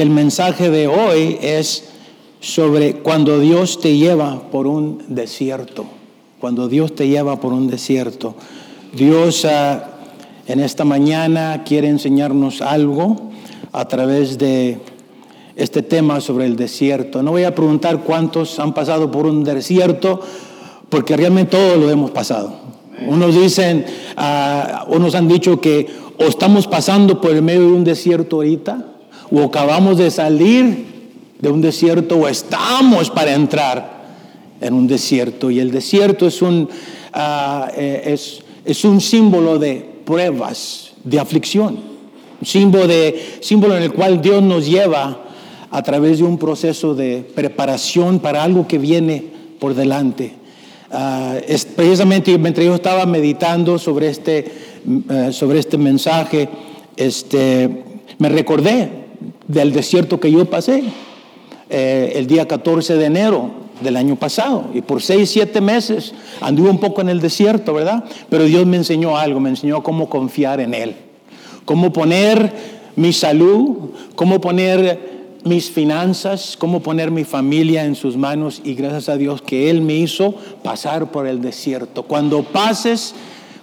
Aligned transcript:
El 0.00 0.10
mensaje 0.10 0.70
de 0.70 0.86
hoy 0.86 1.38
es 1.42 1.88
sobre 2.38 2.98
cuando 2.98 3.40
Dios 3.40 3.80
te 3.80 3.96
lleva 3.96 4.42
por 4.48 4.68
un 4.68 5.02
desierto, 5.08 5.86
cuando 6.40 6.68
Dios 6.68 6.94
te 6.94 7.08
lleva 7.08 7.40
por 7.40 7.52
un 7.52 7.66
desierto. 7.66 8.36
Dios 8.92 9.44
ah, 9.44 9.96
en 10.46 10.60
esta 10.60 10.84
mañana 10.84 11.64
quiere 11.64 11.88
enseñarnos 11.88 12.62
algo 12.62 13.16
a 13.72 13.88
través 13.88 14.38
de 14.38 14.78
este 15.56 15.82
tema 15.82 16.20
sobre 16.20 16.46
el 16.46 16.54
desierto. 16.54 17.20
No 17.20 17.32
voy 17.32 17.42
a 17.42 17.56
preguntar 17.56 18.04
cuántos 18.04 18.60
han 18.60 18.74
pasado 18.74 19.10
por 19.10 19.26
un 19.26 19.42
desierto, 19.42 20.20
porque 20.90 21.16
realmente 21.16 21.56
todos 21.56 21.76
lo 21.76 21.90
hemos 21.90 22.12
pasado. 22.12 22.52
Unos 23.04 23.34
dicen, 23.34 23.84
ah, 24.16 24.86
unos 24.90 25.16
han 25.16 25.26
dicho 25.26 25.60
que 25.60 25.88
o 26.20 26.22
estamos 26.22 26.68
pasando 26.68 27.20
por 27.20 27.32
el 27.32 27.42
medio 27.42 27.62
de 27.62 27.72
un 27.72 27.82
desierto 27.82 28.36
ahorita, 28.36 28.94
o 29.30 29.42
acabamos 29.42 29.98
de 29.98 30.10
salir 30.10 30.86
de 31.40 31.48
un 31.48 31.60
desierto 31.60 32.16
o 32.16 32.28
estamos 32.28 33.10
para 33.10 33.34
entrar 33.34 33.98
en 34.60 34.74
un 34.74 34.86
desierto. 34.86 35.50
Y 35.50 35.60
el 35.60 35.70
desierto 35.70 36.26
es 36.26 36.42
un, 36.42 36.68
ah, 37.12 37.70
eh, 37.76 38.02
es, 38.06 38.42
es, 38.64 38.84
un 38.84 39.00
símbolo 39.00 39.58
de 39.58 39.84
pruebas, 40.04 40.92
de 41.04 41.20
aflicción. 41.20 41.78
Un 42.40 42.46
símbolo, 42.46 42.86
de, 42.86 43.38
símbolo 43.40 43.76
en 43.76 43.82
el 43.82 43.92
cual 43.92 44.20
Dios 44.20 44.42
nos 44.42 44.66
lleva 44.66 45.24
a 45.70 45.82
través 45.82 46.18
de 46.18 46.24
un 46.24 46.38
proceso 46.38 46.94
de 46.94 47.24
preparación 47.34 48.20
para 48.20 48.42
algo 48.42 48.66
que 48.66 48.78
viene 48.78 49.24
por 49.60 49.74
delante. 49.74 50.32
Ah, 50.90 51.36
precisamente 51.76 52.36
mientras 52.38 52.66
yo 52.66 52.74
estaba 52.74 53.04
meditando 53.04 53.78
sobre 53.78 54.08
este, 54.08 54.50
eh, 55.10 55.28
sobre 55.32 55.58
este 55.58 55.76
mensaje, 55.76 56.48
este, 56.96 57.84
me 58.18 58.28
recordé 58.30 59.07
del 59.48 59.72
desierto 59.72 60.20
que 60.20 60.30
yo 60.30 60.44
pasé 60.44 60.84
eh, 61.70 62.12
el 62.14 62.26
día 62.26 62.46
14 62.46 62.94
de 62.94 63.04
enero 63.06 63.50
del 63.80 63.96
año 63.96 64.16
pasado. 64.16 64.66
Y 64.74 64.82
por 64.82 65.02
seis, 65.02 65.30
siete 65.30 65.60
meses 65.60 66.12
anduve 66.40 66.70
un 66.70 66.78
poco 66.78 67.00
en 67.00 67.08
el 67.08 67.20
desierto, 67.20 67.74
¿verdad? 67.74 68.04
Pero 68.28 68.44
Dios 68.44 68.66
me 68.66 68.76
enseñó 68.76 69.16
algo, 69.16 69.40
me 69.40 69.50
enseñó 69.50 69.82
cómo 69.82 70.08
confiar 70.08 70.60
en 70.60 70.74
Él, 70.74 70.94
cómo 71.64 71.92
poner 71.92 72.52
mi 72.96 73.12
salud, 73.12 73.90
cómo 74.14 74.40
poner 74.40 75.18
mis 75.44 75.70
finanzas, 75.70 76.56
cómo 76.58 76.80
poner 76.80 77.10
mi 77.10 77.24
familia 77.24 77.84
en 77.84 77.94
sus 77.94 78.16
manos 78.16 78.60
y 78.64 78.74
gracias 78.74 79.08
a 79.08 79.16
Dios 79.16 79.40
que 79.40 79.70
Él 79.70 79.80
me 79.80 79.94
hizo 79.94 80.34
pasar 80.62 81.10
por 81.10 81.26
el 81.26 81.40
desierto. 81.40 82.02
Cuando 82.02 82.42
pases 82.42 83.14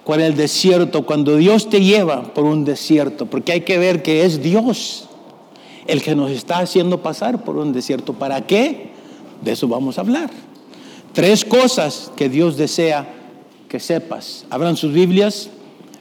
por 0.06 0.22
el 0.22 0.36
desierto, 0.36 1.06
cuando 1.06 1.36
Dios 1.36 1.70
te 1.70 1.82
lleva 1.82 2.34
por 2.34 2.46
un 2.46 2.64
desierto, 2.64 3.26
porque 3.26 3.52
hay 3.52 3.62
que 3.62 3.78
ver 3.78 4.04
que 4.04 4.24
es 4.24 4.42
Dios 4.42 5.10
el 5.88 6.02
que 6.02 6.16
nos 6.16 6.32
está 6.32 6.60
haciendo 6.60 7.02
pasar 7.02 7.44
por 7.44 7.58
un 7.58 7.74
desierto. 7.74 8.14
¿Para 8.14 8.46
qué? 8.48 8.90
De 9.44 9.52
eso 9.52 9.68
vamos 9.68 9.98
a 9.98 10.02
hablar. 10.02 10.30
Tres 11.14 11.46
cosas 11.46 12.12
que 12.16 12.30
Dios 12.30 12.58
desea 12.58 13.08
que 13.70 13.80
sepas. 13.80 14.46
Abran 14.50 14.76
sus 14.76 14.94
Biblias 14.94 15.50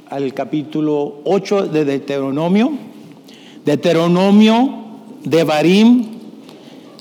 al 0.09 0.35
capítulo 0.35 1.21
8 1.25 1.69
de 1.69 1.85
Deuteronomio. 1.85 2.73
Deuteronomio 3.65 4.75
de 5.25 5.45
Barim 5.45 6.07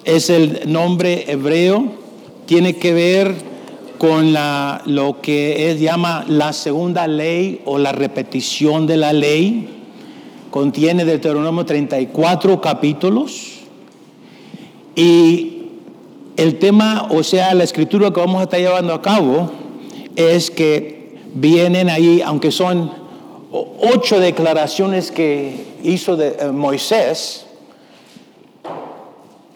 es 0.03 0.29
el 0.29 0.71
nombre 0.71 1.31
hebreo. 1.31 1.85
Tiene 2.45 2.75
que 2.75 2.93
ver 2.93 3.35
con 3.97 4.33
la, 4.33 4.81
lo 4.85 5.21
que 5.21 5.71
es 5.71 5.79
llama 5.79 6.25
la 6.27 6.51
segunda 6.51 7.07
ley 7.07 7.61
o 7.65 7.77
la 7.77 7.93
repetición 7.93 8.85
de 8.85 8.97
la 8.97 9.13
ley 9.13 9.72
contiene 10.53 11.03
Deuteronomio 11.03 11.65
34 11.65 12.61
capítulos 12.61 13.61
y 14.95 15.63
el 16.37 16.59
tema, 16.59 17.07
o 17.09 17.23
sea, 17.23 17.55
la 17.55 17.63
escritura 17.63 18.11
que 18.11 18.19
vamos 18.19 18.39
a 18.39 18.43
estar 18.43 18.59
llevando 18.59 18.93
a 18.93 19.01
cabo 19.01 19.49
es 20.15 20.51
que 20.51 21.17
vienen 21.33 21.89
ahí, 21.89 22.21
aunque 22.21 22.51
son 22.51 22.91
ocho 23.51 24.19
declaraciones 24.19 25.09
que 25.09 25.55
hizo 25.81 26.15
de, 26.15 26.37
eh, 26.39 26.51
Moisés, 26.51 27.47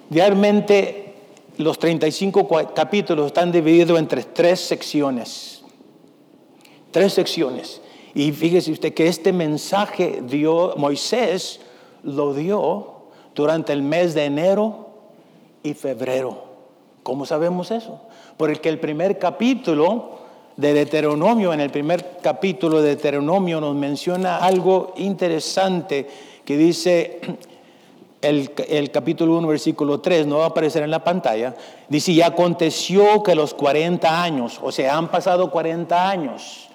realmente 0.10 1.14
los 1.58 1.78
35 1.78 2.48
capítulos 2.74 3.28
están 3.28 3.52
divididos 3.52 4.00
entre 4.00 4.24
tres 4.24 4.62
secciones. 4.62 5.62
Tres 6.90 7.14
secciones. 7.14 7.82
Y 8.18 8.32
fíjese 8.32 8.72
usted 8.72 8.96
que 8.96 9.08
este 9.08 9.32
mensaje 9.32 10.24
dio, 10.28 10.74
Moisés 10.76 11.60
lo 12.02 12.34
dio 12.34 13.04
durante 13.36 13.74
el 13.74 13.84
mes 13.84 14.16
de 14.16 14.26
enero 14.26 14.88
y 15.62 15.76
febrero. 15.76 16.46
¿Cómo 17.04 17.28
sabemos 17.28 17.70
eso? 17.70 18.02
Porque 18.36 18.70
el 18.70 18.80
primer 18.80 19.20
capítulo 19.20 20.18
de 20.56 20.74
Deuteronomio, 20.74 21.54
en 21.54 21.60
el 21.60 21.70
primer 21.70 22.18
capítulo 22.20 22.82
de 22.82 22.96
Deuteronomio 22.96 23.62
nos 23.62 23.76
menciona 23.76 24.38
algo 24.38 24.96
interesante 24.98 26.08
que 26.44 26.58
dice 26.58 27.22
el, 28.24 28.50
el, 28.68 28.90
capítulo 28.90 29.38
1, 29.38 29.48
versículo 29.48 30.00
3, 30.00 30.26
no 30.26 30.40
va 30.40 30.46
a 30.46 30.48
aparecer 30.48 30.82
en 30.82 30.90
la 30.90 31.04
pantalla, 31.04 31.54
dice, 31.88 32.14
y 32.14 32.24
aconteció 32.24 33.22
que 33.22 33.36
los 33.36 33.54
40 33.54 34.24
años, 34.24 34.60
o 34.64 34.72
sea, 34.72 34.98
han 34.98 35.12
pasado 35.12 35.52
40 35.52 36.10
años, 36.10 36.68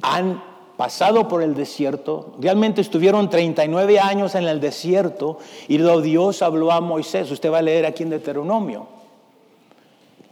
han 0.00 0.48
pasado 0.80 1.28
por 1.28 1.42
el 1.42 1.54
desierto, 1.54 2.36
realmente 2.40 2.80
estuvieron 2.80 3.28
39 3.28 4.00
años 4.00 4.34
en 4.34 4.44
el 4.44 4.60
desierto 4.60 5.36
y 5.68 5.76
Dios 5.76 6.40
habló 6.40 6.72
a 6.72 6.80
Moisés, 6.80 7.30
usted 7.30 7.52
va 7.52 7.58
a 7.58 7.62
leer 7.62 7.84
aquí 7.84 8.02
en 8.02 8.08
Deuteronomio, 8.08 8.86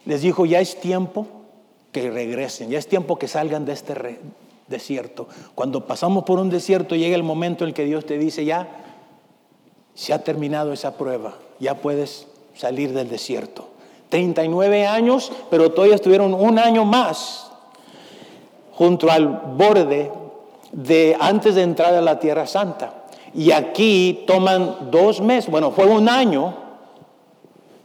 les 0.07 0.23
dijo, 0.23 0.47
ya 0.47 0.61
es 0.61 0.81
tiempo 0.81 1.27
que 1.93 2.11
regresen, 2.11 2.71
ya 2.71 2.79
es 2.79 2.89
tiempo 2.89 3.19
que 3.19 3.29
salgan 3.29 3.67
de 3.67 3.75
este 3.75 4.21
desierto. 4.69 5.29
Cuando 5.55 5.87
pasamos 5.87 6.25
por 6.25 6.39
un 6.39 6.49
desierto 6.49 6.97
llega 6.97 7.15
el 7.15 7.23
momento 7.23 7.67
en 7.67 7.75
que 7.75 7.85
Dios 7.85 8.07
te 8.07 8.17
dice, 8.17 8.47
ya 8.47 8.69
se 9.95 10.15
ha 10.15 10.25
terminado 10.25 10.73
esa 10.73 10.97
prueba, 10.97 11.35
ya 11.61 11.75
puedes 11.75 12.27
salir 12.55 12.95
del 12.95 13.11
desierto. 13.11 13.69
39 14.09 14.87
años, 14.87 15.31
pero 15.51 15.73
todavía 15.73 15.97
estuvieron 15.97 16.33
un 16.33 16.59
año 16.59 16.87
más 16.87 17.53
junto 18.73 19.11
al 19.11 19.27
borde 19.55 20.11
de 20.73 21.17
antes 21.19 21.55
de 21.55 21.63
entrar 21.63 21.95
a 21.95 22.01
la 22.01 22.19
Tierra 22.19 22.47
Santa. 22.47 23.05
Y 23.35 23.53
aquí 23.53 24.25
toman 24.27 24.91
dos 24.91 25.21
meses, 25.21 25.51
bueno, 25.51 25.71
fue 25.71 25.87
un 25.87 26.09
año, 26.09 26.55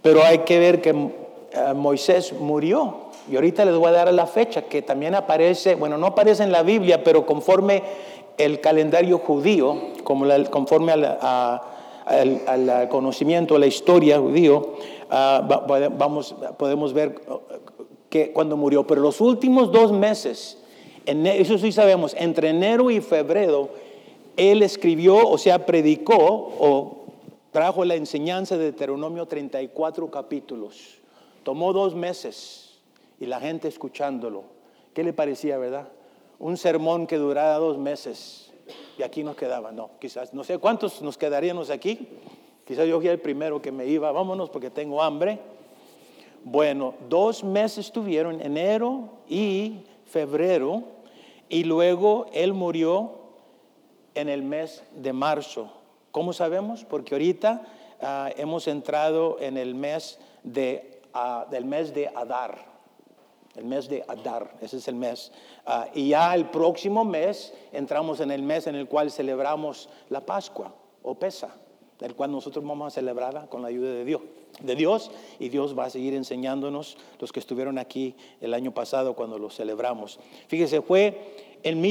pero 0.02 0.24
hay 0.24 0.40
que 0.40 0.60
ver 0.60 0.82
que 0.82 0.90
eh, 0.90 1.74
Moisés 1.76 2.34
murió. 2.34 3.12
Y 3.30 3.36
ahorita 3.36 3.64
les 3.66 3.76
voy 3.76 3.88
a 3.88 3.92
dar 3.92 4.14
la 4.14 4.26
fecha 4.26 4.64
que 4.64 4.82
también 4.82 5.16
aparece, 5.16 5.76
bueno, 5.76 5.98
no 5.98 6.08
aparece 6.08 6.44
en 6.44 6.52
la 6.52 6.64
Biblia, 6.64 7.04
pero 7.04 7.26
conforme 7.26 7.84
el 8.38 8.60
calendario 8.60 9.20
judío, 9.20 9.78
como 10.04 10.26
conforme 10.50 10.92
al, 10.92 11.60
conocimiento, 12.90 13.56
a 13.56 13.60
la 13.60 13.68
historia 13.68 14.20
judío, 14.20 14.74
ah, 15.10 15.42
vamos, 15.98 16.36
podemos 16.58 16.94
ver 16.94 17.16
que 18.10 18.34
cuando 18.34 18.58
murió. 18.58 18.86
Pero 18.86 19.02
los 19.02 19.22
últimos 19.22 19.72
dos 19.72 19.92
meses 19.92 20.63
eso 21.06 21.58
sí 21.58 21.72
sabemos, 21.72 22.16
entre 22.18 22.50
enero 22.50 22.90
y 22.90 23.02
febrero, 23.02 23.70
él 24.38 24.64
escribió, 24.64 25.28
o 25.28 25.38
sea, 25.38 25.66
predicó 25.66 26.16
o 26.18 27.06
trajo 27.52 27.86
la 27.86 27.96
enseñanza 27.96 28.58
de 28.58 28.66
Deuteronomio 28.66 29.26
34 29.26 30.10
capítulos. 30.10 30.98
Tomó 31.44 31.74
dos 31.74 31.94
meses 31.96 32.80
y 33.20 33.26
la 33.26 33.40
gente 33.40 33.68
escuchándolo. 33.68 34.44
¿Qué 34.94 35.04
le 35.04 35.14
parecía, 35.14 35.58
verdad? 35.58 35.90
Un 36.40 36.58
sermón 36.58 37.06
que 37.06 37.18
durara 37.18 37.58
dos 37.58 37.78
meses 37.78 38.52
y 38.98 39.04
aquí 39.04 39.24
nos 39.24 39.36
quedaba. 39.36 39.72
No, 39.72 39.92
quizás, 40.00 40.34
no 40.34 40.44
sé 40.44 40.58
cuántos 40.58 41.02
nos 41.02 41.18
quedaríamos 41.18 41.70
aquí. 41.70 42.08
Quizás 42.66 42.88
yo 42.88 43.00
fui 43.00 43.08
el 43.08 43.20
primero 43.20 43.62
que 43.62 43.72
me 43.72 43.86
iba, 43.86 44.12
vámonos 44.12 44.50
porque 44.50 44.70
tengo 44.70 45.02
hambre. 45.02 45.40
Bueno, 46.46 46.94
dos 47.10 47.44
meses 47.44 47.92
tuvieron, 47.92 48.42
enero 48.42 49.10
y 49.30 49.78
febrero, 50.14 50.84
y 51.50 51.64
luego 51.64 52.28
él 52.34 52.54
murió 52.54 53.14
en 54.14 54.30
el 54.30 54.44
mes 54.44 54.84
de 54.96 55.12
marzo. 55.12 55.74
¿Cómo 56.12 56.34
sabemos? 56.34 56.86
Porque 56.86 57.16
ahorita 57.16 57.64
ah, 58.00 58.30
hemos 58.38 58.68
entrado 58.68 59.38
en 59.40 59.58
el 59.58 59.74
mes 59.74 60.20
de, 60.44 61.02
uh, 61.16 61.50
del 61.50 61.66
mes 61.66 61.96
de 61.96 62.08
Adar. 62.10 62.72
El 63.56 63.66
mes 63.66 63.90
de 63.90 64.04
Adar, 64.08 64.56
ese 64.62 64.78
es 64.78 64.88
el 64.88 64.96
mes. 64.96 65.32
Ah, 65.66 65.88
y 65.96 66.10
ya 66.10 66.36
el 66.36 66.46
próximo 66.46 67.04
mes 67.04 67.52
entramos 67.72 68.20
en 68.20 68.30
el 68.30 68.44
mes 68.44 68.68
en 68.68 68.76
el 68.76 68.88
cual 68.88 69.10
celebramos 69.10 69.90
la 70.10 70.22
Pascua 70.22 70.76
o 71.02 71.16
Pesa, 71.16 71.56
el 72.04 72.16
cual 72.16 72.32
nosotros 72.32 72.64
vamos 72.64 72.88
a 72.88 72.96
celebrarla 72.96 73.48
con 73.48 73.62
la 73.62 73.70
ayuda 73.70 73.92
de 73.92 74.06
Dios 74.06 74.22
de 74.62 74.76
Dios 74.76 75.12
y 75.40 75.50
Dios 75.50 75.78
va 75.78 75.86
a 75.86 75.90
seguir 75.90 76.14
enseñándonos 76.14 76.98
los 77.20 77.32
que 77.32 77.40
estuvieron 77.40 77.78
aquí 77.80 78.16
el 78.40 78.54
año 78.54 78.72
pasado 78.74 79.16
cuando 79.16 79.40
lo 79.40 79.50
celebramos. 79.50 80.20
Fíjese, 80.48 80.82
fue 80.82 81.60
en 81.64 81.82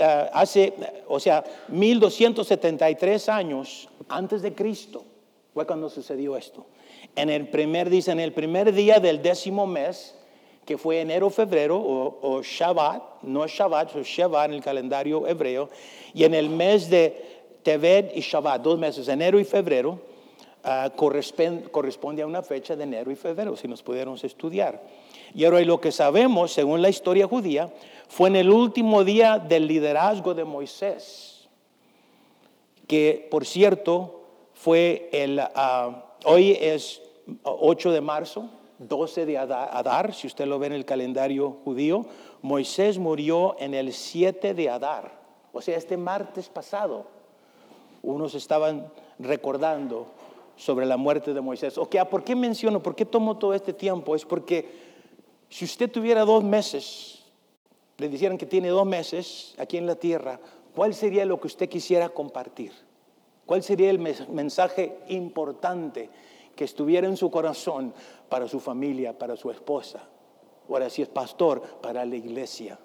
ah, 0.00 0.30
hace, 0.32 0.72
o 1.08 1.20
sea, 1.20 1.44
1273 1.68 3.28
años 3.28 3.88
antes 4.08 4.42
de 4.42 4.54
Cristo, 4.54 5.04
Fue 5.52 5.66
cuando 5.66 5.88
sucedió 5.88 6.36
esto. 6.36 6.66
En 7.14 7.30
el 7.30 7.48
primer, 7.48 7.88
dice, 7.88 8.12
en 8.12 8.20
el 8.20 8.32
primer 8.32 8.72
día 8.72 9.00
del 9.00 9.22
décimo 9.22 9.66
mes, 9.66 10.14
que 10.66 10.76
fue 10.76 11.00
enero, 11.00 11.30
febrero, 11.30 11.78
o, 11.78 12.42
Shabbat, 12.42 13.22
no 13.22 13.46
Shabbat, 13.46 13.96
es 13.96 14.06
Shabbat 14.06 14.50
en 14.50 14.54
el 14.54 14.62
calendario 14.62 15.26
hebreo, 15.26 15.70
y 16.12 16.24
en 16.24 16.34
el 16.34 16.50
mes 16.50 16.90
de 16.90 17.35
Tevet 17.66 18.16
y 18.16 18.20
Shabbat, 18.20 18.62
dos 18.62 18.78
meses, 18.78 19.08
enero 19.08 19.40
y 19.40 19.44
febrero, 19.44 19.98
ah, 20.62 20.88
corresponde, 20.94 21.68
corresponde, 21.68 22.22
a 22.22 22.26
una 22.26 22.40
fecha 22.40 22.76
de 22.76 22.84
enero 22.84 23.10
y 23.10 23.16
febrero, 23.16 23.56
si 23.56 23.66
nos 23.66 23.82
pudiéramos 23.82 24.22
estudiar. 24.22 24.80
Y 25.34 25.44
ahora 25.44 25.60
lo 25.62 25.80
que 25.80 25.90
sabemos, 25.90 26.52
según 26.52 26.80
la 26.80 26.90
historia 26.90 27.26
judía, 27.26 27.74
fue 28.06 28.28
en 28.28 28.36
el 28.36 28.50
último 28.50 29.02
día 29.02 29.40
del 29.40 29.66
liderazgo 29.66 30.32
de 30.32 30.44
Moisés, 30.44 31.48
que 32.86 33.26
por 33.32 33.44
cierto 33.44 34.20
fue 34.54 35.10
el, 35.10 35.40
ah, 35.40 36.14
hoy 36.24 36.56
es 36.60 37.02
8 37.42 37.90
de 37.90 38.00
marzo, 38.00 38.48
12 38.78 39.26
de 39.26 39.38
Adar, 39.38 40.14
si 40.14 40.28
usted 40.28 40.46
lo 40.46 40.60
ve 40.60 40.68
en 40.68 40.74
el 40.74 40.84
calendario 40.84 41.56
judío, 41.64 42.06
Moisés 42.42 42.96
murió 42.96 43.56
en 43.58 43.74
el 43.74 43.92
7 43.92 44.54
de 44.54 44.70
Adar, 44.70 45.18
o 45.52 45.60
sea, 45.60 45.76
este 45.76 45.96
martes 45.96 46.48
pasado. 46.48 47.15
Unos 48.02 48.34
estaban 48.34 48.92
recordando 49.18 50.06
sobre 50.56 50.86
la 50.86 50.96
muerte 50.96 51.34
de 51.34 51.40
Moisés. 51.40 51.78
Ok, 51.78 51.96
¿por 52.10 52.24
qué 52.24 52.34
menciono? 52.34 52.82
¿Por 52.82 52.94
qué 52.94 53.04
tomo 53.04 53.36
todo 53.36 53.54
este 53.54 53.72
tiempo? 53.72 54.14
Es 54.14 54.24
porque 54.24 54.68
si 55.48 55.64
usted 55.64 55.90
tuviera 55.90 56.24
dos 56.24 56.42
meses, 56.42 57.24
le 57.98 58.08
dijeran 58.08 58.38
que 58.38 58.46
tiene 58.46 58.68
dos 58.68 58.86
meses 58.86 59.54
aquí 59.58 59.76
en 59.76 59.86
la 59.86 59.96
tierra, 59.96 60.40
¿cuál 60.74 60.94
sería 60.94 61.24
lo 61.24 61.40
que 61.40 61.46
usted 61.46 61.68
quisiera 61.68 62.08
compartir? 62.08 62.72
¿Cuál 63.44 63.62
sería 63.62 63.90
el 63.90 63.98
mensaje 63.98 64.98
importante 65.08 66.10
que 66.56 66.64
estuviera 66.64 67.06
en 67.06 67.16
su 67.16 67.30
corazón 67.30 67.94
para 68.28 68.48
su 68.48 68.58
familia, 68.58 69.16
para 69.16 69.36
su 69.36 69.50
esposa? 69.50 70.02
Ahora, 70.68 70.90
si 70.90 71.02
es 71.02 71.08
pastor, 71.08 71.62
para 71.80 72.04
la 72.04 72.16
iglesia. 72.16 72.78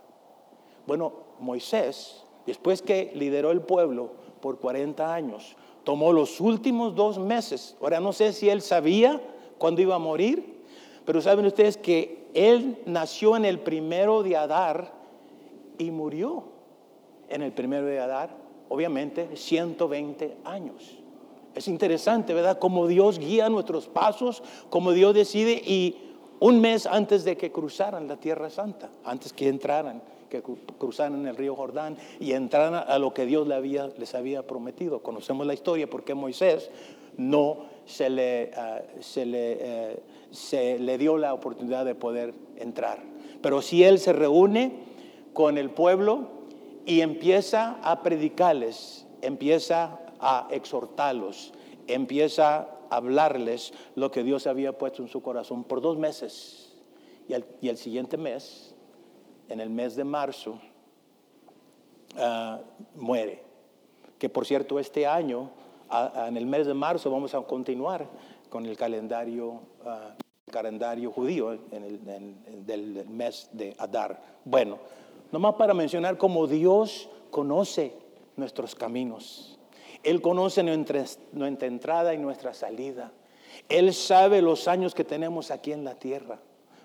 Bueno, 0.86 1.14
Moisés, 1.40 2.24
después 2.46 2.82
que 2.84 3.12
lideró 3.16 3.50
el 3.52 3.62
pueblo 3.62 4.12
por 4.42 4.60
40 4.60 5.14
años, 5.14 5.56
tomó 5.84 6.12
los 6.12 6.42
últimos 6.42 6.96
dos 6.96 7.20
meses. 7.20 7.76
Ahora, 7.82 8.00
no 8.00 8.14
sé 8.14 8.34
si 8.34 8.50
él 8.50 8.62
sabía 8.62 9.22
cuándo 9.58 9.82
iba 9.82 9.96
a 9.96 10.00
morir, 10.00 10.62
pero 11.06 11.22
saben 11.22 11.46
ustedes 11.46 11.78
que 11.78 12.28
él 12.34 12.78
nació 12.86 13.36
en 13.36 13.46
el 13.46 13.60
primero 13.60 14.24
de 14.24 14.38
Adar 14.38 14.94
y 15.78 15.92
murió 15.92 16.44
en 17.30 17.42
el 17.42 17.52
primero 17.52 17.86
de 17.86 18.00
Adar, 18.00 18.36
obviamente 18.70 19.36
120 19.36 20.38
años. 20.46 20.98
Es 21.56 21.68
interesante, 21.68 22.34
¿verdad? 22.34 22.60
Cómo 22.60 22.88
Dios 22.88 23.20
guía 23.20 23.50
nuestros 23.50 23.88
pasos, 23.88 24.42
cómo 24.70 24.92
Dios 24.94 25.14
decide 25.14 25.54
y 25.54 25.98
un 26.40 26.62
mes 26.62 26.86
antes 26.86 27.24
de 27.24 27.38
que 27.38 27.52
cruzaran 27.52 28.08
la 28.08 28.18
Tierra 28.18 28.50
Santa, 28.50 28.90
antes 29.04 29.34
que 29.34 29.48
entraran, 29.48 30.02
que 30.32 30.42
cruzaran 30.80 31.28
el 31.28 31.36
río 31.36 31.56
Jordán 31.56 31.98
y 32.20 32.32
entraran 32.32 32.86
a 32.88 32.98
lo 32.98 33.14
que 33.14 33.26
Dios 33.26 33.48
les 33.48 33.58
había, 33.58 33.88
les 33.98 34.16
había 34.16 34.48
prometido. 34.48 35.04
Conocemos 35.04 35.46
la 35.46 35.54
historia 35.54 35.90
porque 35.90 36.16
Moisés 36.16 36.72
no 37.18 37.66
se 37.86 38.10
le, 38.10 38.52
ah, 38.56 38.82
se, 39.02 39.26
le, 39.26 39.58
eh, 39.60 40.00
se 40.32 40.80
le 40.80 40.98
dio 40.98 41.18
la 41.18 41.34
oportunidad 41.34 41.84
de 41.84 41.94
poder 41.94 42.34
entrar. 42.56 43.04
Pero 43.42 43.62
si 43.62 43.84
él 43.84 44.00
se 44.00 44.14
reúne 44.14 44.72
con 45.34 45.58
el 45.58 45.70
pueblo 45.70 46.30
y 46.86 47.02
empieza 47.02 47.78
a 47.84 48.02
predicarles, 48.02 49.06
empieza 49.22 50.00
a 50.20 50.48
exhortarlos, 50.52 51.54
empieza 51.88 52.56
a 52.56 52.68
hablarles 52.90 53.74
lo 53.96 54.12
que 54.12 54.24
Dios 54.24 54.48
había 54.48 54.78
puesto 54.78 55.02
en 55.02 55.10
su 55.10 55.22
corazón 55.22 55.66
por 55.66 55.82
dos 55.82 55.98
meses. 55.98 56.72
Y 57.28 57.68
el, 57.68 57.78
siguiente 57.78 58.18
mes, 58.18 58.71
en 59.52 59.60
el 59.60 59.70
mes 59.70 59.96
de 59.96 60.04
marzo, 60.04 60.60
ah, 62.18 62.60
muere. 62.96 63.44
Que 64.18 64.30
por 64.30 64.46
cierto, 64.46 64.80
este 64.80 65.06
año, 65.06 65.52
en 66.16 66.38
el 66.38 66.46
mes 66.46 66.68
de 66.68 66.74
marzo, 66.74 67.12
vamos 67.12 67.34
a 67.36 67.42
continuar 67.42 68.08
con 68.50 68.66
el 68.66 68.78
calendario, 68.78 69.62
ah, 69.86 70.16
calendario 70.50 71.12
judío 71.12 71.54
en 71.72 71.84
el, 71.84 72.66
del 72.66 73.06
mes 73.10 73.50
de 73.52 73.76
Adar. 73.78 74.22
Bueno, 74.46 74.80
nomás 75.32 75.56
para 75.56 75.74
mencionar 75.74 76.18
cómo 76.18 76.48
Dios 76.48 77.10
conoce 77.30 77.94
nuestros 78.38 78.74
caminos. 78.74 79.60
Él 80.04 80.22
conoce 80.22 80.64
nuestra, 80.64 81.04
nuestra 81.34 81.68
entrada 81.68 82.14
y 82.14 82.18
nuestra 82.18 82.54
salida. 82.54 83.12
Él 83.68 83.94
sabe 83.94 84.42
los 84.42 84.68
años 84.68 84.96
que 84.96 85.04
tenemos 85.04 85.52
aquí 85.52 85.74
en 85.74 85.84
la 85.84 85.96
tierra. 85.96 86.40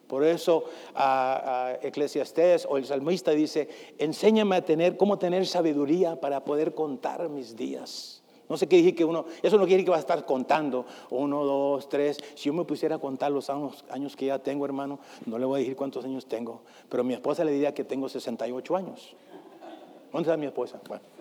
Por 0.06 0.24
eso 0.24 0.64
a, 0.94 1.76
Eclesiastés 1.82 2.66
o 2.68 2.76
el 2.76 2.86
salmista 2.86 3.32
dice, 3.32 3.68
enséñame 3.98 4.56
a 4.56 4.64
tener, 4.64 4.96
cómo 4.96 5.18
tener 5.18 5.46
sabiduría 5.46 6.20
para 6.20 6.44
poder 6.44 6.74
contar 6.74 7.28
mis 7.28 7.56
días. 7.56 8.22
No 8.48 8.56
sé 8.56 8.68
qué 8.68 8.76
dije 8.76 8.94
que 8.94 9.04
uno, 9.04 9.24
eso 9.42 9.58
no 9.58 9.66
quiere 9.66 9.84
que 9.84 9.90
va 9.90 9.96
a 9.96 10.00
estar 10.00 10.24
contando 10.24 10.86
uno, 11.10 11.44
dos, 11.44 11.88
tres. 11.88 12.18
Si 12.36 12.44
yo 12.44 12.52
me 12.52 12.64
pusiera 12.64 12.96
a 12.96 12.98
contar 12.98 13.32
los 13.32 13.50
años, 13.50 13.84
años 13.90 14.14
que 14.14 14.26
ya 14.26 14.38
tengo, 14.38 14.64
hermano, 14.64 15.00
no 15.24 15.36
le 15.38 15.44
voy 15.46 15.56
a 15.56 15.60
decir 15.60 15.74
cuántos 15.74 16.04
años 16.04 16.26
tengo. 16.26 16.60
Pero 16.88 17.02
mi 17.02 17.14
esposa 17.14 17.44
le 17.44 17.50
diría 17.50 17.74
que 17.74 17.82
tengo 17.82 18.08
68 18.08 18.76
años. 18.76 19.16
¿Dónde 20.12 20.28
está 20.28 20.36
mi 20.36 20.46
esposa? 20.46 20.80
Bueno. 20.86 21.15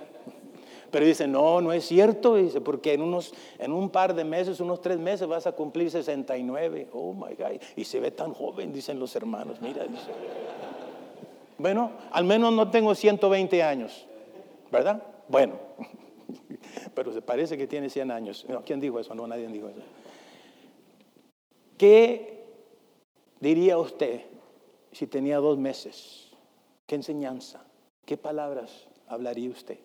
Pero 0.95 1.07
dice, 1.07 1.27
no, 1.27 1.59
no 1.59 1.74
es 1.74 1.86
cierto, 1.86 2.36
dice, 2.36 2.62
porque 2.62 2.94
en, 2.94 3.01
unos, 3.01 3.33
en 3.59 3.74
un 3.74 3.89
par 3.89 4.15
de 4.15 4.24
meses, 4.24 4.62
unos 4.62 4.80
tres 4.80 4.97
meses 4.97 5.27
vas 5.27 5.45
a 5.45 5.51
cumplir 5.51 5.92
69. 5.92 6.88
Oh, 6.94 7.12
my 7.12 7.36
God. 7.36 7.59
Y 7.75 7.83
se 7.83 8.00
ve 8.00 8.12
tan 8.12 8.33
joven, 8.33 8.71
dicen 8.71 8.97
los 8.97 9.13
hermanos. 9.13 9.59
Mira, 9.59 9.83
dice. 9.83 10.09
Bueno, 11.57 11.92
al 12.12 12.24
menos 12.24 12.53
no 12.53 12.71
tengo 12.71 12.95
120 12.95 13.62
años, 13.62 14.06
¿verdad? 14.71 15.03
Bueno, 15.27 15.56
pero 16.95 17.12
se 17.12 17.21
parece 17.21 17.57
que 17.57 17.68
tiene 17.68 17.89
100 17.89 18.12
años. 18.12 18.45
¿Quién 18.65 18.80
dijo 18.80 18.97
eso? 18.97 19.13
No, 19.13 19.27
nadie 19.27 19.50
dijo 19.50 19.68
eso. 19.68 19.81
¿Qué 21.77 22.45
diría 23.42 23.77
usted 23.77 24.21
si 24.94 25.07
tenía 25.07 25.39
dos 25.39 25.57
meses? 25.57 26.31
¿Qué 26.88 26.95
enseñanza? 26.95 27.65
¿Qué 28.06 28.15
palabras 28.15 28.88
hablaría 29.09 29.50
usted? 29.50 29.77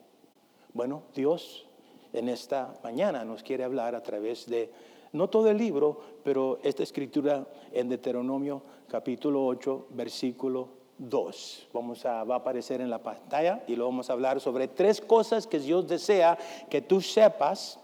Bueno, 0.72 1.02
Dios 1.14 1.66
en 2.12 2.28
esta 2.28 2.74
mañana 2.84 3.24
nos 3.24 3.42
quiere 3.42 3.64
hablar 3.64 3.94
a 3.94 4.02
través 4.02 4.46
de, 4.46 4.70
no 5.12 5.28
todo 5.28 5.50
el 5.50 5.58
libro, 5.58 6.00
pero 6.22 6.60
esta 6.62 6.84
escritura 6.84 7.44
en 7.72 7.88
Deuteronomio 7.88 8.62
capítulo 8.88 9.44
8, 9.46 9.88
versículo 9.90 10.68
2. 10.98 11.68
Vamos 11.72 12.06
a, 12.06 12.22
va 12.22 12.36
a 12.36 12.38
aparecer 12.38 12.80
en 12.80 12.90
la 12.90 13.02
pantalla 13.02 13.64
y 13.66 13.74
lo 13.74 13.86
vamos 13.86 14.10
a 14.10 14.12
hablar 14.12 14.40
sobre 14.40 14.68
tres 14.68 15.00
cosas 15.00 15.46
que 15.46 15.58
Dios 15.58 15.88
desea 15.88 16.38
que 16.68 16.80
tú 16.80 17.00
sepas 17.00 17.80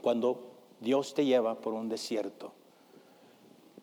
cuando 0.00 0.52
Dios 0.80 1.12
te 1.12 1.24
lleva 1.24 1.56
por 1.56 1.74
un 1.74 1.88
desierto. 1.88 2.52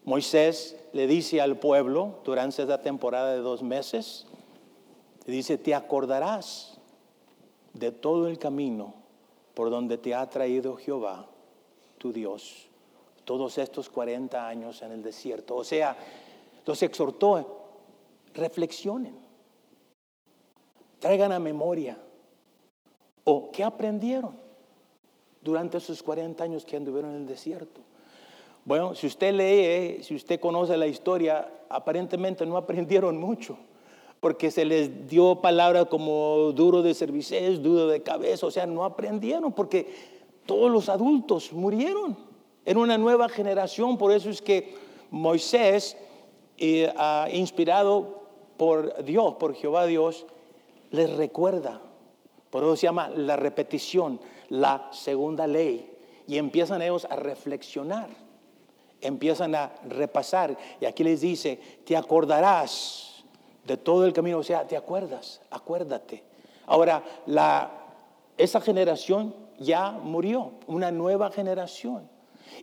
Moisés 0.06 0.78
le 0.94 1.08
dice 1.08 1.42
al 1.42 1.58
pueblo 1.58 2.20
durante 2.24 2.62
esta 2.62 2.82
temporada 2.82 3.34
de 3.34 3.40
dos 3.40 3.64
meses, 3.64 4.28
le 5.26 5.34
dice, 5.34 5.58
te 5.58 5.74
acordarás 5.74 6.75
de 7.76 7.92
todo 7.92 8.28
el 8.28 8.40
camino 8.40 8.94
por 9.54 9.70
donde 9.70 9.98
te 9.98 10.16
ha 10.16 10.28
traído 10.30 10.76
Jehová, 10.76 11.28
tu 11.98 12.12
Dios, 12.12 12.68
todos 13.24 13.58
estos 13.58 13.90
40 13.90 14.48
años 14.48 14.82
en 14.82 14.92
el 14.92 15.04
desierto. 15.04 15.56
O 15.56 15.64
sea, 15.64 15.96
los 16.66 16.82
exhortó, 16.84 17.68
reflexionen, 18.34 19.16
traigan 21.00 21.32
a 21.32 21.40
memoria, 21.40 21.98
o 23.24 23.52
qué 23.52 23.64
aprendieron 23.64 24.36
durante 25.42 25.78
esos 25.78 26.02
40 26.02 26.44
años 26.44 26.66
que 26.66 26.78
anduvieron 26.78 27.12
en 27.12 27.22
el 27.22 27.28
desierto. 27.28 27.82
Bueno, 28.64 28.96
si 28.96 29.08
usted 29.08 29.34
lee, 29.34 30.04
si 30.04 30.16
usted 30.16 30.40
conoce 30.40 30.76
la 30.76 30.88
historia, 30.88 31.48
aparentemente 31.70 32.46
no 32.46 32.58
aprendieron 32.58 33.18
mucho 33.18 33.58
porque 34.20 34.52
se 34.52 34.66
les 34.66 35.08
dio 35.08 35.42
palabras 35.42 35.86
como 35.86 36.52
duro 36.54 36.82
de 36.82 36.94
cervices, 36.94 37.62
duro 37.62 37.88
de 37.88 38.02
cabeza, 38.02 38.48
o 38.48 38.52
sea, 38.52 38.66
no 38.66 38.84
aprendieron 38.84 39.52
porque 39.52 39.94
todos 40.46 40.72
los 40.72 40.90
adultos 40.90 41.52
murieron. 41.54 42.18
Era 42.66 42.80
una 42.80 42.98
nueva 42.98 43.30
generación, 43.30 43.98
por 43.98 44.12
eso 44.12 44.30
es 44.30 44.42
que 44.42 44.74
Moisés, 45.12 45.96
eh, 46.58 46.92
inspirado 47.34 48.24
por 48.58 49.04
Dios, 49.04 49.36
por 49.36 49.54
Jehová 49.54 49.86
Dios, 49.86 50.26
les 50.92 51.16
recuerda. 51.16 51.82
Por 52.50 52.64
eso 52.64 52.76
se 52.76 52.88
llama 52.88 53.10
la 53.10 53.36
repetición, 53.36 54.20
la 54.50 54.90
segunda 54.92 55.46
ley. 55.46 55.92
Y 56.28 56.38
empiezan 56.38 56.82
ellos 56.82 57.06
a 57.10 57.16
reflexionar, 57.16 58.10
empiezan 59.02 59.54
a 59.54 59.76
repasar. 59.88 60.58
Y 60.80 60.86
aquí 60.86 61.04
les 61.04 61.22
dice, 61.22 61.60
te 61.86 61.96
acordarás 61.96 63.05
de 63.66 63.78
todo 63.78 64.06
el 64.06 64.14
camino. 64.14 64.40
O 64.40 64.44
sea, 64.44 64.68
¿te 64.68 64.78
acuerdas? 64.78 65.42
Acuérdate. 65.50 66.24
Ahora, 66.66 67.04
la, 67.26 67.72
esa 68.38 68.62
generación 68.62 69.36
ya 69.60 69.92
murió, 69.92 70.52
una 70.68 70.92
nueva 70.92 71.32
generación. 71.32 72.10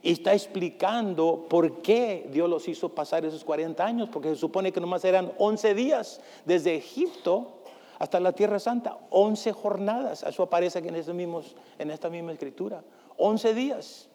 Y 0.03 0.13
está 0.13 0.33
explicando 0.33 1.47
por 1.49 1.83
qué 1.83 2.29
Dios 2.33 2.49
los 2.49 2.67
hizo 2.69 2.91
pasar 2.91 3.25
esos 3.25 3.45
40 3.45 3.85
años, 3.85 4.09
porque 4.11 4.31
se 4.31 4.37
supone 4.37 4.73
que 4.73 4.81
nomás 4.81 5.05
eran 5.05 5.33
11 5.39 5.75
días 5.75 6.21
desde 6.45 6.77
Egipto 6.77 7.59
hasta 7.99 8.19
la 8.21 8.33
Tierra 8.33 8.59
Santa, 8.59 8.99
11 9.11 9.53
jornadas. 9.53 10.23
Eso 10.23 10.43
aparece 10.43 10.79
aquí 10.79 10.89
en, 10.89 11.17
mismos, 11.17 11.57
en 11.79 11.91
esta 11.91 12.11
misma 12.11 12.33
escritura. 12.33 12.83
11 13.17 13.55
días. 13.55 14.09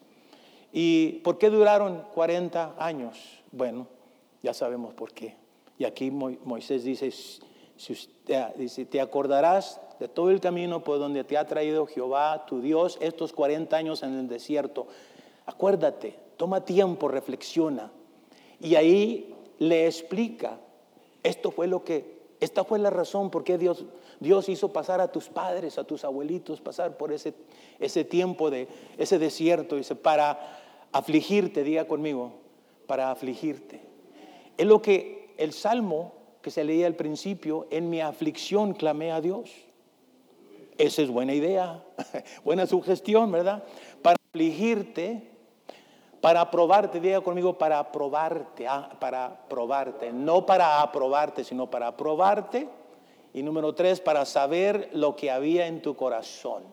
¿Y 0.74 1.20
por 1.24 1.38
qué 1.38 1.50
duraron 1.50 2.04
40 2.14 2.76
años? 2.78 3.18
Bueno, 3.52 3.88
ya 4.44 4.54
sabemos 4.54 4.94
por 4.94 5.14
qué. 5.14 5.36
Y 5.78 5.86
aquí 5.86 6.12
Moisés 6.12 6.84
dice, 6.84 7.12
si 7.12 8.86
te 8.86 9.02
acordarás 9.02 9.80
de 10.00 10.08
todo 10.08 10.30
el 10.30 10.40
camino 10.40 10.84
por 10.84 11.00
donde 11.00 11.24
te 11.24 11.38
ha 11.38 11.46
traído 11.46 11.88
Jehová, 11.88 12.46
tu 12.46 12.62
Dios, 12.62 12.98
estos 13.02 13.34
40 13.34 13.76
años 13.76 14.04
en 14.04 14.14
el 14.18 14.28
desierto. 14.28 14.88
Acuérdate, 15.46 16.16
toma 16.38 16.66
tiempo, 16.66 17.08
reflexiona. 17.08 17.92
Y 18.60 18.76
ahí 18.76 19.36
le 19.60 19.88
explica, 19.88 20.60
esto 21.24 21.52
fue 21.52 21.68
lo 21.68 21.84
que, 21.84 22.18
esta 22.40 22.64
fue 22.64 22.80
la 22.80 22.90
razón 22.90 23.30
por 23.32 23.44
qué 23.44 23.58
Dios, 23.58 23.86
Dios 24.20 24.50
hizo 24.50 24.72
pasar 24.72 25.02
a 25.02 25.12
tus 25.12 25.30
padres, 25.30 25.78
a 25.78 25.84
tus 25.84 26.04
abuelitos, 26.04 26.62
pasar 26.62 26.98
por 26.98 27.12
ese, 27.12 27.34
ese 27.80 28.04
tiempo 28.04 28.50
de 28.50 28.68
ese 28.98 29.18
desierto, 29.20 29.76
dice, 29.76 29.96
para 29.96 30.60
afligirte, 30.92 31.64
diga 31.64 31.86
conmigo, 31.88 32.34
para 32.86 33.12
afligirte. 33.12 33.82
Es 34.58 34.66
lo 34.66 34.82
que 34.82 35.27
el 35.38 35.54
Salmo 35.54 36.14
que 36.42 36.52
se 36.52 36.64
leía 36.64 36.88
al 36.88 36.96
principio, 36.96 37.68
en 37.72 37.90
mi 37.90 38.02
aflicción 38.02 38.74
clamé 38.74 39.12
a 39.12 39.22
Dios. 39.22 39.52
Esa 40.78 41.02
es 41.02 41.10
buena 41.10 41.34
idea, 41.34 41.84
buena 42.44 42.68
sugestión, 42.68 43.32
¿verdad? 43.32 43.64
Para 44.02 44.18
afligirte, 44.30 45.32
para 46.22 46.50
probarte, 46.52 47.00
diga 47.00 47.22
conmigo, 47.22 47.58
para 47.58 47.92
probarte, 47.92 48.68
ah, 48.68 48.90
para 49.00 49.48
probarte, 49.50 50.12
no 50.12 50.46
para 50.46 50.82
aprobarte, 50.82 51.44
sino 51.44 51.70
para 51.70 51.96
probarte. 51.98 52.70
Y 53.34 53.44
número 53.44 53.74
tres, 53.76 54.00
para 54.00 54.26
saber 54.26 54.90
lo 54.94 55.16
que 55.16 55.30
había 55.30 55.68
en 55.68 55.82
tu 55.82 55.96
corazón. 55.96 56.64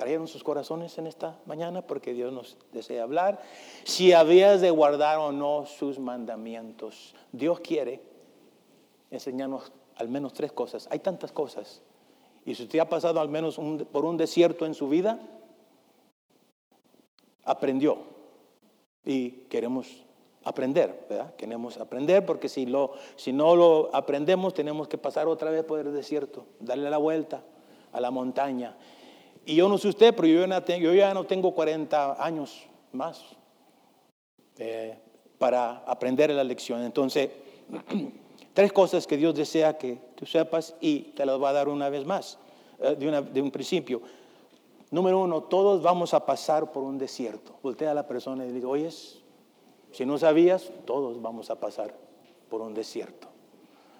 ¿Trajeron 0.00 0.28
sus 0.28 0.42
corazones 0.42 0.96
en 0.96 1.06
esta 1.06 1.38
mañana? 1.44 1.82
Porque 1.82 2.14
Dios 2.14 2.32
nos 2.32 2.56
desea 2.72 3.02
hablar. 3.02 3.42
Si 3.84 4.14
habías 4.14 4.62
de 4.62 4.70
guardar 4.70 5.18
o 5.18 5.30
no 5.30 5.66
sus 5.66 5.98
mandamientos. 5.98 7.14
Dios 7.32 7.60
quiere 7.60 8.00
enseñarnos 9.10 9.70
al 9.96 10.08
menos 10.08 10.32
tres 10.32 10.52
cosas. 10.52 10.88
Hay 10.90 11.00
tantas 11.00 11.32
cosas. 11.32 11.82
Y 12.46 12.54
si 12.54 12.62
usted 12.62 12.78
ha 12.78 12.88
pasado 12.88 13.20
al 13.20 13.28
menos 13.28 13.60
por 13.92 14.06
un 14.06 14.16
desierto 14.16 14.64
en 14.64 14.72
su 14.72 14.88
vida, 14.88 15.20
aprendió. 17.44 17.98
Y 19.04 19.32
queremos 19.50 20.06
aprender, 20.44 21.08
¿verdad? 21.10 21.34
Queremos 21.34 21.76
aprender 21.76 22.24
porque 22.24 22.48
si, 22.48 22.64
lo, 22.64 22.94
si 23.16 23.34
no 23.34 23.54
lo 23.54 23.94
aprendemos 23.94 24.54
tenemos 24.54 24.88
que 24.88 24.96
pasar 24.96 25.28
otra 25.28 25.50
vez 25.50 25.62
por 25.62 25.78
el 25.78 25.92
desierto, 25.92 26.46
darle 26.58 26.88
la 26.88 26.96
vuelta 26.96 27.42
a 27.92 28.00
la 28.00 28.10
montaña. 28.10 28.78
Y 29.46 29.56
yo 29.56 29.68
no 29.68 29.78
sé 29.78 29.88
usted, 29.88 30.14
pero 30.14 30.28
yo, 30.28 30.94
ya 30.94 31.14
no 31.14 31.24
tengo 31.24 31.54
40 31.54 32.22
años 32.22 32.66
más 32.92 33.24
eh, 34.58 34.98
para 35.38 35.78
aprender 35.86 36.30
la 36.30 36.44
lección. 36.44 36.82
Entonces, 36.82 37.30
Tres 38.52 38.72
cosas 38.72 39.06
que 39.06 39.16
Dios 39.16 39.34
desea 39.34 39.78
que 39.78 39.98
tú 40.16 40.26
sepas 40.26 40.74
y 40.80 41.12
te 41.14 41.24
las 41.24 41.40
va 41.40 41.50
a 41.50 41.52
dar 41.52 41.68
una 41.68 41.88
vez 41.88 42.04
más, 42.04 42.38
eh, 42.80 42.96
de, 42.96 43.40
un 43.40 43.50
principio. 43.50 44.02
Número 44.90 45.20
uno, 45.20 45.44
todos 45.44 45.82
vamos 45.82 46.14
a 46.14 46.26
pasar 46.26 46.72
por 46.72 46.82
un 46.82 46.98
desierto. 46.98 47.56
Voltea 47.62 47.92
a 47.92 47.94
la 47.94 48.06
persona 48.06 48.44
y 48.44 48.48
le 48.48 48.54
dice, 48.54 48.66
oyes, 48.66 49.22
si 49.92 50.04
no 50.04 50.18
sabías, 50.18 50.70
todos 50.84 51.22
vamos 51.22 51.48
a 51.50 51.60
pasar 51.60 51.94
por 52.48 52.60
un 52.60 52.74
desierto. 52.74 53.28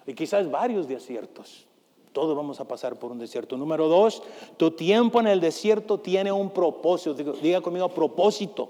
Y 0.05 0.13
quizás 0.13 0.51
varios 0.51 0.87
desiertos. 0.87 1.65
Todos 2.13 2.35
vamos 2.35 2.59
a 2.59 2.65
pasar 2.65 2.99
por 2.99 3.11
un 3.11 3.19
desierto. 3.19 3.55
Número 3.55 3.87
dos, 3.87 4.21
tu 4.57 4.71
tiempo 4.71 5.19
en 5.19 5.27
el 5.27 5.39
desierto 5.39 5.99
tiene 5.99 6.31
un 6.31 6.49
propósito. 6.49 7.33
Diga 7.33 7.61
conmigo, 7.61 7.89
propósito. 7.89 8.69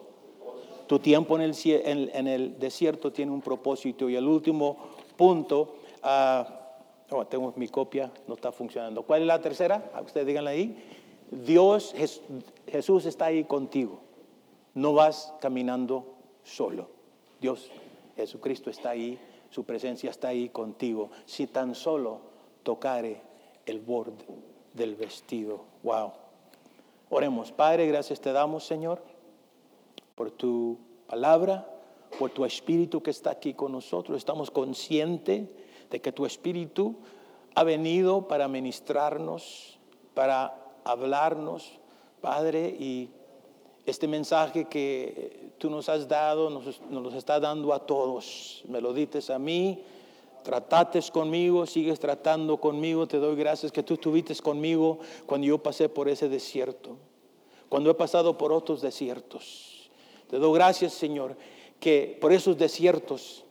Tu 0.85 0.99
tiempo 0.99 1.39
en 1.39 2.27
el, 2.27 2.59
desierto 2.59 3.11
tiene 3.11 3.31
un 3.31 3.41
propósito. 3.41 4.09
Y 4.09 4.15
el 4.15 4.27
último 4.27 4.77
punto, 5.15 5.75
uh, 6.03 7.15
oh, 7.15 7.25
tengo 7.25 7.53
mi 7.55 7.67
copia, 7.67 8.11
no 8.27 8.35
está 8.35 8.51
funcionando. 8.51 9.01
¿Cuál 9.03 9.21
es 9.21 9.27
la 9.27 9.41
tercera? 9.41 9.89
Ah, 9.93 10.01
ustedes 10.01 10.27
díganla 10.27 10.51
ahí. 10.51 10.75
Dios, 11.31 11.95
Jesús 12.67 13.05
está 13.05 13.25
ahí 13.25 13.45
contigo. 13.45 14.01
No 14.73 14.93
vas 14.93 15.33
caminando 15.39 16.05
solo. 16.43 16.89
Dios, 17.39 17.71
Jesucristo 18.17 18.69
está 18.69 18.91
ahí, 18.91 19.17
su 19.49 19.63
presencia 19.63 20.11
está 20.11 20.27
ahí 20.27 20.49
contigo. 20.49 21.09
Si 21.25 21.47
tan 21.47 21.73
solo 21.73 22.19
tocare 22.63 23.30
el 23.65 23.79
borde 23.79 24.25
del 24.73 24.95
vestido. 24.95 25.65
Wow. 25.83 26.13
Oremos. 27.09 27.51
Padre, 27.51 27.87
gracias 27.87 28.21
te 28.21 28.31
damos, 28.31 28.65
Señor, 28.65 29.01
por 30.15 30.31
tu 30.31 30.77
palabra 31.07 31.67
por 32.17 32.31
tu 32.31 32.45
espíritu 32.45 33.01
que 33.01 33.11
está 33.11 33.31
aquí 33.31 33.53
con 33.53 33.71
nosotros. 33.71 34.17
Estamos 34.17 34.51
conscientes 34.51 35.47
de 35.89 36.01
que 36.01 36.11
tu 36.11 36.25
espíritu 36.25 36.95
ha 37.55 37.63
venido 37.63 38.27
para 38.27 38.47
ministrarnos, 38.47 39.79
para 40.13 40.55
hablarnos, 40.83 41.79
Padre, 42.21 42.67
y 42.79 43.09
este 43.85 44.07
mensaje 44.07 44.65
que 44.65 45.53
tú 45.57 45.69
nos 45.69 45.89
has 45.89 46.07
dado, 46.07 46.49
nos, 46.49 46.81
nos 46.81 47.13
está 47.13 47.39
dando 47.39 47.73
a 47.73 47.85
todos. 47.85 48.63
Me 48.67 48.79
lo 48.79 48.93
dices 48.93 49.29
a 49.29 49.39
mí, 49.39 49.81
tratates 50.43 51.11
conmigo, 51.11 51.65
sigues 51.65 51.99
tratando 51.99 52.57
conmigo, 52.57 53.07
te 53.07 53.17
doy 53.17 53.35
gracias 53.35 53.71
que 53.71 53.83
tú 53.83 53.95
estuviste 53.95 54.35
conmigo 54.35 54.99
cuando 55.25 55.47
yo 55.47 55.57
pasé 55.57 55.89
por 55.89 56.09
ese 56.09 56.29
desierto, 56.29 56.97
cuando 57.69 57.89
he 57.89 57.93
pasado 57.93 58.37
por 58.37 58.51
otros 58.51 58.81
desiertos. 58.81 59.89
Te 60.29 60.37
doy 60.37 60.53
gracias, 60.53 60.93
Señor, 60.93 61.35
que 61.79 62.17
por 62.21 62.31
esos 62.31 62.57
desiertos 62.57 63.43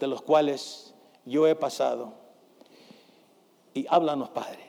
de 0.00 0.06
los 0.06 0.22
cuales 0.22 0.94
yo 1.24 1.46
he 1.46 1.54
pasado. 1.54 2.14
Y 3.72 3.86
háblanos, 3.88 4.30
Padre. 4.30 4.60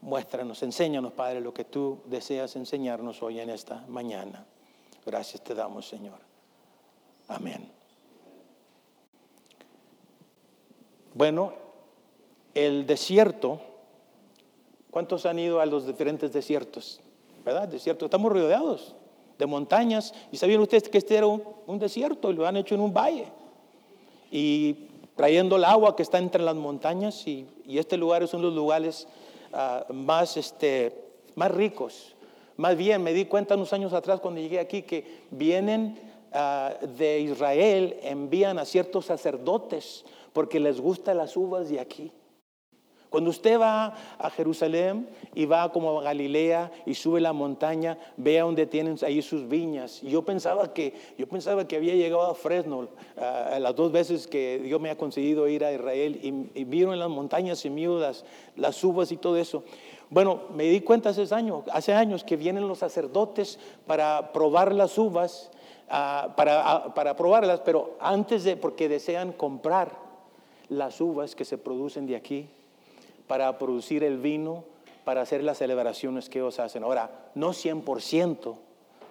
Muéstranos, 0.00 0.62
enséñanos, 0.62 1.12
Padre, 1.12 1.40
lo 1.40 1.54
que 1.54 1.64
tú 1.64 2.00
deseas 2.04 2.56
enseñarnos 2.56 3.22
hoy 3.22 3.40
en 3.40 3.48
esta 3.48 3.84
mañana. 3.88 4.46
Gracias 5.06 5.42
te 5.42 5.54
damos, 5.54 5.88
Señor. 5.88 6.18
Amén. 7.28 7.83
Bueno, 11.14 11.52
el 12.54 12.86
desierto, 12.86 13.60
¿cuántos 14.90 15.26
han 15.26 15.38
ido 15.38 15.60
a 15.60 15.66
los 15.66 15.86
diferentes 15.86 16.32
desiertos? 16.32 17.00
¿Verdad? 17.44 17.68
Desierto, 17.68 18.06
estamos 18.06 18.32
rodeados 18.32 18.96
de 19.38 19.46
montañas. 19.46 20.12
Y 20.32 20.38
sabían 20.38 20.60
ustedes 20.60 20.88
que 20.88 20.98
este 20.98 21.16
era 21.16 21.28
un, 21.28 21.78
desierto 21.78 22.32
y 22.32 22.34
lo 22.34 22.46
han 22.46 22.56
hecho 22.56 22.74
en 22.74 22.80
un 22.80 22.92
valle. 22.92 23.26
Y 24.32 24.88
trayendo 25.14 25.54
el 25.54 25.64
agua 25.64 25.94
que 25.94 26.02
está 26.02 26.18
entre 26.18 26.42
las 26.42 26.56
montañas 26.56 27.24
y, 27.28 27.46
este 27.68 27.96
lugar 27.96 28.24
es 28.24 28.34
uno 28.34 28.42
de 28.42 28.48
los 28.48 28.56
lugares 28.56 29.06
ah, 29.52 29.86
más, 29.90 30.36
este, 30.36 31.00
más 31.36 31.52
ricos. 31.52 32.16
Más 32.56 32.76
bien, 32.76 33.04
me 33.04 33.12
di 33.12 33.26
cuenta 33.26 33.54
unos 33.54 33.72
años 33.72 33.92
atrás 33.92 34.18
cuando 34.18 34.40
llegué 34.40 34.58
aquí 34.58 34.82
que 34.82 35.22
vienen 35.30 35.96
ah, 36.32 36.74
de 36.96 37.20
Israel, 37.20 38.00
envían 38.02 38.58
a 38.58 38.64
ciertos 38.64 39.06
sacerdotes 39.06 40.04
porque 40.34 40.60
les 40.60 40.78
gustan 40.78 41.16
las 41.16 41.34
uvas 41.38 41.70
de 41.70 41.80
aquí. 41.80 42.12
Cuando 43.14 43.30
usted 43.30 43.60
va 43.60 43.94
a 44.18 44.28
Jerusalén 44.28 45.08
y 45.36 45.46
va 45.46 45.70
como 45.70 46.00
a 46.00 46.02
Galilea 46.02 46.72
y 46.84 46.94
sube 46.94 47.20
la 47.20 47.32
montaña, 47.32 47.96
vea 48.16 48.42
donde 48.42 48.66
tienen 48.66 48.96
ahí 49.04 49.22
sus 49.22 49.46
viñas. 49.46 50.02
Yo 50.02 50.24
pensaba 50.24 50.74
que, 50.74 50.94
yo 51.16 51.28
pensaba 51.28 51.68
que 51.68 51.76
había 51.76 51.94
llegado 51.94 52.22
a 52.22 52.34
Fresno 52.34 52.88
las 53.16 53.76
dos 53.76 53.92
veces 53.92 54.26
que 54.26 54.58
Dios 54.58 54.80
me 54.80 54.90
ha 54.90 54.98
conseguido 54.98 55.46
ir 55.46 55.64
a 55.64 55.72
Israel 55.72 56.18
y, 56.20 56.64
vieron 56.64 56.92
en 56.92 56.98
las 56.98 57.08
montañas 57.08 57.64
y 57.64 57.70
las, 57.70 58.24
las 58.56 58.82
uvas 58.82 59.12
y 59.12 59.16
todo 59.16 59.36
eso. 59.36 59.62
Bueno, 60.10 60.40
me 60.52 60.64
di 60.64 60.80
cuenta 60.80 61.10
hace 61.10 61.32
años, 61.32 61.62
hace 61.72 61.92
años 61.92 62.24
que 62.24 62.36
vienen 62.36 62.66
los 62.66 62.78
sacerdotes 62.78 63.60
para 63.86 64.32
probar 64.32 64.74
las 64.74 64.98
uvas, 64.98 65.52
ah, 65.88 66.34
para, 66.36 66.68
ah, 66.68 66.94
para 66.94 67.14
probarlas, 67.14 67.60
pero 67.60 67.96
antes 68.00 68.42
de, 68.42 68.56
porque 68.56 68.88
desean 68.88 69.30
comprar 69.30 70.02
las 70.68 71.00
uvas 71.00 71.34
que 71.34 71.44
se 71.44 71.58
producen 71.58 72.06
de 72.06 72.16
aquí 72.16 72.48
para 73.26 73.58
producir 73.58 74.04
el 74.04 74.18
vino, 74.18 74.64
para 75.04 75.22
hacer 75.22 75.42
las 75.42 75.58
celebraciones 75.58 76.28
que 76.28 76.38
ellos 76.38 76.58
hacen. 76.58 76.82
Ahora, 76.82 77.30
no 77.34 77.50
100% 77.50 78.56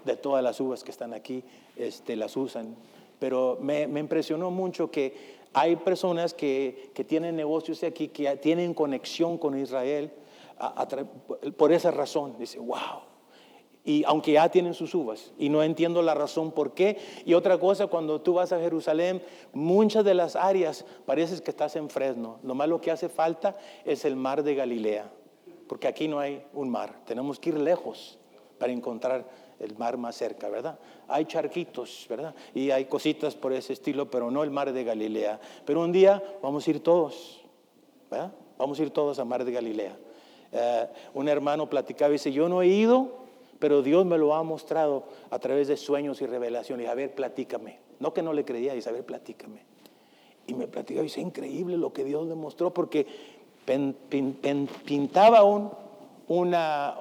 de 0.05 0.15
todas 0.17 0.43
las 0.43 0.59
uvas 0.59 0.83
que 0.83 0.91
están 0.91 1.13
aquí 1.13 1.43
este, 1.75 2.15
las 2.15 2.35
usan, 2.35 2.75
pero 3.19 3.57
me, 3.61 3.83
impresionó 3.83 4.51
mucho 4.51 4.91
que 4.91 5.41
hay 5.53 5.75
personas 5.77 6.33
que, 6.33 6.91
tienen 7.07 7.35
negocios 7.35 7.83
aquí, 7.83 8.09
que 8.09 8.35
tienen 8.37 8.73
conexión 8.73 9.37
con 9.37 9.57
Israel 9.57 10.11
por 11.57 11.71
esa 11.71 11.91
razón. 11.91 12.35
Dice, 12.37 12.59
wow. 12.59 13.12
Y 13.85 14.03
aunque 14.05 14.33
ya 14.33 14.49
tienen 14.49 14.73
sus 14.73 14.95
uvas 14.95 15.33
y 15.37 15.49
no 15.49 15.61
entiendo 15.61 16.01
la 16.01 16.13
razón 16.13 16.51
por 16.51 16.73
qué. 16.73 16.97
Y 17.25 17.33
otra 17.33 17.57
cosa, 17.57 17.87
cuando 17.87 18.21
tú 18.21 18.35
vas 18.35 18.53
a 18.53 18.59
Jerusalén, 18.59 19.21
muchas 19.51 20.05
de 20.05 20.13
las 20.13 20.35
áreas 20.35 20.85
pareces 21.05 21.41
que 21.41 21.51
estás 21.51 21.75
en 21.75 21.89
Fresno. 21.89 22.39
Nomás 22.43 22.69
lo 22.69 22.79
que 22.79 22.91
hace 22.91 23.09
falta 23.09 23.57
es 23.83 24.05
el 24.05 24.15
mar 24.15 24.43
de 24.43 24.55
Galilea, 24.55 25.11
porque 25.67 25.87
aquí 25.87 26.07
no 26.07 26.19
hay 26.19 26.45
un 26.53 26.69
mar. 26.69 27.01
Tenemos 27.05 27.39
que 27.39 27.49
ir 27.49 27.59
lejos 27.59 28.17
para 28.57 28.71
encontrar 28.71 29.27
el 29.59 29.77
mar 29.77 29.97
más 29.97 30.15
cerca, 30.15 30.47
¿verdad? 30.47 30.79
Hay 31.09 31.25
charquitos, 31.25 32.05
¿verdad? 32.09 32.33
Y 32.53 32.71
hay 32.71 32.85
cositas 32.85 33.35
por 33.35 33.51
ese 33.51 33.73
estilo, 33.73 34.09
pero 34.09 34.31
no 34.31 34.43
el 34.43 34.51
mar 34.51 34.71
de 34.71 34.83
Galilea. 34.85 35.41
Pero 35.65 35.81
un 35.81 35.91
día 35.91 36.23
vamos 36.41 36.65
a 36.65 36.69
ir 36.69 36.79
todos, 36.81 37.43
¿verdad? 38.09 38.31
Vamos 38.57 38.79
a 38.79 38.83
ir 38.83 38.91
todos 38.91 39.19
al 39.19 39.25
mar 39.25 39.43
de 39.43 39.51
Galilea. 39.51 39.97
Eh, 40.53 40.87
un 41.15 41.27
hermano 41.27 41.69
platicaba 41.69 42.11
y 42.11 42.13
dice, 42.13 42.31
yo 42.31 42.47
no 42.47 42.61
he 42.61 42.67
ido 42.67 43.22
pero 43.63 43.81
Dios 43.81 44.05
me 44.05 44.17
lo 44.17 44.35
ha 44.35 44.43
mostrado 44.43 45.05
a 45.29 45.39
través 45.39 45.69
de 45.69 45.77
sueños 45.77 46.21
y 46.21 46.25
revelaciones. 46.25 46.89
A 46.89 46.95
ver, 46.95 47.15
platícame. 47.15 47.79
No 48.01 48.13
que 48.13 48.21
no 48.21 48.33
le 48.33 48.43
creía, 48.43 48.73
dice, 48.73 48.89
a 48.89 48.91
ver, 48.91 49.05
platícame. 49.05 49.61
Y 50.47 50.53
me 50.53 50.67
platicaba 50.67 51.01
dice, 51.01 51.21
increíble 51.21 51.77
lo 51.77 51.93
que 51.93 52.03
Dios 52.03 52.27
le 52.27 52.35
mostró, 52.35 52.73
porque 52.73 53.07
pintaba 54.83 55.43
un, 55.45 55.71
una, 56.27 56.93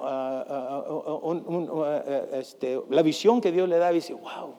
la 2.89 3.01
visión 3.01 3.41
que 3.41 3.51
Dios 3.51 3.67
le 3.67 3.77
daba 3.77 3.91
y 3.91 3.95
dice, 3.95 4.13
wow. 4.13 4.55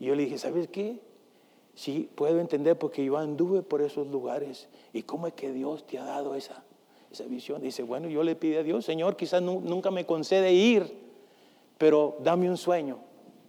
Y 0.00 0.06
yo 0.06 0.16
le 0.16 0.24
dije, 0.24 0.36
¿sabes 0.36 0.66
qué? 0.66 0.98
Sí, 1.76 2.10
puedo 2.12 2.40
entender 2.40 2.76
porque 2.76 3.04
yo 3.04 3.18
anduve 3.18 3.62
por 3.62 3.82
esos 3.82 4.08
lugares. 4.08 4.68
¿Y 4.92 5.04
cómo 5.04 5.28
es 5.28 5.34
que 5.34 5.52
Dios 5.52 5.86
te 5.86 5.96
ha 5.96 6.04
dado 6.04 6.34
esa, 6.34 6.64
esa 7.12 7.22
visión? 7.26 7.62
Dice, 7.62 7.84
bueno, 7.84 8.08
yo 8.08 8.24
le 8.24 8.34
pide 8.34 8.58
a 8.58 8.62
Dios, 8.64 8.84
Señor, 8.84 9.14
quizás 9.14 9.40
nunca 9.40 9.92
me 9.92 10.04
concede 10.04 10.52
ir 10.52 11.08
pero 11.80 12.18
dame 12.20 12.50
un 12.50 12.58
sueño, 12.58 12.98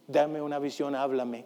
dame 0.07 0.41
una 0.41 0.57
visión, 0.57 0.95
háblame. 0.95 1.43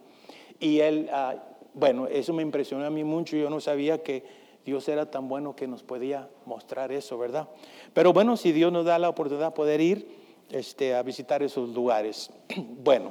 Y 0.60 0.78
él, 0.78 1.10
ah, 1.12 1.34
bueno, 1.74 2.06
eso 2.06 2.32
me 2.32 2.44
impresionó 2.44 2.86
a 2.86 2.90
mí 2.90 3.02
mucho, 3.02 3.36
yo 3.36 3.50
no 3.50 3.58
sabía 3.58 4.04
que 4.04 4.22
Dios 4.64 4.88
era 4.88 5.10
tan 5.10 5.26
bueno 5.26 5.56
que 5.56 5.66
nos 5.66 5.82
podía 5.82 6.30
mostrar 6.44 6.92
eso, 6.92 7.18
¿verdad? 7.18 7.48
Pero 7.92 8.12
bueno, 8.12 8.36
si 8.36 8.52
Dios 8.52 8.70
nos 8.70 8.84
da 8.84 9.00
la 9.00 9.08
oportunidad 9.08 9.48
de 9.48 9.56
poder 9.56 9.80
ir 9.80 10.08
este, 10.48 10.94
a 10.94 11.02
visitar 11.02 11.42
esos 11.42 11.70
lugares. 11.70 12.30
bueno, 12.56 13.10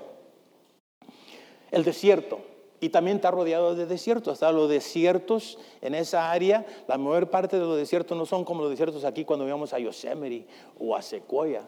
el 1.70 1.84
desierto. 1.84 2.40
Y 2.80 2.88
también 2.88 3.18
está 3.18 3.30
rodeado 3.30 3.76
de 3.76 3.88
desiertos. 3.88 4.32
Hasta 4.32 4.54
los 4.54 4.70
desiertos 4.70 5.60
en 5.82 5.96
esa 5.96 6.32
área, 6.32 6.66
la 6.88 6.98
mayor 6.98 7.30
parte 7.30 7.60
de 7.60 7.66
los 7.66 7.76
desiertos 7.76 8.18
no 8.18 8.26
son 8.26 8.46
como 8.46 8.62
los 8.62 8.70
desiertos 8.70 9.04
aquí 9.04 9.26
cuando 9.26 9.46
vamos 9.46 9.74
a 9.74 9.80
Yosemite 9.80 10.48
o 10.80 10.96
a 10.96 11.02
Sequoia. 11.02 11.68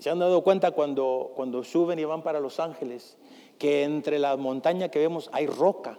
¿Se 0.00 0.08
han 0.08 0.18
dado 0.18 0.42
cuenta 0.42 0.70
cuando, 0.70 1.30
cuando 1.36 1.62
suben 1.62 1.98
y 1.98 2.04
van 2.04 2.22
para 2.22 2.40
Los 2.40 2.58
Ángeles 2.58 3.18
que 3.58 3.84
entre 3.84 4.18
la 4.18 4.34
montaña 4.38 4.88
que 4.88 4.98
vemos 4.98 5.28
hay 5.30 5.46
roca? 5.46 5.98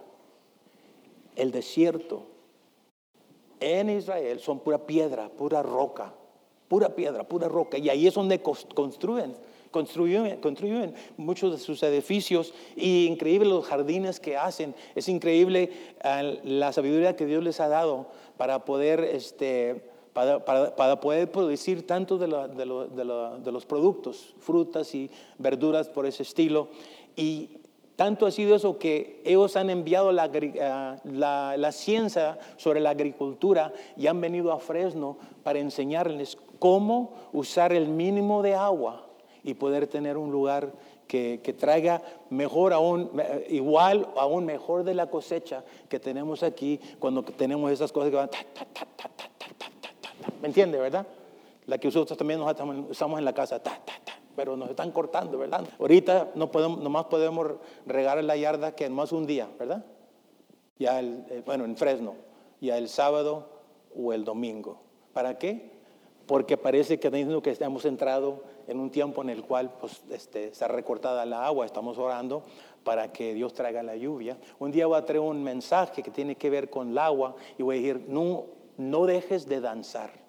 El 1.36 1.52
desierto 1.52 2.26
en 3.60 3.90
Israel 3.90 4.40
son 4.40 4.58
pura 4.58 4.86
piedra, 4.86 5.28
pura 5.28 5.62
roca, 5.62 6.12
pura 6.66 6.96
piedra, 6.96 7.22
pura 7.22 7.46
roca. 7.48 7.78
Y 7.78 7.88
ahí 7.90 8.08
es 8.08 8.14
donde 8.14 8.42
construyen, 8.42 9.36
construyen, 9.70 10.40
construyen 10.40 10.96
muchos 11.16 11.52
de 11.52 11.58
sus 11.58 11.80
edificios 11.84 12.52
y 12.74 13.06
increíble 13.06 13.48
los 13.48 13.66
jardines 13.66 14.18
que 14.18 14.36
hacen. 14.36 14.74
Es 14.96 15.08
increíble 15.08 15.70
eh, 16.02 16.40
la 16.42 16.72
sabiduría 16.72 17.14
que 17.14 17.26
Dios 17.26 17.44
les 17.44 17.60
ha 17.60 17.68
dado 17.68 18.08
para 18.36 18.64
poder 18.64 19.04
este, 19.04 19.91
para, 20.12 21.00
poder 21.00 21.30
producir 21.30 21.86
tanto 21.86 22.18
de, 22.18 22.26
los 22.26 23.66
productos, 23.66 24.34
frutas 24.38 24.94
y 24.94 25.10
verduras 25.38 25.88
por 25.88 26.06
ese 26.06 26.22
estilo. 26.22 26.68
Y 27.16 27.58
tanto 27.96 28.26
ha 28.26 28.30
sido 28.30 28.54
eso 28.54 28.78
que 28.78 29.22
ellos 29.24 29.56
han 29.56 29.70
enviado 29.70 30.12
la, 30.12 30.30
eh, 30.32 30.96
la, 31.04 31.72
ciencia 31.72 32.38
sobre 32.56 32.80
la 32.80 32.90
agricultura 32.90 33.72
y 33.96 34.06
han 34.06 34.20
venido 34.20 34.52
a 34.52 34.58
Fresno 34.58 35.16
para 35.42 35.58
enseñarles 35.58 36.36
cómo 36.58 37.14
usar 37.32 37.72
el 37.72 37.88
mínimo 37.88 38.42
de 38.42 38.54
agua 38.54 39.06
y 39.42 39.54
poder 39.54 39.86
tener 39.86 40.16
un 40.16 40.30
lugar 40.30 40.72
que, 41.06 41.56
traiga 41.58 42.00
mejor 42.30 42.72
aún, 42.72 43.10
igual 43.50 44.08
aún 44.16 44.46
mejor 44.46 44.82
de 44.82 44.94
la 44.94 45.08
cosecha 45.08 45.62
que 45.88 46.00
tenemos 46.00 46.42
aquí 46.42 46.80
cuando 46.98 47.22
tenemos 47.22 47.70
esas 47.70 47.92
cosas 47.92 48.10
que 48.10 48.16
van 48.16 48.30
¿Me 50.42 50.48
entiende, 50.48 50.76
verdad? 50.76 51.06
La 51.66 51.78
que 51.78 51.86
nosotros 51.86 52.18
también 52.18 52.40
nos 52.40 52.52
usamos 52.90 53.20
en 53.20 53.24
la 53.24 53.32
casa, 53.32 53.62
pero 54.34 54.56
nos 54.56 54.68
están 54.68 54.90
cortando, 54.90 55.38
¿verdad? 55.38 55.64
Ahorita 55.78 56.32
no 56.34 56.50
podemos, 56.50 56.80
nomás 56.80 57.04
podemos 57.04 57.52
regar 57.86 58.22
la 58.24 58.36
yarda 58.36 58.74
que 58.74 58.90
más 58.90 59.12
un 59.12 59.24
día, 59.24 59.48
¿verdad? 59.56 59.84
Ya 60.80 60.98
el, 60.98 61.24
eh, 61.30 61.42
bueno, 61.46 61.64
en 61.64 61.76
Fresno, 61.76 62.16
ya 62.60 62.76
el 62.76 62.88
sábado 62.88 63.46
o 63.96 64.12
el 64.12 64.24
domingo. 64.24 64.80
¿Para 65.12 65.38
qué? 65.38 65.70
Porque 66.26 66.56
parece 66.56 66.98
que 66.98 67.08
que 67.40 67.56
hemos 67.60 67.84
entrado 67.84 68.42
en 68.66 68.80
un 68.80 68.90
tiempo 68.90 69.22
en 69.22 69.30
el 69.30 69.44
cual 69.44 69.72
pues, 69.80 70.02
este, 70.10 70.50
ha 70.60 70.68
recortada 70.68 71.24
la 71.24 71.46
agua, 71.46 71.66
estamos 71.66 71.98
orando 71.98 72.42
para 72.82 73.12
que 73.12 73.32
Dios 73.34 73.54
traiga 73.54 73.84
la 73.84 73.94
lluvia. 73.94 74.36
Un 74.58 74.72
día 74.72 74.88
voy 74.88 74.98
a 74.98 75.04
traer 75.04 75.20
un 75.20 75.44
mensaje 75.44 76.02
que 76.02 76.10
tiene 76.10 76.34
que 76.34 76.50
ver 76.50 76.68
con 76.68 76.90
el 76.90 76.98
agua 76.98 77.36
y 77.56 77.62
voy 77.62 77.76
a 77.76 77.80
decir, 77.80 78.06
no, 78.08 78.46
no 78.76 79.06
dejes 79.06 79.46
de 79.46 79.60
danzar. 79.60 80.21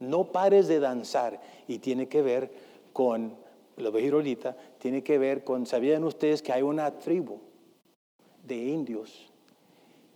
No 0.00 0.32
pares 0.32 0.68
de 0.68 0.80
danzar. 0.80 1.40
Y 1.66 1.78
tiene 1.78 2.08
que 2.08 2.22
ver 2.22 2.52
con, 2.92 3.36
lo 3.76 3.92
voy 3.92 4.08
a 4.08 4.56
tiene 4.78 5.02
que 5.02 5.18
ver 5.18 5.44
con, 5.44 5.66
¿sabían 5.66 6.04
ustedes 6.04 6.42
que 6.42 6.52
hay 6.52 6.62
una 6.62 6.98
tribu 6.98 7.38
de 8.44 8.56
indios 8.56 9.30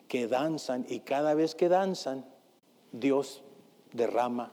que 0.08 0.26
danzan 0.26 0.86
y 0.88 1.00
cada 1.00 1.34
vez 1.34 1.54
que 1.54 1.68
danzan, 1.68 2.24
Dios 2.92 3.42
derrama 3.92 4.52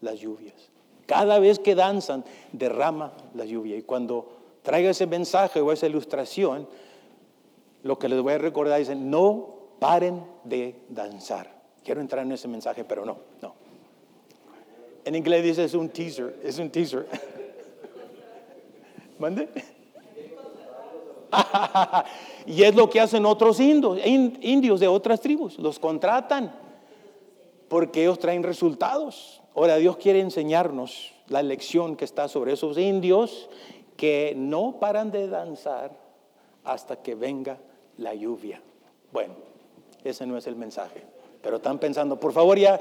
las 0.00 0.20
lluvias? 0.20 0.70
Cada 1.06 1.38
vez 1.38 1.58
que 1.58 1.74
danzan, 1.74 2.24
derrama 2.52 3.12
la 3.34 3.44
lluvia. 3.44 3.76
Y 3.76 3.82
cuando 3.82 4.28
traiga 4.62 4.90
ese 4.90 5.06
mensaje 5.06 5.60
o 5.60 5.72
esa 5.72 5.86
ilustración, 5.86 6.68
lo 7.82 7.98
que 7.98 8.08
les 8.08 8.20
voy 8.20 8.34
a 8.34 8.38
recordar 8.38 8.80
es, 8.80 8.94
no 8.96 9.62
paren 9.78 10.24
de 10.44 10.76
danzar. 10.88 11.50
Quiero 11.84 12.00
entrar 12.00 12.24
en 12.24 12.32
ese 12.32 12.48
mensaje, 12.48 12.84
pero 12.84 13.04
no, 13.04 13.18
no. 13.40 13.61
En 15.04 15.14
inglés 15.14 15.42
dice 15.42 15.64
es 15.64 15.74
un 15.74 15.88
teaser, 15.88 16.38
es 16.42 16.58
un 16.58 16.70
teaser. 16.70 17.06
¿Mande? 19.18 19.48
y 22.46 22.62
es 22.62 22.74
lo 22.74 22.90
que 22.90 23.00
hacen 23.00 23.24
otros 23.24 23.58
indios, 23.60 23.98
indios 24.04 24.80
de 24.80 24.88
otras 24.88 25.20
tribus, 25.20 25.58
los 25.58 25.78
contratan 25.78 26.54
porque 27.68 28.02
ellos 28.02 28.18
traen 28.18 28.42
resultados. 28.42 29.40
Ahora 29.54 29.76
Dios 29.76 29.96
quiere 29.96 30.20
enseñarnos 30.20 31.14
la 31.28 31.42
lección 31.42 31.96
que 31.96 32.04
está 32.04 32.28
sobre 32.28 32.52
esos 32.52 32.76
indios 32.76 33.48
que 33.96 34.34
no 34.36 34.78
paran 34.78 35.10
de 35.10 35.28
danzar 35.28 35.92
hasta 36.64 36.96
que 36.96 37.14
venga 37.14 37.58
la 37.96 38.14
lluvia. 38.14 38.60
Bueno, 39.10 39.34
ese 40.04 40.26
no 40.26 40.36
es 40.36 40.46
el 40.46 40.56
mensaje, 40.56 41.02
pero 41.42 41.56
están 41.56 41.78
pensando, 41.78 42.20
por 42.20 42.32
favor 42.32 42.58
ya, 42.58 42.78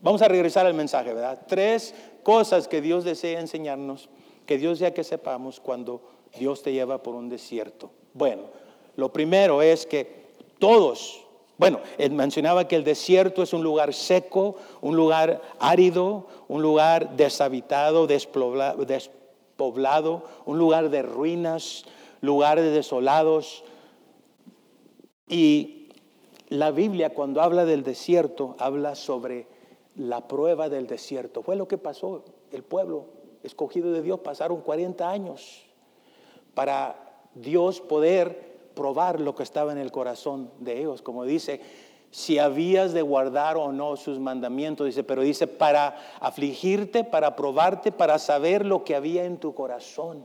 Vamos 0.00 0.22
a 0.22 0.28
regresar 0.28 0.66
al 0.66 0.74
mensaje, 0.74 1.12
¿verdad? 1.12 1.40
Tres 1.48 1.94
cosas 2.22 2.68
que 2.68 2.80
Dios 2.80 3.04
desea 3.04 3.40
enseñarnos, 3.40 4.08
que 4.46 4.58
Dios 4.58 4.78
ya 4.78 4.94
que 4.94 5.02
sepamos 5.02 5.60
cuando 5.60 6.02
Dios 6.38 6.62
te 6.62 6.72
lleva 6.72 7.02
por 7.02 7.14
un 7.14 7.28
desierto. 7.28 7.90
Bueno, 8.14 8.42
lo 8.96 9.12
primero 9.12 9.60
es 9.60 9.86
que 9.86 10.28
todos, 10.58 11.24
bueno, 11.56 11.80
él 11.98 12.12
mencionaba 12.12 12.68
que 12.68 12.76
el 12.76 12.84
desierto 12.84 13.42
es 13.42 13.52
un 13.52 13.62
lugar 13.62 13.92
seco, 13.92 14.56
un 14.80 14.96
lugar 14.96 15.42
árido, 15.58 16.26
un 16.46 16.62
lugar 16.62 17.16
deshabitado, 17.16 18.06
despoblado, 18.06 20.24
un 20.46 20.58
lugar 20.58 20.90
de 20.90 21.02
ruinas, 21.02 21.84
lugares 22.20 22.72
desolados. 22.72 23.64
Y 25.28 25.88
la 26.48 26.70
Biblia 26.70 27.10
cuando 27.10 27.42
habla 27.42 27.64
del 27.64 27.82
desierto 27.82 28.56
habla 28.58 28.94
sobre 28.94 29.46
la 29.98 30.26
prueba 30.26 30.68
del 30.68 30.86
desierto. 30.86 31.42
Fue 31.42 31.56
lo 31.56 31.68
que 31.68 31.76
pasó. 31.76 32.24
El 32.50 32.62
pueblo 32.62 33.06
escogido 33.42 33.92
de 33.92 34.00
Dios 34.00 34.20
pasaron 34.20 34.62
40 34.62 35.08
años 35.08 35.66
para 36.54 37.26
Dios 37.34 37.80
poder 37.80 38.70
probar 38.74 39.20
lo 39.20 39.34
que 39.34 39.42
estaba 39.42 39.72
en 39.72 39.78
el 39.78 39.90
corazón 39.90 40.50
de 40.60 40.78
ellos. 40.78 41.02
Como 41.02 41.24
dice, 41.24 41.60
si 42.12 42.38
habías 42.38 42.92
de 42.92 43.02
guardar 43.02 43.56
o 43.56 43.72
no 43.72 43.96
sus 43.96 44.20
mandamientos, 44.20 44.86
dice, 44.86 45.02
pero 45.02 45.22
dice, 45.22 45.48
para 45.48 45.96
afligirte, 46.20 47.02
para 47.02 47.34
probarte, 47.34 47.90
para 47.90 48.18
saber 48.18 48.64
lo 48.64 48.84
que 48.84 48.94
había 48.94 49.24
en 49.24 49.38
tu 49.38 49.52
corazón. 49.52 50.24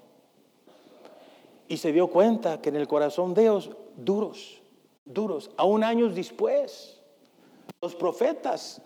Y 1.68 1.78
se 1.78 1.92
dio 1.92 2.08
cuenta 2.08 2.62
que 2.62 2.70
en 2.70 2.76
el 2.76 2.88
corazón 2.88 3.34
de 3.34 3.44
ellos, 3.44 3.72
duros, 3.98 4.62
duros, 5.04 5.50
aún 5.58 5.84
años 5.84 6.14
después, 6.14 7.02
los 7.82 7.96
profetas 7.96 8.82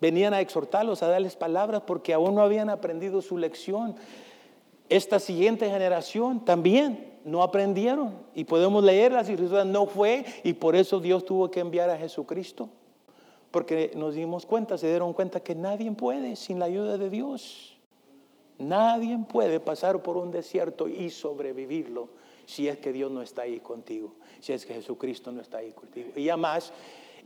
venían 0.00 0.34
a 0.34 0.40
exhortarlos, 0.40 1.02
a 1.02 1.08
darles 1.08 1.36
palabras, 1.36 1.82
porque 1.86 2.14
aún 2.14 2.34
no 2.34 2.42
habían 2.42 2.70
aprendido 2.70 3.22
su 3.22 3.38
lección. 3.38 3.96
esta 4.88 5.20
siguiente 5.20 5.70
generación 5.70 6.44
también 6.44 7.10
no 7.24 7.42
aprendieron. 7.42 8.14
Y 8.34 8.44
podemos 8.44 8.82
leer 8.82 9.12
las 9.12 9.28
escrituras, 9.28 9.66
no 9.66 9.86
fue, 9.86 10.24
y 10.42 10.54
por 10.54 10.74
eso 10.74 11.00
Dios 11.00 11.24
tuvo 11.24 11.50
que 11.50 11.60
enviar 11.60 11.90
a 11.90 11.98
Jesucristo. 11.98 12.68
Porque 13.50 13.92
nos 13.94 14.14
dimos 14.14 14.46
cuenta, 14.46 14.78
se 14.78 14.88
dieron 14.88 15.12
cuenta 15.12 15.40
que 15.40 15.54
nadie 15.54 15.90
puede 15.92 16.36
sin 16.36 16.58
la 16.58 16.66
ayuda 16.66 16.98
de 16.98 17.10
Dios. 17.10 17.76
Nadie 18.58 19.18
puede 19.28 19.58
pasar 19.58 20.02
por 20.02 20.16
un 20.16 20.30
desierto 20.30 20.86
y 20.86 21.10
sobrevivirlo 21.10 22.08
si 22.46 22.68
es 22.68 22.78
que 22.78 22.92
Dios 22.92 23.10
no 23.10 23.22
está 23.22 23.42
ahí 23.42 23.60
contigo, 23.60 24.12
si 24.40 24.52
es 24.52 24.66
que 24.66 24.74
Jesucristo 24.74 25.30
no 25.30 25.40
está 25.40 25.58
ahí 25.58 25.70
contigo. 25.70 26.10
Y 26.16 26.28
además, 26.28 26.72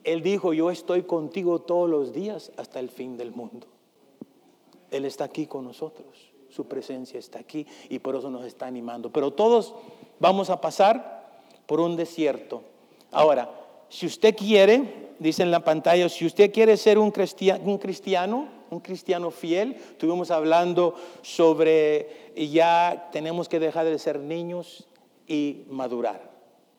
Él 0.04 0.22
dijo, 0.22 0.52
yo 0.52 0.70
estoy 0.70 1.02
contigo 1.02 1.60
todos 1.60 1.88
los 1.88 2.12
días 2.12 2.52
hasta 2.56 2.78
el 2.78 2.90
fin 2.90 3.16
del 3.16 3.32
mundo. 3.32 3.66
Él 4.90 5.06
está 5.06 5.24
aquí 5.24 5.46
con 5.46 5.64
nosotros, 5.64 6.06
su 6.50 6.66
presencia 6.66 7.18
está 7.18 7.40
aquí 7.40 7.66
y 7.88 7.98
por 7.98 8.14
eso 8.14 8.30
nos 8.30 8.44
está 8.44 8.66
animando. 8.66 9.10
Pero 9.10 9.32
todos 9.32 9.74
vamos 10.20 10.50
a 10.50 10.60
pasar 10.60 11.42
por 11.66 11.80
un 11.80 11.96
desierto. 11.96 12.62
Ahora, 13.10 13.50
si 13.88 14.06
usted 14.06 14.36
quiere, 14.36 15.12
dice 15.18 15.42
en 15.42 15.50
la 15.50 15.64
pantalla, 15.64 16.08
si 16.08 16.26
usted 16.26 16.52
quiere 16.52 16.76
ser 16.76 16.98
un 16.98 17.10
cristiano, 17.10 17.64
un 17.64 17.78
cristiano, 17.78 18.48
un 18.70 18.80
cristiano 18.80 19.30
fiel, 19.30 19.72
estuvimos 19.72 20.30
hablando 20.30 20.94
sobre 21.22 22.34
ya 22.36 23.08
tenemos 23.10 23.48
que 23.48 23.58
dejar 23.58 23.86
de 23.86 23.98
ser 23.98 24.20
niños 24.20 24.86
y 25.26 25.64
madurar. 25.70 26.33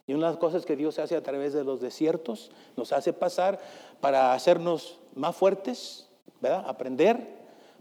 Y 0.08 0.14
una 0.14 0.28
de 0.28 0.34
las 0.34 0.40
cosas 0.40 0.66
que 0.66 0.76
Dios 0.76 1.00
hace 1.00 1.16
a 1.16 1.24
través 1.24 1.54
de 1.54 1.64
los 1.64 1.82
desiertos, 1.82 2.52
nos 2.78 2.92
hace 2.92 3.12
pasar 3.14 3.60
para 4.02 4.34
hacernos 4.34 5.00
más 5.16 5.36
fuertes, 5.36 6.08
¿verdad? 6.42 6.64
Aprender, 6.68 7.28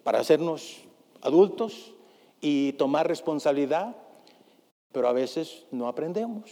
para 0.02 0.20
hacernos 0.20 0.82
adultos 1.20 1.92
y 2.40 2.72
tomar 2.74 3.06
responsabilidad, 3.06 3.94
pero 4.92 5.08
a 5.08 5.12
veces 5.12 5.66
no 5.70 5.88
aprendemos. 5.88 6.50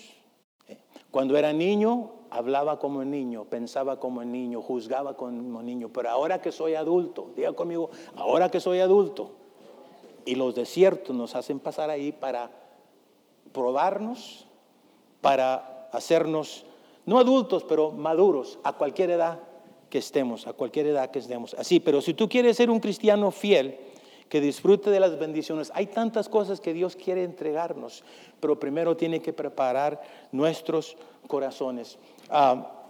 Cuando 1.11 1.37
era 1.37 1.53
niño, 1.53 2.13
hablaba 2.31 2.79
como 2.79 3.05
niño, 3.05 3.45
pensaba 3.45 4.01
como 4.01 4.25
niño, 4.25 4.63
juzgaba 4.63 5.17
como 5.17 5.63
niño, 5.63 5.91
pero 5.93 6.09
ahora 6.11 6.41
que 6.41 6.51
soy 6.51 6.75
adulto, 6.75 7.31
diga 7.37 7.53
conmigo, 7.53 7.91
ahora 8.17 8.51
que 8.51 8.61
soy 8.61 8.81
adulto, 8.81 9.33
y 10.25 10.35
los 10.35 10.55
desiertos 10.55 11.15
nos 11.15 11.35
hacen 11.35 11.61
pasar 11.61 11.91
ahí 11.91 12.13
para 12.13 12.51
probarnos, 13.53 14.47
para 15.23 15.89
hacernos, 15.93 16.67
no 17.07 17.19
adultos, 17.19 17.65
pero 17.65 17.91
maduros, 17.91 18.59
a 18.63 18.75
cualquier 18.75 19.11
edad 19.11 19.39
que 19.89 19.99
estemos, 19.99 20.47
a 20.47 20.53
cualquier 20.53 20.89
edad 20.89 21.11
que 21.11 21.21
estemos. 21.21 21.55
Así, 21.55 21.81
pero 21.81 22.03
si 22.03 22.13
tú 22.13 22.29
quieres 22.29 22.59
ser 22.59 22.69
un 22.69 22.81
cristiano 22.81 23.31
fiel, 23.31 23.79
que 24.33 24.41
disfrute 24.41 24.89
de 24.89 24.99
las 24.99 25.19
bendiciones. 25.19 25.71
Hay 25.75 25.89
tantas 25.89 26.27
cosas 26.27 26.59
que 26.59 26.73
Dios 26.73 26.97
quiere 26.97 27.23
entregarnos, 27.23 28.03
pero 28.41 28.59
primero 28.59 28.97
tiene 28.97 29.21
que 29.21 29.35
preparar 29.35 30.01
nuestros 30.33 30.97
corazones. 31.27 31.99
Ah, 32.31 32.87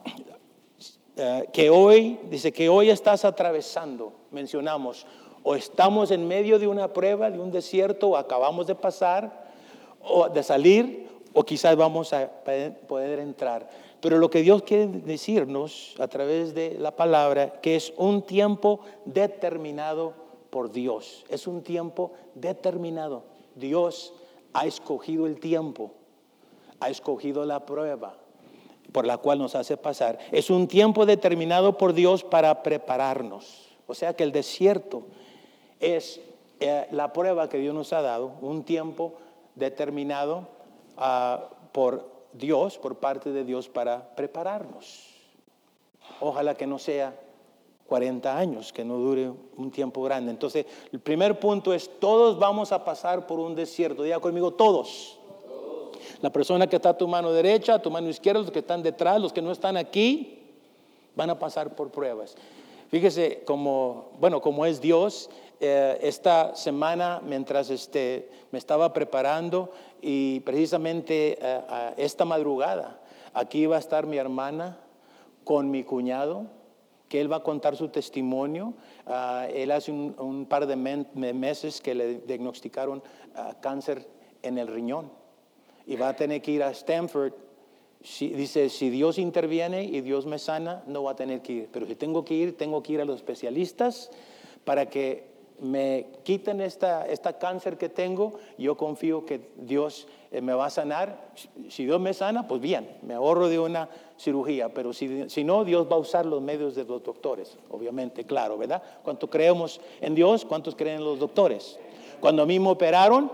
eh, 1.17 1.49
que 1.53 1.69
hoy, 1.69 2.21
dice 2.31 2.53
que 2.53 2.69
hoy 2.69 2.91
estás 2.91 3.25
atravesando, 3.25 4.13
mencionamos, 4.31 5.05
o 5.43 5.57
estamos 5.57 6.13
en 6.13 6.29
medio 6.29 6.61
de 6.61 6.69
una 6.69 6.93
prueba, 6.93 7.29
de 7.29 7.41
un 7.41 7.51
desierto, 7.51 8.11
o 8.11 8.17
acabamos 8.17 8.69
de 8.69 8.77
pasar, 8.77 9.51
o 10.01 10.29
de 10.29 10.45
salir, 10.45 11.09
o 11.35 11.45
quizás 11.45 11.77
vamos 11.77 12.13
a 12.13 12.31
poder 12.87 13.19
entrar. 13.19 13.69
Pero 14.01 14.19
lo 14.19 14.31
que 14.31 14.43
Dios 14.43 14.63
quiere 14.63 14.87
decirnos 14.87 15.95
a 15.99 16.09
través 16.09 16.55
de 16.55 16.77
la 16.79 16.97
palabra, 16.97 17.61
que 17.61 17.77
es 17.77 17.93
un 17.97 18.23
tiempo 18.23 18.81
determinado 19.05 20.15
por 20.51 20.73
Dios. 20.73 21.25
Es 21.29 21.47
un 21.47 21.63
tiempo 21.63 22.13
determinado. 22.35 23.23
Dios 23.55 24.13
ha 24.53 24.67
escogido 24.67 25.27
el 25.27 25.41
tiempo, 25.41 25.93
ha 26.81 26.91
escogido 26.91 27.45
la 27.45 27.65
prueba 27.65 28.17
por 28.93 29.07
la 29.07 29.19
cual 29.19 29.39
nos 29.39 29.55
hace 29.55 29.77
pasar. 29.77 30.19
Es 30.31 30.51
un 30.51 30.69
tiempo 30.69 31.07
determinado 31.07 31.79
por 31.79 31.95
Dios 31.95 32.25
para 32.25 32.63
prepararnos. 32.63 33.69
O 33.87 33.95
sea 33.95 34.15
que 34.15 34.23
el 34.23 34.33
desierto 34.33 35.05
es 35.81 36.21
eh, 36.61 36.87
la 36.91 37.13
prueba 37.13 37.49
que 37.49 37.59
Dios 37.59 37.75
nos 37.75 37.93
ha 37.93 38.03
dado, 38.03 38.33
un 38.41 38.63
tiempo 38.65 39.15
determinado 39.55 40.49
ah, 41.03 41.51
por 41.73 42.11
Dios, 42.33 42.79
por 42.79 42.97
parte 42.97 43.33
de 43.33 43.45
Dios, 43.45 43.69
para 43.69 44.15
prepararnos. 44.15 45.09
Ojalá 46.21 46.55
que 46.55 46.67
no 46.67 46.79
sea 46.79 47.15
40 47.87 48.39
años, 48.39 48.73
que 48.73 48.85
no 48.85 48.97
dure 48.97 49.31
un 49.57 49.71
tiempo 49.71 50.03
grande. 50.03 50.31
Entonces, 50.31 50.65
el 50.93 51.01
primer 51.01 51.39
punto 51.39 51.75
es, 51.75 51.91
todos 51.99 52.39
vamos 52.39 52.73
a 52.73 52.85
pasar 52.85 53.27
por 53.27 53.39
un 53.39 53.55
desierto. 53.55 54.03
Diga 54.03 54.21
conmigo, 54.21 54.53
todos. 54.53 55.19
La 56.21 56.31
persona 56.31 56.67
que 56.67 56.77
está 56.77 56.91
a 56.91 56.97
tu 56.97 57.07
mano 57.07 57.33
derecha, 57.33 57.75
a 57.75 57.83
tu 57.83 57.91
mano 57.91 58.09
izquierda, 58.09 58.41
los 58.41 58.51
que 58.51 58.61
están 58.61 58.83
detrás, 58.83 59.21
los 59.21 59.33
que 59.33 59.43
no 59.43 59.53
están 59.53 59.77
aquí, 59.77 60.39
van 61.15 61.31
a 61.31 61.39
pasar 61.39 61.75
por 61.75 61.91
pruebas. 61.91 62.35
Fíjese 62.89 63.43
como, 63.45 64.11
bueno, 64.19 64.41
como 64.41 64.65
es 64.67 64.81
Dios, 64.81 65.31
eh, 65.65 65.97
esta 66.03 66.57
semana 66.57 67.21
mientras 67.25 67.71
este, 67.71 68.29
me 68.51 68.59
estaba 68.59 68.93
preparando 68.93 69.71
y 70.01 70.41
precisamente 70.41 71.39
eh, 71.41 71.61
esta 71.99 72.25
madrugada, 72.25 73.01
aquí 73.33 73.61
iba 73.61 73.77
a 73.77 73.79
estar 73.79 74.05
mi 74.09 74.17
hermana 74.17 74.77
con 75.45 75.71
mi 75.71 75.85
cuñado, 75.85 76.47
que 77.09 77.21
él 77.21 77.31
va 77.31 77.37
a 77.37 77.43
contar 77.45 77.77
su 77.77 77.91
testimonio. 77.91 78.75
Ah, 79.07 79.47
él 79.55 79.71
hace 79.71 79.93
un, 79.93 80.47
par 80.47 80.67
de 80.67 80.75
meses 80.75 81.81
que 81.81 81.95
le 81.95 82.19
diagnosticaron 82.19 83.01
ah, 83.37 83.55
cáncer 83.61 84.09
en 84.43 84.59
el 84.59 84.67
riñón 84.67 85.13
y 85.87 85.95
va 85.95 86.09
a 86.09 86.17
tener 86.17 86.43
que 86.43 86.51
ir 86.51 86.65
a 86.65 86.71
Stanford. 86.73 87.35
dice, 88.19 88.69
si 88.69 88.91
Dios 88.91 89.17
interviene 89.17 89.85
y 89.85 90.01
Dios 90.01 90.27
me 90.27 90.41
sana, 90.41 90.83
no 90.89 91.05
va 91.05 91.13
a 91.13 91.17
tener 91.17 91.41
que 91.41 91.53
ir. 91.53 91.69
Pero 91.71 91.87
si 91.87 91.95
tengo 91.95 92.25
que 92.25 92.35
ir, 92.35 92.57
tengo 92.57 92.83
que 92.83 92.95
ir 92.95 93.01
a 93.01 93.05
los 93.05 93.15
especialistas 93.19 94.11
para 94.65 94.91
que 94.91 95.32
me 95.61 96.09
quiten 96.25 96.61
esta, 96.61 97.07
esta 97.07 97.39
cáncer 97.39 97.79
que 97.79 97.89
tengo, 97.89 98.35
yo 98.59 98.77
confío 98.77 99.25
que 99.25 99.53
Dios 99.57 100.09
eh, 100.31 100.41
me 100.41 100.55
va 100.55 100.67
a 100.67 100.71
sanar. 100.71 101.31
Si 101.69 101.85
Dios 101.85 102.01
me 102.01 102.13
sana, 102.15 102.49
pues 102.49 102.61
bien, 102.61 102.97
me 103.03 103.15
ahorro 103.15 103.49
de 103.49 103.59
una 103.59 103.89
cirugía, 104.19 104.73
pero 104.75 104.93
si, 104.93 105.29
si 105.29 105.45
no, 105.45 105.65
Dios 105.65 105.87
va 105.91 105.97
a 105.97 105.99
usar 105.99 106.27
los 106.27 106.43
medios 106.43 106.75
de 106.75 106.85
los 106.85 107.03
doctores, 107.03 107.57
obviamente, 107.71 108.25
claro, 108.25 108.59
¿verdad? 108.59 108.83
¿Cuántos 109.03 109.31
creemos 109.31 109.81
en 110.01 110.15
Dios? 110.15 110.45
¿Cuántos 110.45 110.75
creen 110.75 110.97
en 110.97 111.05
los 111.05 111.19
doctores? 111.19 111.79
Cuando 112.21 112.43
a 112.43 112.47
mí 112.47 112.59
me 112.59 112.69
operaron, 112.69 113.31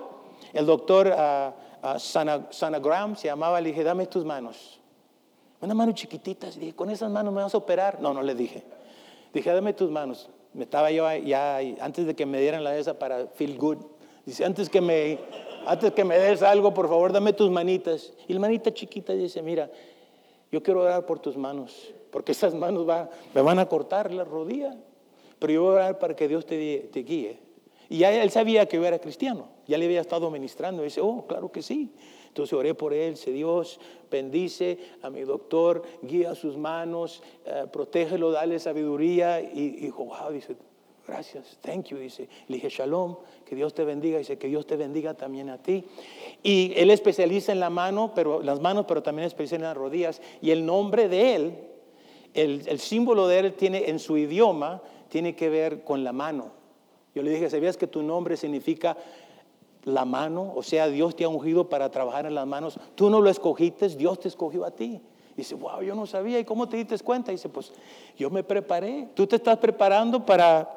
el 0.52 0.66
doctor 0.66 1.09
uh, 1.09 1.87
uh, 1.87 1.98
Sanagram 1.98 3.16
se 3.16 3.28
llamaba, 3.28 3.61
le 3.61 3.70
dije, 3.70 3.85
dame 3.85 4.07
tus 4.07 4.24
manos. 4.24 4.81
Una 5.61 5.74
mano 5.74 5.92
chiquitita, 5.92 6.50
dije, 6.50 6.74
con 6.74 6.90
esas 6.90 7.11
manos 7.11 7.33
me 7.33 7.42
vas 7.42 7.54
a 7.54 7.59
operar. 7.59 8.00
No, 8.00 8.14
no 8.14 8.22
le 8.22 8.35
dije. 8.35 8.62
Dije, 9.33 9.52
dame 9.52 9.72
tus 9.72 9.90
manos 9.90 10.28
me 10.54 10.64
estaba 10.64 10.90
yo 10.90 11.11
ya, 11.16 11.58
antes 11.80 12.06
de 12.06 12.14
que 12.14 12.26
me 12.26 12.40
dieran 12.40 12.64
la 12.64 12.76
esa 12.76 12.98
para 12.98 13.26
feel 13.26 13.56
good, 13.58 13.78
dice, 14.24 14.44
antes 14.44 14.68
que 14.68 14.80
me, 14.80 15.18
antes 15.66 15.92
que 15.92 16.04
me 16.04 16.18
des 16.18 16.42
algo, 16.42 16.72
por 16.72 16.88
favor, 16.88 17.12
dame 17.12 17.32
tus 17.32 17.50
manitas. 17.50 18.12
Y 18.26 18.32
la 18.32 18.40
manita 18.40 18.72
chiquita 18.72 19.12
dice, 19.12 19.42
mira, 19.42 19.70
yo 20.50 20.62
quiero 20.62 20.82
orar 20.82 21.04
por 21.04 21.18
tus 21.18 21.37
manos, 21.37 21.92
porque 22.11 22.32
esas 22.32 22.54
manos 22.54 22.88
va, 22.88 23.11
me 23.34 23.42
van 23.42 23.58
a 23.58 23.66
cortar 23.66 24.12
la 24.12 24.24
rodilla, 24.24 24.76
pero 25.38 25.52
yo 25.52 25.62
voy 25.62 25.72
a 25.72 25.74
orar 25.74 25.98
para 25.98 26.16
que 26.16 26.26
Dios 26.26 26.46
te, 26.46 26.56
guíe. 27.02 27.38
Y 27.90 27.98
ya 27.98 28.12
él 28.22 28.30
sabía 28.30 28.66
que 28.66 28.76
yo 28.76 28.84
era 28.84 28.98
cristiano, 28.98 29.48
ya 29.66 29.78
le 29.78 29.84
había 29.84 30.00
estado 30.00 30.30
ministrando, 30.30 30.82
y 30.82 30.87
dice, 30.87 31.00
oh, 31.00 31.26
claro 31.26 31.52
que 31.52 31.62
sí. 31.62 31.90
Entonces 32.38 32.57
oré 32.57 32.72
por 32.72 32.94
él, 32.94 33.16
se 33.16 33.33
Dios 33.33 33.81
bendice 34.09 34.79
a 35.03 35.11
mi 35.11 35.22
doctor, 35.22 35.83
guía 36.03 36.37
sus 36.37 36.57
manos, 36.57 37.20
eh, 37.44 37.64
protégelo, 37.72 38.31
dale 38.31 38.61
sabiduría. 38.61 39.40
Y, 39.40 39.70
dijo, 39.70 40.05
wow, 40.05 40.31
dice, 40.31 40.55
gracias, 41.05 41.59
thank 41.61 41.87
you, 41.87 41.98
dice. 41.98 42.29
Le 42.46 42.55
dije, 42.55 42.68
shalom, 42.68 43.16
que 43.44 43.57
Dios 43.57 43.74
te 43.74 43.83
bendiga, 43.83 44.18
dice, 44.18 44.38
que 44.38 44.46
Dios 44.46 44.68
te 44.68 44.77
bendiga 44.77 45.14
también 45.14 45.51
a 45.51 45.61
ti. 45.61 45.85
Y 46.44 46.74
él 46.77 46.92
especializa 46.92 47.51
en 47.51 47.59
la 47.59 47.70
mano, 47.70 48.12
pero, 48.14 48.40
las 48.40 48.61
manos, 48.61 48.85
pero 48.87 49.03
también 49.03 49.27
especializa 49.27 49.57
en 49.57 49.62
las 49.62 49.77
rodillas. 49.77 50.22
Y 50.40 50.53
el 50.53 50.64
nombre 50.64 51.09
de 51.09 51.35
él, 51.35 51.59
el, 52.35 52.62
el 52.68 52.79
símbolo 52.79 53.27
de 53.27 53.40
él 53.40 53.55
tiene 53.55 53.90
en 53.90 53.98
su 53.98 54.16
idioma, 54.16 54.81
tiene 55.09 55.35
que 55.35 55.48
ver 55.48 55.83
con 55.83 56.05
la 56.05 56.12
mano. 56.12 56.53
Yo 57.16 57.24
le 57.24 57.33
dije, 57.33 57.51
¿sabías 57.51 57.77
que 57.77 57.88
tu 57.88 58.01
nombre 58.01 58.37
significa 58.37 58.96
la 59.84 60.04
mano, 60.04 60.52
o 60.54 60.62
sea, 60.62 60.88
Dios 60.88 61.16
te 61.16 61.24
ha 61.24 61.28
ungido 61.28 61.68
para 61.68 61.90
trabajar 61.90 62.26
en 62.26 62.34
las 62.34 62.46
manos. 62.46 62.78
Tú 62.94 63.10
no 63.10 63.20
lo 63.20 63.30
escogiste, 63.30 63.88
Dios 63.88 64.20
te 64.20 64.28
escogió 64.28 64.64
a 64.64 64.70
ti. 64.70 65.00
Dice, 65.36 65.54
wow, 65.54 65.82
yo 65.82 65.94
no 65.94 66.06
sabía. 66.06 66.38
¿Y 66.38 66.44
cómo 66.44 66.68
te 66.68 66.76
diste 66.76 66.98
cuenta? 66.98 67.30
Dice, 67.30 67.48
pues 67.48 67.72
yo 68.16 68.28
me 68.28 68.42
preparé. 68.42 69.08
Tú 69.14 69.26
te 69.26 69.36
estás 69.36 69.56
preparando 69.58 70.26
para 70.26 70.68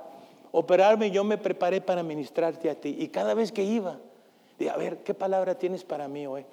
operarme, 0.51 1.09
yo 1.09 1.23
me 1.23 1.37
preparé 1.37 1.81
para 1.81 2.03
ministrarte 2.03 2.69
a 2.69 2.75
ti. 2.75 2.95
Y 2.99 3.07
cada 3.07 3.33
vez 3.33 3.51
que 3.51 3.63
iba, 3.63 3.97
dije, 4.59 4.69
a 4.69 4.77
ver, 4.77 4.97
¿qué 4.99 5.13
palabra 5.13 5.55
tienes 5.55 5.83
para 5.83 6.07
mí 6.07 6.27
hoy? 6.27 6.45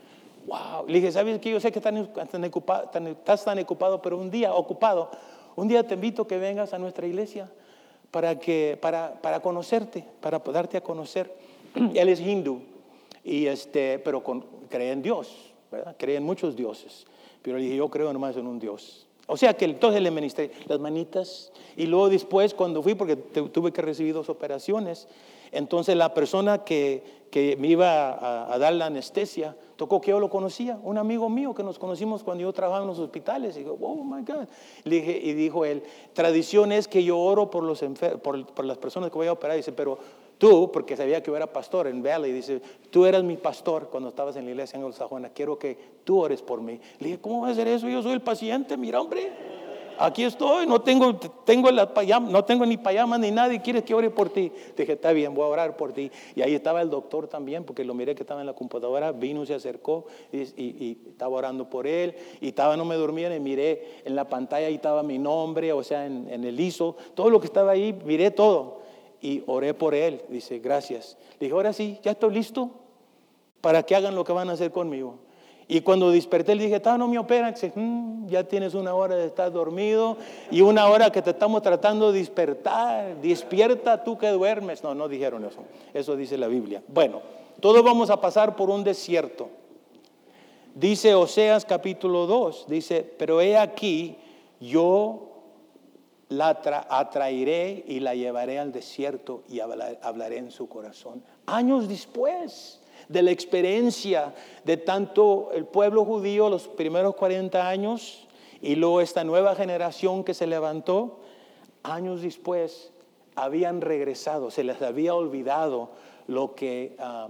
Wow. 0.47 0.87
Le 0.87 0.95
dije, 0.95 1.13
¿sabes 1.13 1.39
que 1.39 1.51
Yo 1.51 1.61
sé 1.61 1.71
que 1.71 1.81
estás 1.81 1.93
tan, 2.31 2.45
ocupado, 2.45 2.91
estás 3.09 3.45
tan 3.45 3.59
ocupado, 3.59 4.01
pero 4.01 4.17
un 4.17 4.31
día, 4.31 4.55
ocupado, 4.55 5.11
un 5.57 5.69
día 5.69 5.87
te 5.87 5.95
invito 5.95 6.23
a 6.23 6.27
que 6.27 6.39
vengas 6.39 6.73
a 6.73 6.79
nuestra 6.79 7.07
iglesia 7.07 7.51
para, 8.11 8.39
que, 8.39 8.79
para, 8.81 9.21
para 9.21 9.41
conocerte, 9.41 10.05
para 10.21 10.39
darte 10.39 10.79
a 10.79 10.81
conocer. 10.81 11.31
Él 11.95 12.09
es 12.09 12.21
hindú. 12.21 12.61
Y 13.25 13.47
este, 13.47 13.99
pero 13.99 14.23
con, 14.23 14.45
cree 14.69 14.93
en 14.93 15.03
Dios, 15.03 15.53
¿verdad? 15.71 15.97
Cree 15.99 16.17
en 16.17 16.25
muchos 16.25 16.57
dioses. 16.57 17.07
Pero 17.43 17.59
le 17.59 17.65
dije, 17.65 17.77
yo 17.77 17.89
creo 17.89 18.13
nomás 18.13 18.37
en 18.37 18.47
un 18.47 18.59
Dios. 18.59 19.07
O 19.27 19.37
sea 19.37 19.53
que 19.55 19.67
entonces 19.67 20.01
le 20.01 20.11
ministré 20.11 20.51
las 20.67 20.81
manitas. 20.81 21.53
Y 21.77 21.87
luego 21.87 22.09
después, 22.09 22.55
cuando 22.55 22.83
fui, 22.83 22.95
porque 22.95 23.17
tuve 23.17 23.73
que 23.73 23.83
recibir 23.83 24.15
dos 24.15 24.31
operaciones, 24.31 25.07
entonces 25.53 25.97
la 25.97 26.15
persona 26.15 26.65
que, 26.65 27.03
que 27.31 27.57
me 27.57 27.69
iba 27.69 28.53
a, 28.53 28.59
dar 28.59 28.73
la 28.73 28.87
anestesia 28.87 29.55
tocó 29.77 30.01
que 30.01 30.11
yo 30.11 30.19
lo 30.19 30.31
conocía, 30.31 30.79
un 30.83 30.99
amigo 30.99 31.29
mío 31.29 31.55
que 31.55 31.63
nos 31.63 31.79
conocimos 31.79 32.25
cuando 32.25 32.43
yo 32.43 32.53
trabajaba 32.53 32.83
en 32.85 32.89
los 32.89 32.99
hospitales. 32.99 33.57
Y 33.57 33.61
digo, 33.61 33.79
oh 33.81 34.03
my 34.03 34.23
God. 34.23 34.49
dije, 34.85 35.21
y 35.23 35.35
dijo 35.35 35.65
él, 35.67 35.83
tradición 36.15 36.73
es 36.73 36.89
que 36.89 37.05
yo 37.05 37.19
oro 37.19 37.51
por, 37.51 37.63
los 37.65 37.85
por, 38.23 38.47
por 38.47 38.65
las 38.65 38.79
personas 38.79 39.11
que 39.11 39.19
voy 39.19 39.27
a 39.27 39.33
operar. 39.33 39.57
dice, 39.57 39.73
pero 39.73 39.99
Tú, 40.39 40.71
porque 40.73 40.97
sabía 40.97 41.21
que 41.21 41.33
yo 41.33 41.37
era 41.37 41.49
pastor 41.49 41.89
en 41.89 42.01
Valley, 42.01 42.33
dice, 42.33 42.63
tú 42.91 43.05
eras 43.05 43.25
mi 43.25 43.37
pastor 43.37 43.89
cuando 43.91 44.11
estabas 44.11 44.37
en 44.37 44.45
la 44.45 44.53
iglesia 44.53 44.79
en 44.79 44.93
Sajona, 44.93 45.31
quiero 45.31 45.59
que 45.59 45.77
tú 46.05 46.21
ores 46.21 46.43
por 46.43 46.61
mí. 46.61 46.81
Le 47.01 47.07
dije, 47.09 47.21
¿cómo 47.21 47.43
va 47.43 47.49
a 47.49 47.55
ser 47.55 47.67
eso? 47.67 47.89
Yo 47.89 48.03
soy 48.03 48.13
el 48.13 48.21
paciente, 48.21 48.77
mira 48.77 49.01
hombre, 49.01 49.33
aquí 49.99 50.23
estoy, 50.23 50.65
no 50.69 50.81
tengo, 50.81 51.17
tengo, 51.45 51.73
la 51.73 51.91
no 52.21 52.45
tengo 52.45 52.65
ni 52.65 52.77
payama 52.77 53.19
ni 53.19 53.33
nada 53.33 53.53
y 53.53 53.59
quieres 53.59 53.83
que 53.83 53.95
ore 53.95 54.11
por 54.11 54.31
ti. 54.31 54.53
Dije, 54.77 54.93
está 54.93 55.11
bien, 55.11 55.35
voy 55.35 55.45
a 55.45 55.49
orar 55.49 55.77
por 55.77 55.93
ti. 55.93 56.09
Y 56.37 56.43
ahí 56.43 56.55
estaba 56.55 56.83
el 56.83 56.91
doctor 56.91 57.27
también, 57.27 57.65
porque 57.65 57.85
lo 57.85 57.95
miré 57.95 58.15
que 58.15 58.23
estaba 58.23 58.41
en 58.41 58.47
la 58.47 58.55
computadora, 58.55 59.11
vino, 59.11 59.45
se 59.45 59.55
acercó 59.55 60.07
y, 60.33 60.99
estaba 61.09 61.37
orando 61.37 61.69
por 61.69 61.89
él. 61.89 62.15
Y 62.41 62.49
estaba, 62.49 62.77
no 62.77 62.85
me 62.85 62.95
dormía, 62.95 63.35
y 63.35 63.41
miré 63.41 64.03
en 64.05 64.15
la 64.15 64.29
pantalla, 64.29 64.69
ahí 64.69 64.77
estaba 64.77 65.03
mi 65.03 65.19
nombre, 65.19 65.73
o 65.73 65.83
sea, 65.83 66.07
en, 66.07 66.29
en 66.31 66.45
el 66.45 66.59
ISO, 66.61 66.97
todo 67.15 67.29
lo 67.29 67.41
que 67.41 67.47
estaba 67.47 67.73
ahí, 67.73 67.93
miré 68.05 68.31
todo 68.31 68.79
y 69.21 69.43
oré 69.47 69.75
por 69.75 69.95
él. 69.95 70.23
Dice, 70.29 70.59
gracias. 70.59 71.17
Le 71.39 71.47
dije, 71.47 71.55
ahora 71.55 71.73
sí, 71.73 71.99
ya 72.03 72.13
estoy 72.13 72.35
listo 72.35 72.71
para 73.61 73.83
que 73.83 73.97
hagan 73.97 74.15
lo 74.15 74.25
que 74.25 74.33
van 74.33 74.51
a 74.51 74.53
hacer 74.53 74.71
conmigo. 74.71 75.17
Y 75.71 75.83
cuando 75.83 76.11
desperté 76.11 76.55
le 76.55 76.65
dije, 76.65 76.81
no 76.99 77.09
me 77.09 77.19
operan. 77.19 77.53
Dice, 77.53 77.73
mm, 77.75 78.27
ya 78.29 78.45
tienes 78.45 78.75
una 78.75 78.95
hora 78.95 79.17
de 79.17 79.27
estar 79.27 79.53
dormido 79.53 80.17
y 80.51 80.63
una 80.63 80.89
hora 80.89 81.11
que 81.11 81.21
te 81.21 81.31
estamos 81.31 81.63
tratando 81.63 82.11
de 82.11 82.21
despertar. 82.21 83.17
Despierta 83.21 84.03
tú 84.03 84.17
que 84.17 84.29
duermes. 84.29 84.83
No, 84.83 84.95
no 84.95 85.09
dijeron 85.09 85.45
eso. 85.45 85.61
Eso 85.93 86.17
dice 86.17 86.39
la 86.39 86.49
Biblia. 86.49 86.83
Bueno, 86.89 87.21
todos 87.61 87.85
vamos 87.85 88.09
a 88.09 88.21
pasar 88.21 88.57
por 88.57 88.71
un 88.71 88.83
desierto. 88.83 89.51
Dice 90.75 91.15
Oseas 91.15 91.65
capítulo 91.65 92.27
2, 92.27 92.67
dice, 92.69 93.03
pero 93.19 93.41
he 93.41 93.59
aquí, 93.59 94.17
yo 94.61 95.28
la 96.29 96.61
atraeré 96.91 97.85
y 97.87 98.01
la 98.01 98.15
llevaré 98.15 98.59
al 98.59 98.73
desierto 98.73 99.43
y 99.49 99.61
hablaré 99.61 100.39
en 100.39 100.51
su 100.51 100.69
corazón. 100.69 101.23
Años 101.47 101.89
después 101.89 102.81
de 103.09 103.23
la 103.23 103.31
experiencia 103.31 104.35
de 104.65 104.77
tanto 104.77 105.51
el 105.55 105.65
pueblo 105.65 106.05
judío, 106.05 106.51
los 106.51 106.69
primeros 106.69 107.15
40 107.15 107.67
años, 107.67 108.27
y 108.61 108.75
luego 108.75 109.01
esta 109.01 109.25
nueva 109.25 109.55
generación 109.55 110.25
que 110.25 110.35
se 110.35 110.47
levantó, 110.47 111.21
años 111.83 112.23
después 112.23 112.93
habían 113.35 113.81
regresado, 113.81 114.51
se 114.51 114.65
les 114.65 114.83
había 114.83 115.15
olvidado 115.15 115.91
lo 116.27 116.55
que, 116.55 116.97
ah, 116.99 117.29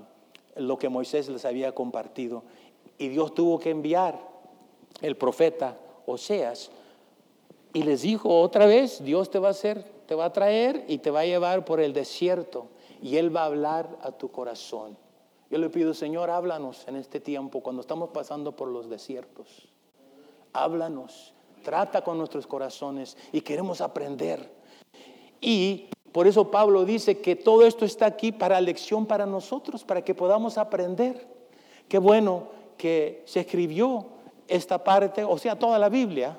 lo 0.56 0.78
que 0.78 0.88
Moisés 0.88 1.28
les 1.28 1.44
había 1.44 1.72
compartido. 1.72 2.42
Y 2.96 3.08
Dios 3.08 3.34
tuvo 3.34 3.60
que 3.60 3.70
enviar 3.70 4.18
el 5.02 5.16
profeta 5.16 5.76
Oseas 6.06 6.70
y 7.72 7.82
les 7.82 8.02
dijo 8.02 8.40
otra 8.40 8.66
vez, 8.66 9.02
Dios 9.02 9.30
te 9.30 9.38
va 9.38 9.48
a 9.48 9.50
hacer, 9.52 9.84
te 10.06 10.14
va 10.14 10.26
a 10.26 10.32
traer 10.32 10.84
y 10.88 10.98
te 10.98 11.10
va 11.10 11.20
a 11.20 11.26
llevar 11.26 11.64
por 11.64 11.80
el 11.80 11.92
desierto 11.92 12.66
y 13.02 13.16
Él 13.16 13.34
va 13.34 13.42
a 13.42 13.46
hablar 13.46 13.98
a 14.02 14.12
tu 14.12 14.30
corazón. 14.30 14.96
Yo 15.50 15.58
le 15.58 15.70
pido, 15.70 15.94
Señor, 15.94 16.30
háblanos 16.30 16.86
en 16.88 16.96
este 16.96 17.20
tiempo 17.20 17.60
cuando 17.60 17.80
estamos 17.80 18.10
pasando 18.10 18.52
por 18.52 18.68
los 18.68 18.90
desiertos. 18.90 19.68
Háblanos, 20.52 21.32
trata 21.62 22.02
con 22.02 22.18
nuestros 22.18 22.46
corazones 22.46 23.16
y 23.32 23.40
queremos 23.40 23.80
aprender. 23.80 24.50
Y 25.40 25.88
por 26.12 26.26
eso 26.26 26.50
Pablo 26.50 26.84
dice 26.84 27.20
que 27.20 27.36
todo 27.36 27.64
esto 27.64 27.84
está 27.84 28.06
aquí 28.06 28.32
para 28.32 28.60
lección 28.60 29.06
para 29.06 29.26
nosotros, 29.26 29.84
para 29.84 30.02
que 30.02 30.14
podamos 30.14 30.58
aprender. 30.58 31.26
Qué 31.88 31.98
bueno 31.98 32.48
que 32.76 33.22
se 33.26 33.40
escribió 33.40 34.06
esta 34.46 34.82
parte, 34.82 35.24
o 35.24 35.36
sea, 35.38 35.58
toda 35.58 35.78
la 35.78 35.88
Biblia, 35.88 36.36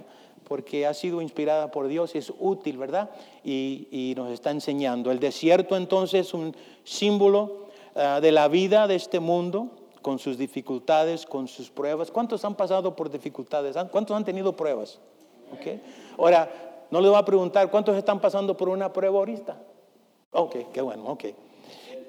porque 0.49 0.87
ha 0.87 0.93
sido 0.95 1.21
inspirada 1.21 1.69
por 1.69 1.87
Dios 1.87 2.15
es 2.15 2.33
útil, 2.39 2.77
¿verdad? 2.77 3.11
Y, 3.43 4.13
nos 4.17 4.31
está 4.31 4.49
enseñando. 4.51 5.11
El 5.11 5.19
desierto 5.19 5.77
entonces 5.77 6.27
es 6.27 6.33
un 6.33 6.55
símbolo 6.83 7.67
ah, 7.95 8.19
de 8.19 8.31
la 8.31 8.47
vida 8.47 8.87
de 8.87 8.95
este 8.95 9.19
mundo, 9.19 9.69
con 10.01 10.17
sus 10.17 10.37
dificultades, 10.37 11.25
con 11.25 11.47
sus 11.47 11.69
pruebas. 11.69 12.09
¿Cuántos 12.09 12.43
han 12.43 12.55
pasado 12.55 12.95
por 12.95 13.11
dificultades? 13.11 13.77
¿Cuántos 13.91 14.17
han 14.17 14.25
tenido 14.25 14.55
pruebas? 14.55 14.99
¿Okay? 15.53 15.81
Ahora, 16.17 16.49
no 16.89 16.99
le 16.99 17.09
voy 17.09 17.17
a 17.17 17.25
preguntar, 17.25 17.69
¿cuántos 17.69 17.95
están 17.95 18.19
pasando 18.19 18.57
por 18.57 18.69
una 18.69 18.91
prueba 18.91 19.19
ahorita? 19.19 19.55
Ok, 20.31 20.71
qué 20.73 20.81
bueno, 20.81 21.05
ok. 21.09 21.25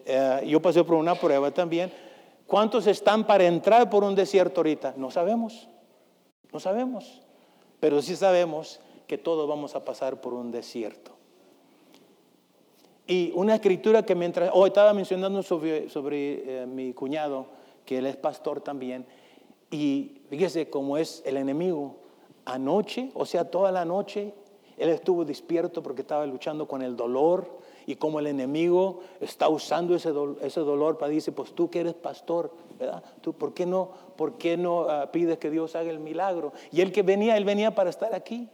Eh, 0.06 0.46
yo 0.46 0.62
pasé 0.62 0.82
por 0.82 0.96
una 0.96 1.14
prueba 1.14 1.50
también. 1.50 1.92
¿Cuántos 2.46 2.86
están 2.86 3.26
para 3.26 3.44
entrar 3.44 3.90
por 3.90 4.02
un 4.02 4.14
desierto 4.14 4.60
ahorita? 4.60 4.94
No 4.96 5.10
sabemos, 5.10 5.68
no 6.52 6.58
sabemos. 6.58 7.22
Pero 7.80 8.02
sí 8.02 8.14
sabemos 8.14 8.80
que 9.06 9.18
todos 9.18 9.48
vamos 9.48 9.74
a 9.74 9.84
pasar 9.84 10.20
por 10.20 10.34
un 10.34 10.52
desierto. 10.52 11.12
Y 13.06 13.32
una 13.34 13.56
escritura 13.56 14.04
que 14.04 14.14
mientras, 14.14 14.50
hoy 14.54 14.68
estaba 14.68 14.94
mencionando 14.94 15.42
sobre, 15.42 15.88
sobre 15.88 16.62
eh, 16.62 16.66
mi 16.66 16.92
cuñado, 16.92 17.46
que 17.84 17.98
él 17.98 18.06
es 18.06 18.16
pastor 18.16 18.60
también, 18.60 19.04
y 19.70 20.22
fíjese 20.28 20.70
cómo 20.70 20.96
es 20.96 21.22
el 21.26 21.36
enemigo. 21.36 21.96
Anoche, 22.44 23.10
o 23.14 23.26
sea, 23.26 23.50
toda 23.50 23.72
la 23.72 23.84
noche, 23.84 24.32
él 24.76 24.90
estuvo 24.90 25.24
despierto 25.24 25.82
porque 25.82 26.02
estaba 26.02 26.26
luchando 26.26 26.68
con 26.68 26.82
el 26.82 26.96
dolor 26.96 27.58
y 27.86 27.96
como 27.96 28.20
el 28.20 28.26
enemigo 28.26 29.00
está 29.20 29.48
usando 29.48 29.94
ese, 29.94 30.12
ese 30.42 30.60
dolor 30.60 30.98
para 30.98 31.12
decir, 31.12 31.34
pues 31.34 31.52
tú 31.54 31.70
que 31.70 31.80
eres 31.80 31.94
pastor, 31.94 32.52
¿verdad? 32.78 33.02
¿Tú 33.20 33.32
por 33.32 33.54
qué 33.54 33.66
no, 33.66 33.90
por 34.16 34.38
qué 34.38 34.56
no 34.56 34.82
ah, 34.88 35.10
pides 35.12 35.38
que 35.38 35.50
Dios 35.50 35.74
haga 35.76 35.90
el 35.90 36.00
milagro? 36.00 36.52
Y 36.70 36.80
él 36.80 36.92
que 36.92 37.02
venía, 37.02 37.36
él 37.36 37.44
venía 37.44 37.74
para 37.74 37.90
estar 37.90 38.14
aquí. 38.14 38.48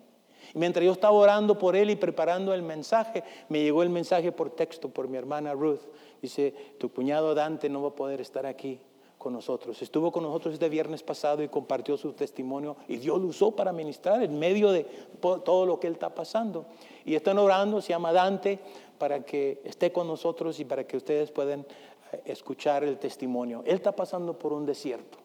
Y 0.55 0.59
mientras 0.59 0.85
yo 0.85 0.93
estaba 0.93 1.15
orando 1.15 1.59
por 1.59 1.77
él 1.77 1.91
y 1.91 1.97
preparando 1.97 2.55
el 2.55 2.63
mensaje, 2.63 3.25
me 3.49 3.63
llegó 3.63 3.83
el 3.83 3.91
mensaje 3.91 4.33
por 4.33 4.51
texto 4.51 4.89
por 4.89 5.09
mi 5.09 5.17
hermana 5.17 5.53
Ruth. 5.53 5.81
Dice, 6.23 6.55
tu 6.79 6.93
cuñado 6.93 7.35
Dante 7.35 7.69
no 7.69 7.83
va 7.83 7.89
a 7.89 7.95
poder 7.95 8.21
estar 8.21 8.47
aquí 8.47 8.81
con 9.27 9.33
nosotros. 9.33 9.83
Estuvo 9.83 10.13
con 10.13 10.23
nosotros 10.23 10.55
este 10.55 10.69
viernes 10.69 11.03
pasado 11.03 11.43
y 11.43 11.49
compartió 11.49 11.97
su 11.97 12.13
testimonio 12.13 12.77
y 12.87 12.99
Dios 12.99 13.21
lo 13.21 13.27
usó 13.27 13.51
para 13.51 13.73
ministrar 13.73 14.23
en 14.23 14.39
medio 14.39 14.71
de 14.71 14.85
todo 15.21 15.67
lo 15.67 15.81
que 15.81 15.89
él 15.89 15.95
está 15.95 16.15
pasando. 16.15 16.67
Y 17.05 17.17
están 17.17 17.37
orando, 17.37 17.81
se 17.81 17.89
llama 17.89 18.13
Dante, 18.13 18.61
para 18.99 19.25
que 19.25 19.61
esté 19.65 19.91
con 19.91 20.07
nosotros 20.07 20.61
y 20.61 20.65
para 20.65 20.87
que 20.87 20.97
ustedes 20.97 21.33
puedan 21.33 21.67
eh, 22.13 22.23
escuchar 22.27 22.85
el 22.85 22.99
testimonio. 22.99 23.65
Él 23.67 23.75
está 23.75 23.91
pasando 23.91 24.39
por 24.39 24.53
un 24.53 24.65
desierto. 24.65 25.19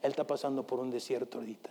Él 0.00 0.12
está 0.12 0.24
pasando 0.24 0.64
por 0.64 0.78
un 0.78 0.92
desierto 0.92 1.38
ahorita. 1.38 1.70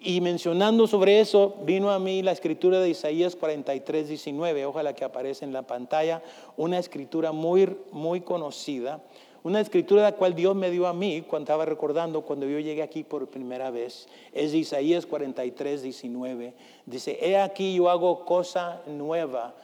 Y 0.00 0.22
mencionando 0.22 0.86
sobre 0.86 1.20
eso, 1.20 1.56
vino 1.64 1.90
a 1.90 1.98
mí 1.98 2.22
la 2.22 2.32
escritura 2.32 2.80
de 2.80 2.88
Isaías 2.88 3.36
43, 3.36 4.08
19, 4.08 4.64
ojalá 4.64 4.94
que 4.94 5.04
aparece 5.04 5.44
en 5.44 5.52
la 5.52 5.66
pantalla, 5.66 6.22
una 6.56 6.78
escritura 6.78 7.32
muy, 7.32 7.76
muy 7.92 8.22
conocida, 8.22 9.02
una 9.46 9.60
escritura 9.60 10.02
la 10.02 10.12
cual 10.12 10.34
Dios 10.34 10.56
me 10.56 10.70
dio 10.70 10.86
a 10.86 10.92
mí 10.92 11.22
cuando 11.22 11.44
estaba 11.44 11.64
recordando 11.64 12.22
cuando 12.22 12.46
yo 12.46 12.58
llegué 12.58 12.82
aquí 12.82 13.04
por 13.04 13.28
primera 13.28 13.70
vez. 13.70 14.08
Es 14.32 14.52
Isaías 14.54 15.06
43, 15.06 15.82
19. 15.82 16.54
Dice, 16.84 17.18
he 17.20 17.38
aquí 17.38 17.76
yo 17.76 17.88
hago 17.88 18.24
cosa 18.24 18.82
nueva 18.86 19.54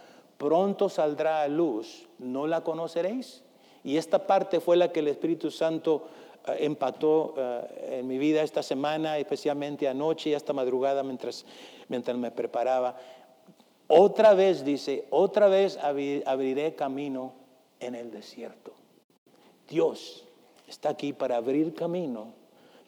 pronto 0.42 0.88
saldrá 0.88 1.42
a 1.42 1.49
luz, 1.49 2.09
¿no 2.18 2.49
la 2.49 2.62
conoceréis? 2.64 3.45
Y 3.85 3.97
esta 3.97 4.27
parte 4.27 4.59
fue 4.59 4.77
la 4.77 4.90
que 4.90 4.99
el 4.99 5.07
Espíritu 5.07 5.53
Santo 5.53 6.09
eh, 6.49 6.57
empató 6.61 7.35
eh, 7.37 7.99
en 8.01 8.09
mi 8.09 8.18
vida 8.18 8.42
esta 8.42 8.61
semana, 8.61 9.18
especialmente 9.18 9.87
anoche 9.87 10.31
y 10.31 10.35
esta 10.35 10.53
madrugada 10.53 11.05
mientras, 11.05 11.47
mientras 11.88 12.16
me 12.16 12.33
preparaba. 12.33 12.97
Otra 13.87 14.35
vez 14.35 14.64
dice, 14.64 15.05
otra 15.11 15.47
vez 15.47 15.79
abriré 15.79 16.75
camino 16.75 17.35
en 17.79 17.95
el 17.95 18.11
desierto. 18.11 18.82
Dios 19.68 20.25
está 20.68 20.90
aquí 20.90 21.12
para 21.12 21.37
abrir 21.37 21.75
camino, 21.75 22.33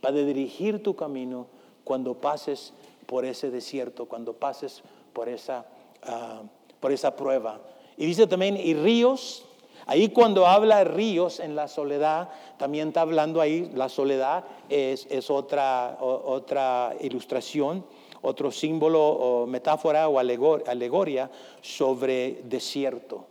para 0.00 0.16
dirigir 0.16 0.82
tu 0.82 0.94
camino 0.96 1.46
cuando 1.84 2.14
pases 2.14 2.72
por 3.06 3.24
ese 3.24 3.50
desierto, 3.50 4.06
cuando 4.06 4.34
pases 4.34 4.82
por 5.12 5.28
esa... 5.28 5.66
Ah, 6.02 6.42
por 6.84 6.92
esa 6.92 7.16
prueba. 7.16 7.62
Y 7.96 8.04
dice 8.04 8.26
también, 8.26 8.58
y 8.58 8.74
ríos, 8.74 9.46
ahí 9.86 10.10
cuando 10.10 10.46
habla 10.46 10.84
ríos 10.84 11.40
en 11.40 11.56
la 11.56 11.66
soledad, 11.66 12.28
también 12.58 12.88
está 12.88 13.00
hablando 13.00 13.40
ahí, 13.40 13.70
la 13.74 13.88
soledad 13.88 14.44
es, 14.68 15.06
es 15.08 15.30
otra, 15.30 15.96
otra 15.98 16.94
ilustración, 17.00 17.86
otro 18.20 18.50
símbolo 18.50 19.02
o 19.02 19.46
metáfora 19.46 20.10
o 20.10 20.18
alegoria 20.18 21.30
sobre 21.62 22.42
desierto. 22.44 23.24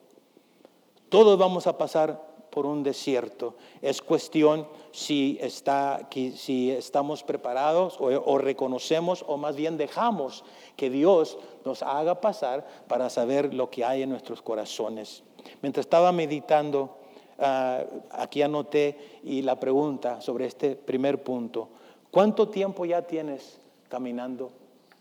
Todos 1.10 1.38
vamos 1.38 1.68
a 1.68 1.78
pasar 1.78 2.20
por 2.54 2.68
un 2.68 2.84
desierto. 2.84 3.56
Es 3.82 4.00
cuestión 4.00 4.68
si, 4.92 5.40
está, 5.42 6.08
si 6.36 6.70
estamos 6.70 7.24
preparados 7.24 7.98
o, 8.00 8.38
reconocemos 8.38 9.26
o 9.28 9.38
más 9.38 9.56
bien 9.56 9.76
dejamos 9.76 10.46
que 10.76 10.92
Dios 10.92 11.40
nos 11.66 11.82
haga 11.82 12.22
pasar 12.22 12.68
para 12.88 13.10
saber 13.10 13.56
lo 13.56 13.72
que 13.72 13.84
hay 13.84 14.04
en 14.04 14.12
nuestros 14.12 14.44
corazones. 14.44 15.24
Mientras 15.64 15.88
estaba 15.88 16.12
meditando, 16.12 16.96
uh, 17.40 18.02
aquí 18.12 18.44
anoté 18.44 19.20
y 19.24 19.42
la 19.42 19.60
pregunta 19.60 20.22
sobre 20.22 20.46
este 20.46 20.76
primer 20.76 21.24
punto. 21.24 21.70
¿Cuánto 22.12 22.50
tiempo 22.50 22.86
ya 22.86 23.02
tienes 23.02 23.60
caminando 23.90 24.52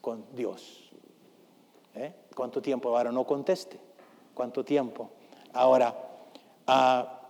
con 0.01 0.25
Dios? 0.35 0.91
¿Eh? 1.97 2.15
¿Cuánto 2.35 2.63
tiempo? 2.63 2.97
Ahora 2.97 3.13
no 3.13 3.25
conteste. 3.27 3.79
¿Cuánto 4.33 4.65
tiempo? 4.65 5.11
Ahora, 5.53 5.95
uh, 6.67 7.22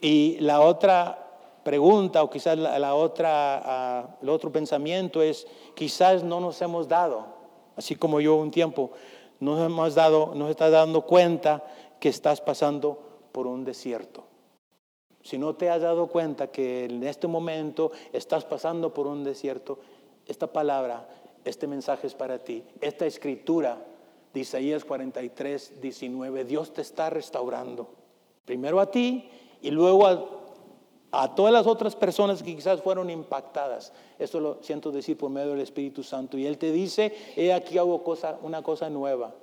y 0.00 0.38
la 0.40 0.60
otra 0.60 1.30
pregunta 1.62 2.22
o 2.22 2.30
quizás 2.30 2.56
la, 2.56 2.94
otra, 2.94 4.16
uh, 4.20 4.24
el 4.24 4.28
otro 4.30 4.50
pensamiento 4.50 5.22
es, 5.22 5.46
quizás 5.74 6.22
no 6.22 6.40
nos 6.40 6.60
hemos 6.62 6.88
dado, 6.88 7.26
así 7.76 7.96
como 7.96 8.20
yo 8.20 8.36
un 8.36 8.50
tiempo, 8.50 8.92
nos 9.40 9.60
hemos 9.60 9.94
dado, 9.94 10.34
nos 10.34 10.50
está 10.50 10.70
dando 10.70 11.02
cuenta 11.02 11.64
que 11.98 12.08
estás 12.08 12.40
pasando 12.40 12.98
por 13.32 13.46
un 13.46 13.64
desierto. 13.64 14.24
Si 15.22 15.36
no 15.36 15.54
te 15.54 15.68
has 15.68 15.82
dado 15.82 16.06
cuenta 16.06 16.50
que 16.50 16.86
en 16.86 17.04
este 17.04 17.26
momento 17.26 17.92
estás 18.12 18.44
pasando 18.44 18.94
por 18.94 19.06
un 19.06 19.22
desierto, 19.22 19.78
esta 20.26 20.46
palabra, 20.46 21.08
este 21.44 21.66
mensaje 21.66 22.06
es 22.06 22.14
para 22.14 22.38
ti. 22.38 22.64
Esta 22.80 23.06
escritura 23.06 23.78
de 24.32 24.40
Isaías 24.40 24.84
43, 24.84 25.80
19, 25.80 26.44
Dios 26.44 26.72
te 26.72 26.80
está 26.80 27.10
restaurando. 27.10 27.90
Primero 28.44 28.80
a 28.80 28.90
ti 28.90 29.28
y 29.62 29.70
luego 29.70 30.06
a, 31.12 31.34
todas 31.34 31.52
las 31.52 31.66
otras 31.66 31.96
personas 31.96 32.42
que 32.42 32.54
quizás 32.54 32.80
fueron 32.80 33.10
impactadas. 33.10 33.92
Esto 34.18 34.40
lo 34.40 34.58
siento 34.62 34.90
decir 34.90 35.16
por 35.16 35.30
medio 35.30 35.50
del 35.50 35.60
Espíritu 35.60 36.02
Santo. 36.02 36.38
Y 36.38 36.46
Él 36.46 36.58
te 36.58 36.72
dice, 36.72 37.14
he 37.36 37.52
aquí 37.52 37.78
hago 37.78 38.02
una 38.42 38.62
cosa 38.62 38.90
nueva. 38.90 39.34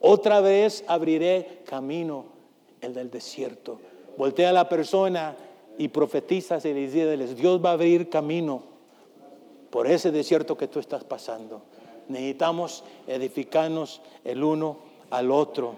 Otra 0.00 0.40
vez 0.40 0.84
abriré 0.86 1.62
camino, 1.66 2.26
el 2.80 2.94
del 2.94 3.10
desierto. 3.10 3.80
Voltea 4.16 4.50
a 4.50 4.52
la 4.52 4.68
persona 4.68 5.36
y 5.76 5.88
profetiza 5.88 6.58
y 6.58 6.72
les 6.72 6.92
dice, 6.92 7.34
Dios 7.34 7.64
va 7.64 7.70
a 7.70 7.72
abrir 7.74 8.08
camino 8.08 8.62
por 9.70 9.86
ese 9.86 10.10
desierto 10.10 10.56
que 10.56 10.68
tú 10.68 10.78
estás 10.78 11.04
pasando. 11.04 11.62
Necesitamos 12.08 12.84
edificarnos 13.06 14.00
el 14.24 14.42
uno 14.42 14.78
al 15.10 15.30
otro. 15.30 15.74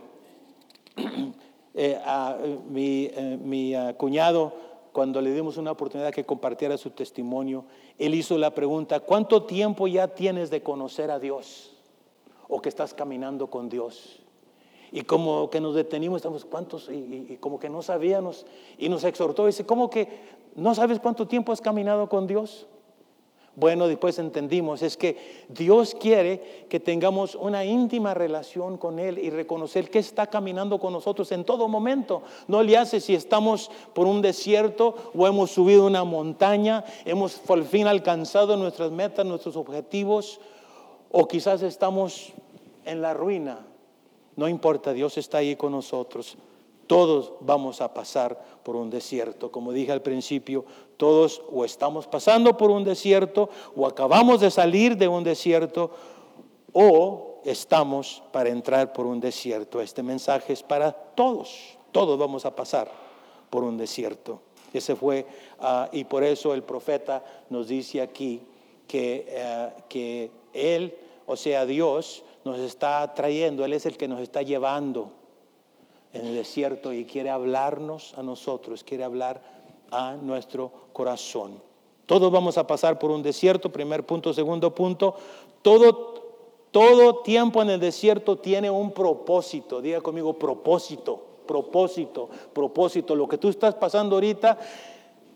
Eh, 1.75 1.99
a, 2.05 2.37
mi, 2.69 3.11
eh, 3.13 3.39
mi 3.41 3.75
cuñado, 3.97 4.53
cuando 4.93 5.21
le 5.21 5.33
dimos 5.33 5.57
una 5.57 5.71
oportunidad 5.71 6.13
que 6.13 6.25
compartiera 6.25 6.77
su 6.77 6.91
testimonio, 6.91 7.65
él 7.99 8.15
hizo 8.15 8.37
la 8.39 8.55
pregunta, 8.55 9.01
¿cuánto 9.01 9.45
tiempo 9.45 9.87
ya 9.87 10.09
tienes 10.09 10.51
de 10.51 10.63
conocer 10.63 11.11
a 11.11 11.19
Dios? 11.19 11.73
¿O 12.49 12.61
que 12.61 12.69
estás 12.69 12.93
caminando 12.93 13.49
con 13.49 13.69
Dios? 13.69 14.21
Y 14.91 15.03
como 15.03 15.49
que 15.51 15.61
nos 15.61 15.77
detenimos, 15.77 16.17
estamos, 16.17 16.45
¿cuántos? 16.45 16.89
Y, 16.89 17.27
y, 17.29 17.37
como 17.39 17.61
que 17.61 17.69
no 17.69 17.81
sabíamos. 17.83 18.45
Y 18.77 18.89
nos 18.89 19.05
exhortó, 19.05 19.47
dice, 19.47 19.65
¿cómo 19.65 19.89
que 19.89 20.09
no 20.57 20.75
sabes 20.75 20.99
cuánto 20.99 21.29
tiempo 21.29 21.53
has 21.53 21.61
caminado 21.61 22.09
con 22.09 22.27
Dios? 22.27 22.67
Bueno, 23.57 23.89
después 23.89 24.19
entendimos, 24.19 24.81
es 24.83 24.97
que 24.97 25.45
Dios 25.49 25.97
quiere 25.99 26.65
que 26.69 26.79
tengamos 26.79 27.35
una 27.35 27.65
íntima 27.65 28.15
relación 28.15 28.79
con 28.79 29.01
Él 29.01 29.19
y 29.19 29.29
reconocer 29.29 29.91
que 29.91 29.99
está 29.99 30.29
caminando 30.29 30.79
con 30.79 30.93
nosotros 30.93 31.33
en 31.33 31.45
todo 31.45 31.67
momento. 31.67 32.23
No 32.47 32.63
le 32.63 32.77
hace 32.77 33.01
si 33.01 33.15
estamos 33.15 33.71
por 33.93 34.07
un 34.07 34.23
desierto 34.23 34.95
o 35.15 35.27
hemos 35.27 35.51
subido 35.51 35.87
una 35.87 36.05
montaña, 36.05 36.85
hemos 37.05 37.35
por 37.35 37.63
fin 37.65 37.89
alcanzado 37.89 38.57
nuestras 38.57 38.93
metas, 38.93 39.27
nuestros 39.27 39.57
objetivos, 39.57 40.41
o 41.11 41.27
quizás 41.27 41.63
estamos 41.63 42.33
en 42.85 43.03
la 43.03 43.15
ruina. 43.15 43.67
No 44.37 44.49
importa, 44.49 44.93
Dios 44.93 45.19
está 45.19 45.39
ahí 45.39 45.57
con 45.57 45.73
nosotros. 45.73 46.39
Todos 46.87 47.33
vamos 47.41 47.81
a 47.81 47.93
pasar 47.93 48.43
por 48.63 48.77
un 48.77 48.91
desierto. 48.91 49.51
Como 49.51 49.73
dije 49.73 49.93
al 49.93 50.03
principio, 50.03 50.65
todos 51.01 51.41
o 51.51 51.65
estamos 51.65 52.07
pasando 52.07 52.59
por 52.59 52.71
un 52.71 52.85
desierto 52.85 53.49
o 53.75 53.87
acabamos 53.87 54.43
de 54.43 54.51
salir 54.51 54.99
de 54.99 55.09
un 55.09 55.25
desierto 55.25 55.91
o 56.75 57.41
estamos 57.47 58.23
para 58.31 58.51
entrar 58.51 58.93
por 58.93 59.07
un 59.07 59.19
desierto. 59.19 59.81
Este 59.81 60.03
mensaje 60.03 60.53
es 60.53 60.63
para 60.63 60.93
todos. 60.93 61.79
Todos 61.91 62.19
vamos 62.19 62.45
a 62.45 62.55
pasar 62.55 62.93
por 63.49 63.65
un 63.65 63.79
desierto. 63.79 64.43
Ese 64.75 64.95
fue, 64.95 65.27
uh, 65.59 65.89
y 65.91 66.05
por 66.05 66.23
eso 66.23 66.53
el 66.53 66.63
profeta 66.65 67.25
nos 67.49 67.67
dice 67.67 68.03
aquí 68.03 68.43
que, 68.87 69.25
uh, 69.27 69.81
que 69.89 70.31
Él, 70.53 70.95
o 71.25 71.35
sea, 71.35 71.65
Dios, 71.65 72.23
nos 72.45 72.59
está 72.59 73.15
trayendo, 73.15 73.65
Él 73.65 73.73
es 73.73 73.87
el 73.87 73.97
que 73.97 74.07
nos 74.07 74.21
está 74.21 74.43
llevando 74.43 75.13
en 76.13 76.27
el 76.27 76.35
desierto 76.35 76.93
y 76.93 77.07
quiere 77.07 77.31
hablarnos 77.31 78.13
a 78.19 78.23
nosotros, 78.23 78.85
quiere 78.85 79.03
hablar 79.03 79.60
a 79.91 80.15
nuestro 80.15 80.71
corazón. 80.93 81.61
Todos 82.07 82.33
vamos 82.33 82.59
a 82.59 82.67
pasar 82.67 82.99
por 82.99 83.11
un 83.11 83.23
desierto, 83.23 83.71
primer 83.71 84.05
punto, 84.05 84.35
segundo 84.35 84.75
punto. 84.75 85.15
Todo, 85.63 86.15
todo 86.73 87.19
tiempo 87.19 87.63
en 87.63 87.71
el 87.71 87.81
desierto 87.81 88.37
tiene 88.37 88.69
un 88.69 88.91
propósito. 88.91 89.81
Diga 89.81 90.01
conmigo 90.01 90.33
propósito, 90.35 91.23
propósito, 91.47 92.29
propósito. 92.53 93.15
Lo 93.15 93.29
que 93.29 93.39
tú 93.39 93.49
estás 93.49 93.77
pasando 93.77 94.17
ahorita, 94.17 94.59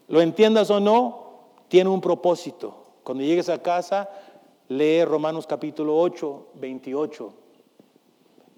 lo 0.08 0.20
entiendas 0.20 0.70
o 0.70 0.80
no, 0.80 1.24
tiene 1.68 1.90
un 1.90 2.00
propósito. 2.00 2.74
Cuando 3.04 3.22
llegues 3.22 3.48
a 3.48 3.62
casa, 3.62 4.08
lee 4.68 5.04
Romanos 5.04 5.46
capítulo 5.46 5.96
8, 5.98 6.46
28. 6.54 7.32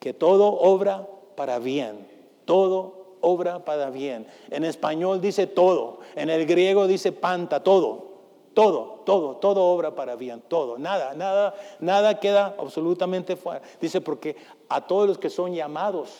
Que 0.00 0.14
todo 0.14 0.46
obra 0.46 1.06
para 1.34 1.58
bien. 1.58 2.06
Todo 2.44 3.05
obra 3.26 3.64
para 3.64 3.90
bien. 3.90 4.26
En 4.50 4.64
español 4.64 5.20
dice 5.20 5.48
todo. 5.48 5.98
En 6.14 6.30
el 6.30 6.46
griego 6.46 6.86
dice 6.86 7.10
panta, 7.10 7.62
todo. 7.62 8.06
Todo, 8.54 9.02
todo, 9.04 9.36
todo 9.36 9.64
obra 9.64 9.94
para 9.94 10.16
bien, 10.16 10.42
todo. 10.48 10.78
Nada, 10.78 11.12
nada, 11.14 11.54
nada 11.80 12.20
queda 12.20 12.54
absolutamente 12.58 13.36
fuera. 13.36 13.60
Dice 13.80 14.00
porque 14.00 14.36
a 14.68 14.86
todos 14.86 15.08
los 15.08 15.18
que 15.18 15.28
son 15.28 15.52
llamados 15.52 16.10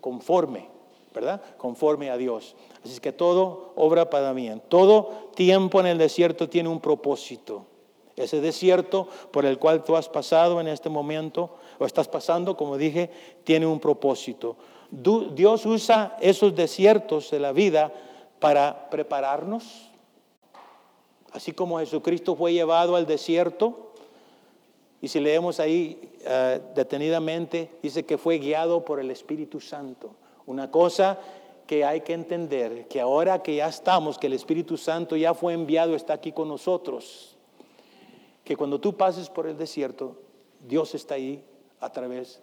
conforme, 0.00 0.68
¿verdad? 1.12 1.42
Conforme 1.58 2.10
a 2.10 2.16
Dios. 2.16 2.54
Así 2.82 2.98
que 3.00 3.12
todo 3.12 3.72
obra 3.74 4.08
para 4.08 4.32
bien. 4.32 4.62
Todo 4.68 5.30
tiempo 5.34 5.80
en 5.80 5.86
el 5.86 5.98
desierto 5.98 6.48
tiene 6.48 6.68
un 6.68 6.80
propósito. 6.80 7.66
Ese 8.14 8.40
desierto 8.40 9.08
por 9.30 9.44
el 9.44 9.58
cual 9.58 9.84
tú 9.84 9.96
has 9.96 10.08
pasado 10.08 10.60
en 10.60 10.68
este 10.68 10.88
momento, 10.88 11.50
o 11.78 11.84
estás 11.84 12.08
pasando, 12.08 12.56
como 12.56 12.78
dije, 12.78 13.10
tiene 13.44 13.66
un 13.66 13.80
propósito. 13.80 14.56
Dios 14.90 15.66
usa 15.66 16.16
esos 16.20 16.54
desiertos 16.54 17.30
de 17.30 17.40
la 17.40 17.52
vida 17.52 17.92
para 18.38 18.88
prepararnos. 18.90 19.90
Así 21.32 21.52
como 21.52 21.78
Jesucristo 21.78 22.36
fue 22.36 22.52
llevado 22.52 22.96
al 22.96 23.06
desierto, 23.06 23.92
y 25.00 25.08
si 25.08 25.20
leemos 25.20 25.60
ahí 25.60 26.12
eh, 26.24 26.60
detenidamente, 26.74 27.70
dice 27.82 28.04
que 28.04 28.16
fue 28.16 28.38
guiado 28.38 28.84
por 28.84 28.98
el 28.98 29.10
Espíritu 29.10 29.60
Santo. 29.60 30.10
Una 30.46 30.70
cosa 30.70 31.18
que 31.66 31.84
hay 31.84 32.00
que 32.00 32.14
entender, 32.14 32.88
que 32.88 33.00
ahora 33.00 33.42
que 33.42 33.56
ya 33.56 33.68
estamos, 33.68 34.18
que 34.18 34.28
el 34.28 34.32
Espíritu 34.32 34.76
Santo 34.76 35.16
ya 35.16 35.34
fue 35.34 35.52
enviado, 35.52 35.94
está 35.94 36.14
aquí 36.14 36.32
con 36.32 36.48
nosotros 36.48 37.36
que 38.46 38.56
cuando 38.56 38.80
tú 38.80 38.96
pases 38.96 39.28
por 39.28 39.48
el 39.48 39.58
desierto, 39.58 40.16
Dios 40.60 40.94
está 40.94 41.16
ahí 41.16 41.44
a 41.80 41.90
través 41.90 42.40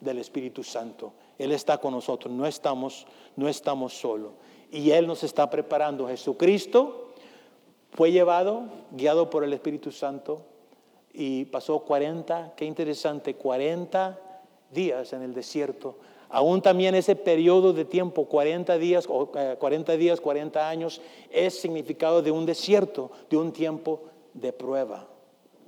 del 0.00 0.18
Espíritu 0.18 0.64
Santo. 0.64 1.12
Él 1.38 1.52
está 1.52 1.78
con 1.78 1.92
nosotros, 1.92 2.32
no 2.32 2.46
estamos, 2.46 3.06
no 3.36 3.48
estamos 3.48 3.94
solos. 3.98 4.32
Y 4.70 4.90
Él 4.90 5.06
nos 5.06 5.22
está 5.22 5.48
preparando. 5.48 6.08
Jesucristo 6.08 7.12
fue 7.92 8.12
llevado, 8.12 8.64
guiado 8.90 9.30
por 9.30 9.44
el 9.44 9.52
Espíritu 9.52 9.92
Santo, 9.92 10.42
y 11.12 11.46
pasó 11.46 11.80
40, 11.80 12.52
qué 12.56 12.64
interesante, 12.64 13.34
40 13.34 14.18
días 14.70 15.12
en 15.12 15.22
el 15.22 15.32
desierto. 15.32 15.98
Aún 16.28 16.60
también 16.60 16.94
ese 16.94 17.16
periodo 17.16 17.72
de 17.72 17.86
tiempo, 17.86 18.26
40 18.26 18.76
días, 18.76 19.06
40 19.06 19.94
eh, 19.94 19.96
días, 19.96 20.20
40 20.20 20.68
años, 20.68 21.00
es 21.30 21.58
significado 21.58 22.20
de 22.20 22.30
un 22.30 22.44
desierto, 22.44 23.10
de 23.30 23.38
un 23.38 23.52
tiempo 23.52 24.02
de 24.34 24.52
prueba 24.52 25.08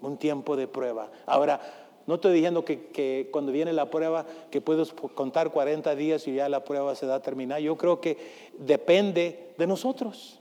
un 0.02 0.16
tiempo 0.16 0.56
de 0.56 0.66
prueba. 0.66 1.10
Ahora, 1.26 1.60
no 2.06 2.14
estoy 2.16 2.34
diciendo 2.34 2.64
que, 2.64 3.28
cuando 3.32 3.52
viene 3.52 3.72
la 3.72 3.90
prueba 3.90 4.26
que 4.50 4.60
puedes 4.60 4.92
contar 4.92 5.50
40 5.50 5.94
días 5.94 6.26
y 6.26 6.34
ya 6.34 6.48
la 6.48 6.64
prueba 6.64 6.94
se 6.94 7.06
da 7.06 7.16
a 7.16 7.22
terminar. 7.22 7.60
Yo 7.60 7.76
creo 7.76 8.00
que 8.00 8.16
depende 8.58 9.52
de 9.56 9.66
nosotros. 9.66 10.40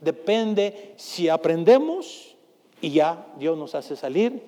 Depende 0.00 0.94
si 0.96 1.28
aprendemos 1.28 2.36
y 2.80 2.90
ya 2.90 3.26
Dios 3.38 3.56
nos 3.56 3.74
hace 3.74 3.96
salir. 3.96 4.42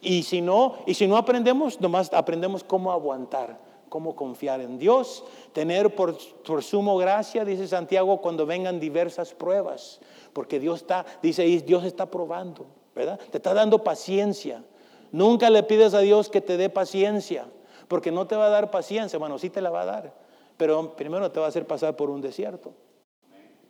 Y 0.00 0.24
si 0.24 0.40
no, 0.40 0.76
y 0.86 0.94
si 0.94 1.06
no 1.06 1.16
aprendemos, 1.16 1.80
nomás 1.80 2.12
aprendemos 2.12 2.64
cómo 2.64 2.90
aguantar, 2.90 3.58
cómo 3.88 4.16
confiar 4.16 4.60
en 4.60 4.78
Dios, 4.78 5.22
tener 5.52 5.94
por, 5.94 6.16
por 6.44 6.62
sumo 6.62 6.96
gracia, 6.96 7.44
dice 7.44 7.68
Santiago, 7.68 8.20
cuando 8.20 8.46
vengan 8.46 8.80
diversas 8.80 9.32
pruebas, 9.32 10.00
porque 10.32 10.58
Dios 10.58 10.80
está, 10.80 11.06
dice 11.22 11.44
Dios 11.60 11.84
está 11.84 12.06
probando, 12.06 12.66
¿verdad? 12.94 13.20
Te 13.30 13.36
está 13.36 13.54
dando 13.54 13.84
paciencia. 13.84 14.64
Nunca 15.12 15.50
le 15.50 15.62
pides 15.62 15.94
a 15.94 16.00
Dios 16.00 16.28
que 16.28 16.40
te 16.40 16.56
dé 16.56 16.70
paciencia, 16.70 17.46
porque 17.86 18.10
no 18.10 18.26
te 18.26 18.34
va 18.34 18.46
a 18.46 18.50
dar 18.50 18.70
paciencia, 18.70 19.18
bueno, 19.18 19.38
sí 19.38 19.50
te 19.50 19.60
la 19.60 19.70
va 19.70 19.82
a 19.82 19.86
dar, 19.86 20.14
pero 20.56 20.96
primero 20.96 21.30
te 21.30 21.38
va 21.38 21.46
a 21.46 21.48
hacer 21.50 21.66
pasar 21.66 21.94
por 21.94 22.10
un 22.10 22.22
desierto. 22.22 22.72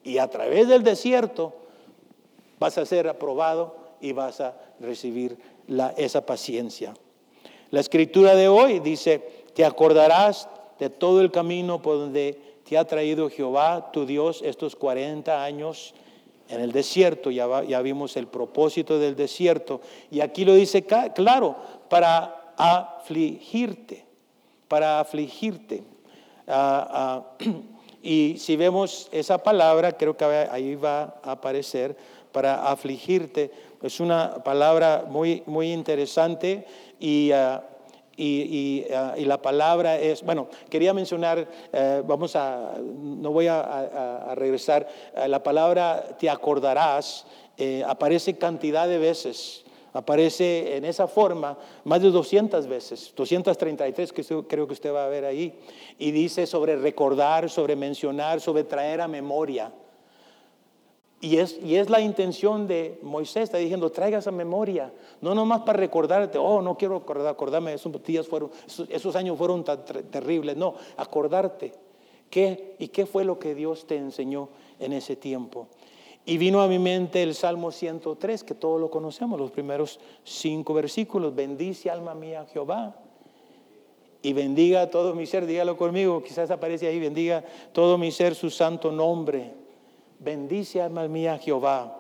Y 0.05 0.19
a 0.19 0.29
través 0.29 0.69
del 0.69 0.85
desierto 0.85 1.53
vas 2.59 2.79
a 2.79 2.87
ser 2.87 3.09
aprobado 3.09 3.77
y 4.01 4.13
vas 4.13 4.41
a 4.41 4.55
recibir 4.81 5.37
esa 5.97 6.25
paciencia. 6.25 6.95
La 7.71 7.81
escritura 7.81 8.35
de 8.35 8.49
hoy 8.49 8.81
dice, 8.81 9.19
te 9.55 9.65
acordarás 9.65 10.49
de 10.79 10.91
todo 10.91 11.21
el 11.21 11.31
camino 11.31 11.83
por 11.83 11.99
donde 11.99 12.39
te 12.69 12.79
ha 12.79 12.85
traído 12.85 13.31
Jehová, 13.31 13.91
tu 13.93 14.07
Dios, 14.07 14.43
estos 14.45 14.77
40 14.77 15.43
años 15.43 15.95
en 16.53 16.61
el 16.61 16.71
desierto, 16.71 17.31
ya, 17.31 17.65
ya 17.65 17.81
vimos 17.81 18.17
el 18.19 18.27
propósito 18.27 18.99
del 18.99 19.17
desierto, 19.17 19.81
y 20.11 20.21
aquí 20.21 20.45
lo 20.45 20.55
dice 20.55 20.85
claro, 20.85 21.57
para 21.89 22.53
afligirte, 22.59 24.05
para 24.69 25.01
afligirte. 25.01 25.83
Ah, 26.47 27.25
ah, 27.41 27.45
y 28.03 28.37
si 28.37 28.57
vemos 28.57 29.09
esa 29.13 29.39
palabra, 29.39 29.97
creo 29.97 30.15
que 30.15 30.25
ahí 30.25 30.75
va 30.75 31.21
a 31.23 31.33
aparecer, 31.33 31.97
para 32.33 32.71
afligirte, 32.71 33.51
es 33.83 33.99
una 33.99 34.45
palabra 34.45 35.07
muy, 35.09 35.43
muy 35.47 35.73
interesante 35.73 36.67
y... 37.01 37.33
Ah, 37.33 37.65
y, 38.17 38.85
y, 39.17 39.25
la 39.25 39.41
palabra 39.41 39.99
es, 39.99 40.23
bueno, 40.23 40.49
quería 40.69 40.93
mencionar, 40.93 41.49
eh, 41.73 42.03
vamos 42.07 42.37
a, 42.37 42.75
no 42.79 43.31
voy 43.31 43.47
a, 43.47 44.35
regresar, 44.35 44.87
eh, 45.17 45.29
la 45.29 45.43
palabra 45.43 46.17
te 46.19 46.29
acordarás 46.29 47.25
eh, 47.59 47.83
aparece 47.87 48.37
cantidad 48.37 48.89
de 48.89 48.99
veces, 48.99 49.65
aparece 49.93 50.77
en 50.77 50.85
esa 50.85 51.07
forma 51.07 51.59
más 51.85 52.03
de 52.03 52.11
200 52.11 52.67
veces, 52.67 53.13
233 53.15 54.13
que 54.13 54.25
creo 54.49 54.67
que 54.67 54.73
usted 54.73 54.93
va 54.93 55.05
a 55.05 55.09
ver 55.09 55.25
ahí, 55.25 55.59
y 55.99 56.11
dice 56.11 56.47
sobre 56.47 56.77
recordar, 56.77 57.51
sobre 57.51 57.77
mencionar, 57.77 58.41
sobre 58.41 58.65
traer 58.65 59.01
a 59.01 59.09
memoria. 59.09 59.73
Y 61.25 61.37
es, 61.37 61.57
y 61.63 61.77
es 61.77 61.89
la 61.89 62.01
intención 62.01 62.67
de 62.67 62.99
Moisés, 63.01 63.45
está 63.45 63.59
diciendo, 63.59 63.93
traiga 63.93 64.19
esa 64.19 64.33
memoria, 64.33 64.93
no 65.21 65.37
nomás 65.37 65.61
para 65.61 65.79
recordarte, 65.79 66.37
oh, 66.37 66.61
no 66.61 66.77
quiero 66.77 66.97
acordarme, 66.97 67.75
esos 67.75 67.93
días 68.03 68.27
fueron, 68.27 68.51
esos, 68.89 69.15
años 69.15 69.39
fueron 69.39 69.63
tan 69.63 69.85
terribles, 69.85 70.57
no, 70.57 70.75
acordarte 70.97 71.75
qué 72.29 72.75
y 72.81 72.89
qué 72.89 73.07
fue 73.07 73.25
lo 73.25 73.39
que 73.39 73.55
Dios 73.55 73.87
te 73.87 73.97
enseñó 73.97 74.49
en 74.81 74.93
ese 74.95 75.15
tiempo. 75.15 75.69
Y 76.27 76.39
vino 76.39 76.61
a 76.61 76.67
mi 76.67 76.81
mente 76.81 77.23
el 77.23 77.37
Salmo 77.37 77.71
103, 77.71 78.43
que 78.43 78.57
todos 78.57 78.81
lo 78.81 78.91
conocemos, 78.91 79.39
los 79.39 79.53
primeros 79.53 80.01
cinco 80.25 80.75
versículos, 80.75 81.37
bendice 81.37 81.89
alma 81.89 82.17
mía 82.17 82.47
Jehová 82.53 82.97
y 84.23 84.33
bendiga 84.33 84.91
todo 84.91 85.15
mi 85.15 85.27
ser, 85.27 85.47
dígalo 85.47 85.77
conmigo, 85.77 86.21
quizás 86.21 86.51
aparece 86.51 86.89
ahí, 86.89 86.99
bendiga 86.99 87.45
todo 87.73 87.97
mi 87.97 88.11
ser 88.11 88.35
su 88.35 88.51
santo 88.51 88.91
nombre. 88.91 89.62
Bendice 90.23 90.81
alma 90.81 91.09
mía 91.09 91.39
Jehová. 91.39 91.99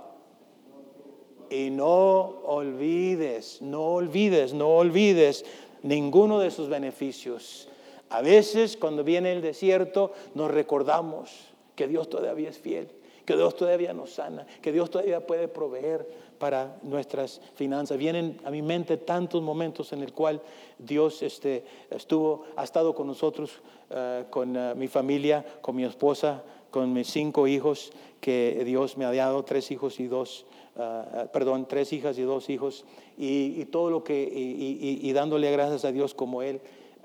Y 1.51 1.70
no 1.70 2.41
olvides, 2.47 3.61
no 3.61 3.83
olvides, 3.95 4.55
no 4.55 4.68
olvides 4.68 5.45
ninguno 5.83 6.39
de 6.39 6.51
sus 6.51 6.68
beneficios. 6.68 7.68
A 8.11 8.23
veces 8.23 8.77
cuando 8.77 9.03
viene 9.03 9.33
el 9.33 9.43
desierto 9.43 10.12
nos 10.35 10.51
recordamos 10.51 11.31
que 11.75 11.89
Dios 11.89 12.09
todavía 12.09 12.51
es 12.51 12.59
fiel, 12.59 12.89
que 13.25 13.35
Dios 13.35 13.57
todavía 13.57 13.93
nos 13.93 14.12
sana, 14.12 14.47
que 14.62 14.70
Dios 14.70 14.89
todavía 14.89 15.27
puede 15.27 15.49
proveer 15.49 16.07
para 16.39 16.77
nuestras 16.83 17.41
finanzas. 17.55 17.99
Vienen 17.99 18.41
a 18.45 18.51
mi 18.51 18.62
mente 18.62 18.99
tantos 18.99 19.43
momentos 19.43 19.93
en 19.93 20.03
el 20.03 20.12
cual 20.12 20.41
Dios 20.79 21.23
este, 21.23 21.64
estuvo, 21.91 22.45
ha 22.57 22.64
estado 22.64 22.95
con 22.95 23.09
nosotros, 23.09 23.51
eh, 23.91 24.25
con 24.31 24.57
eh, 24.57 24.75
mi 24.77 24.89
familia, 24.89 25.45
con 25.61 25.75
mi 25.77 25.85
esposa, 25.85 26.43
con 26.73 26.93
mis 26.93 27.07
cinco 27.07 27.47
hijos 27.47 27.93
que 28.20 28.62
Dios 28.64 28.97
me 28.97 29.05
ha 29.05 29.12
dado, 29.12 29.45
tres 29.45 29.70
hijos 29.70 30.01
y 30.01 30.09
dos, 30.09 30.47
ah, 30.77 31.07
ah, 31.12 31.25
perdón, 31.33 31.66
tres 31.68 31.93
hijas 31.93 32.18
y 32.18 32.23
dos 32.23 32.51
hijos, 32.51 32.85
y, 33.16 33.64
todo 33.66 33.91
lo 33.91 34.03
que, 34.03 34.14
y, 34.20 35.12
dándole 35.12 35.53
gracias 35.53 35.85
a 35.85 35.93
Dios 35.93 36.14
como 36.14 36.43
Él 36.43 36.61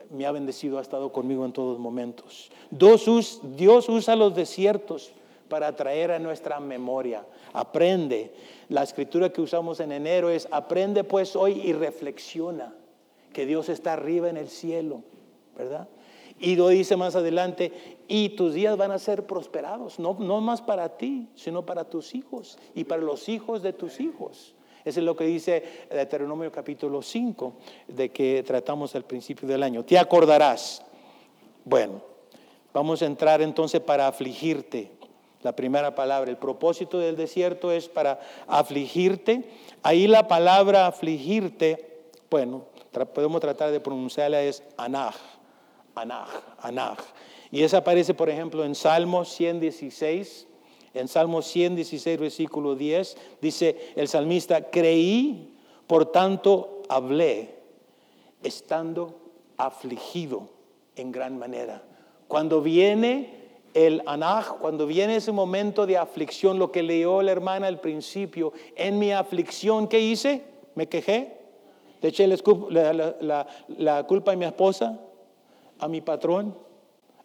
me 0.09 0.26
ha 0.26 0.32
bendecido, 0.32 0.80
ha 0.80 0.82
estado 0.82 1.11
conmigo 1.11 1.45
en 1.45 1.51
todos 1.51 1.78
momentos. 1.78 2.49
Dios 2.72 3.07
usa 3.89 4.15
los 4.15 4.34
desiertos 4.34 5.11
para 5.49 5.76
traer 5.76 6.11
a 6.11 6.20
nuestra 6.20 6.59
memoria. 6.59 7.26
Aprende. 7.53 8.32
La 8.70 8.84
escritura 8.84 9.32
que 9.32 9.41
usamos 9.41 9.80
en 9.80 9.91
enero 9.91 10.30
es, 10.30 10.47
aprende 10.51 11.03
pues 11.03 11.36
hoy 11.36 11.61
y 11.63 11.74
reflexiona 11.74 12.74
que 13.34 13.45
Dios 13.45 13.70
está 13.70 13.93
arriba 13.93 14.30
en 14.30 14.38
el 14.38 14.49
cielo, 14.49 15.03
¿verdad? 15.57 15.88
Y 16.39 16.55
lo 16.55 16.67
dice 16.69 16.95
más 16.95 17.15
adelante, 17.15 17.97
y 18.07 18.29
tus 18.29 18.53
días 18.53 18.77
van 18.77 18.91
a 18.91 18.99
ser 18.99 19.25
prosperados, 19.25 19.99
no, 19.99 20.15
no 20.19 20.39
más 20.39 20.61
para 20.61 20.97
ti, 20.97 21.29
sino 21.35 21.65
para 21.65 21.85
tus 21.85 22.13
hijos 22.13 22.57
y 22.75 22.83
para 22.83 23.01
los 23.01 23.27
hijos 23.27 23.63
de 23.63 23.73
tus 23.73 23.99
hijos. 23.99 24.53
Eso 24.85 24.99
es 24.99 25.05
lo 25.05 25.15
que 25.15 25.25
dice 25.25 25.63
Deuteronomio 25.89 26.51
capítulo 26.51 27.01
5, 27.01 27.53
de 27.88 28.09
que 28.09 28.43
tratamos 28.45 28.95
al 28.95 29.03
principio 29.03 29.47
del 29.47 29.63
año. 29.63 29.83
Te 29.83 29.97
acordarás. 29.97 30.81
Bueno, 31.65 32.01
vamos 32.73 33.01
a 33.01 33.05
entrar 33.05 33.41
entonces 33.41 33.81
para 33.81 34.07
afligirte. 34.07 34.91
La 35.41 35.55
primera 35.55 35.93
palabra, 35.93 36.31
el 36.31 36.38
propósito 36.38 36.99
del 36.99 37.17
desierto 37.17 37.71
es 37.71 37.89
para 37.89 38.19
afligirte. 38.47 39.49
Ahí 39.83 40.07
la 40.07 40.27
palabra 40.27 40.88
afligirte, 40.88 42.05
bueno, 42.29 42.65
podemos 43.13 43.41
tratar 43.41 43.71
de 43.71 43.79
pronunciarla 43.79 44.41
es 44.41 44.63
anaj 44.77 45.15
Anaj, 45.98 46.30
Anaj. 46.60 47.00
Y 47.52 47.64
esa 47.64 47.78
aparece, 47.78 48.14
por 48.14 48.30
ejemplo, 48.30 48.64
en 48.64 48.76
Salmo 48.76 49.26
116. 49.26 50.48
En 50.93 51.08
Salmo 51.08 51.41
116, 51.41 52.20
versículo 52.20 52.76
10, 52.76 53.18
dice 53.41 53.93
el 53.95 54.08
salmista, 54.08 54.70
creí, 54.72 55.56
por 55.86 56.12
tanto 56.12 56.82
hablé, 56.89 57.56
estando 58.41 59.20
afligido 59.58 60.50
en 60.95 61.12
gran 61.12 61.38
manera. 61.38 61.84
Cuando 62.28 62.62
viene 62.62 63.38
el 63.74 64.02
anaj, 64.08 64.58
cuando 64.60 64.88
viene 64.88 65.18
ese 65.18 65.32
momento 65.32 65.86
de 65.86 65.98
aflicción, 65.98 66.58
lo 66.58 66.72
que 66.72 66.82
leyó 66.82 67.22
la 67.22 67.32
hermana 67.32 67.68
al 67.68 67.80
principio, 67.80 68.54
en 68.76 68.98
mi 68.98 69.12
aflicción, 69.12 69.88
¿qué 69.88 70.00
hice? 70.00 70.43
Me 70.74 70.88
quejé, 70.88 71.38
le 72.02 72.10
eché 72.10 72.28
la, 72.28 73.48
la 73.68 74.04
culpa 74.08 74.32
a 74.32 74.36
mi 74.36 74.45
esposa, 74.45 75.00
a 75.80 75.88
mi 75.88 76.01
patrón, 76.01 76.55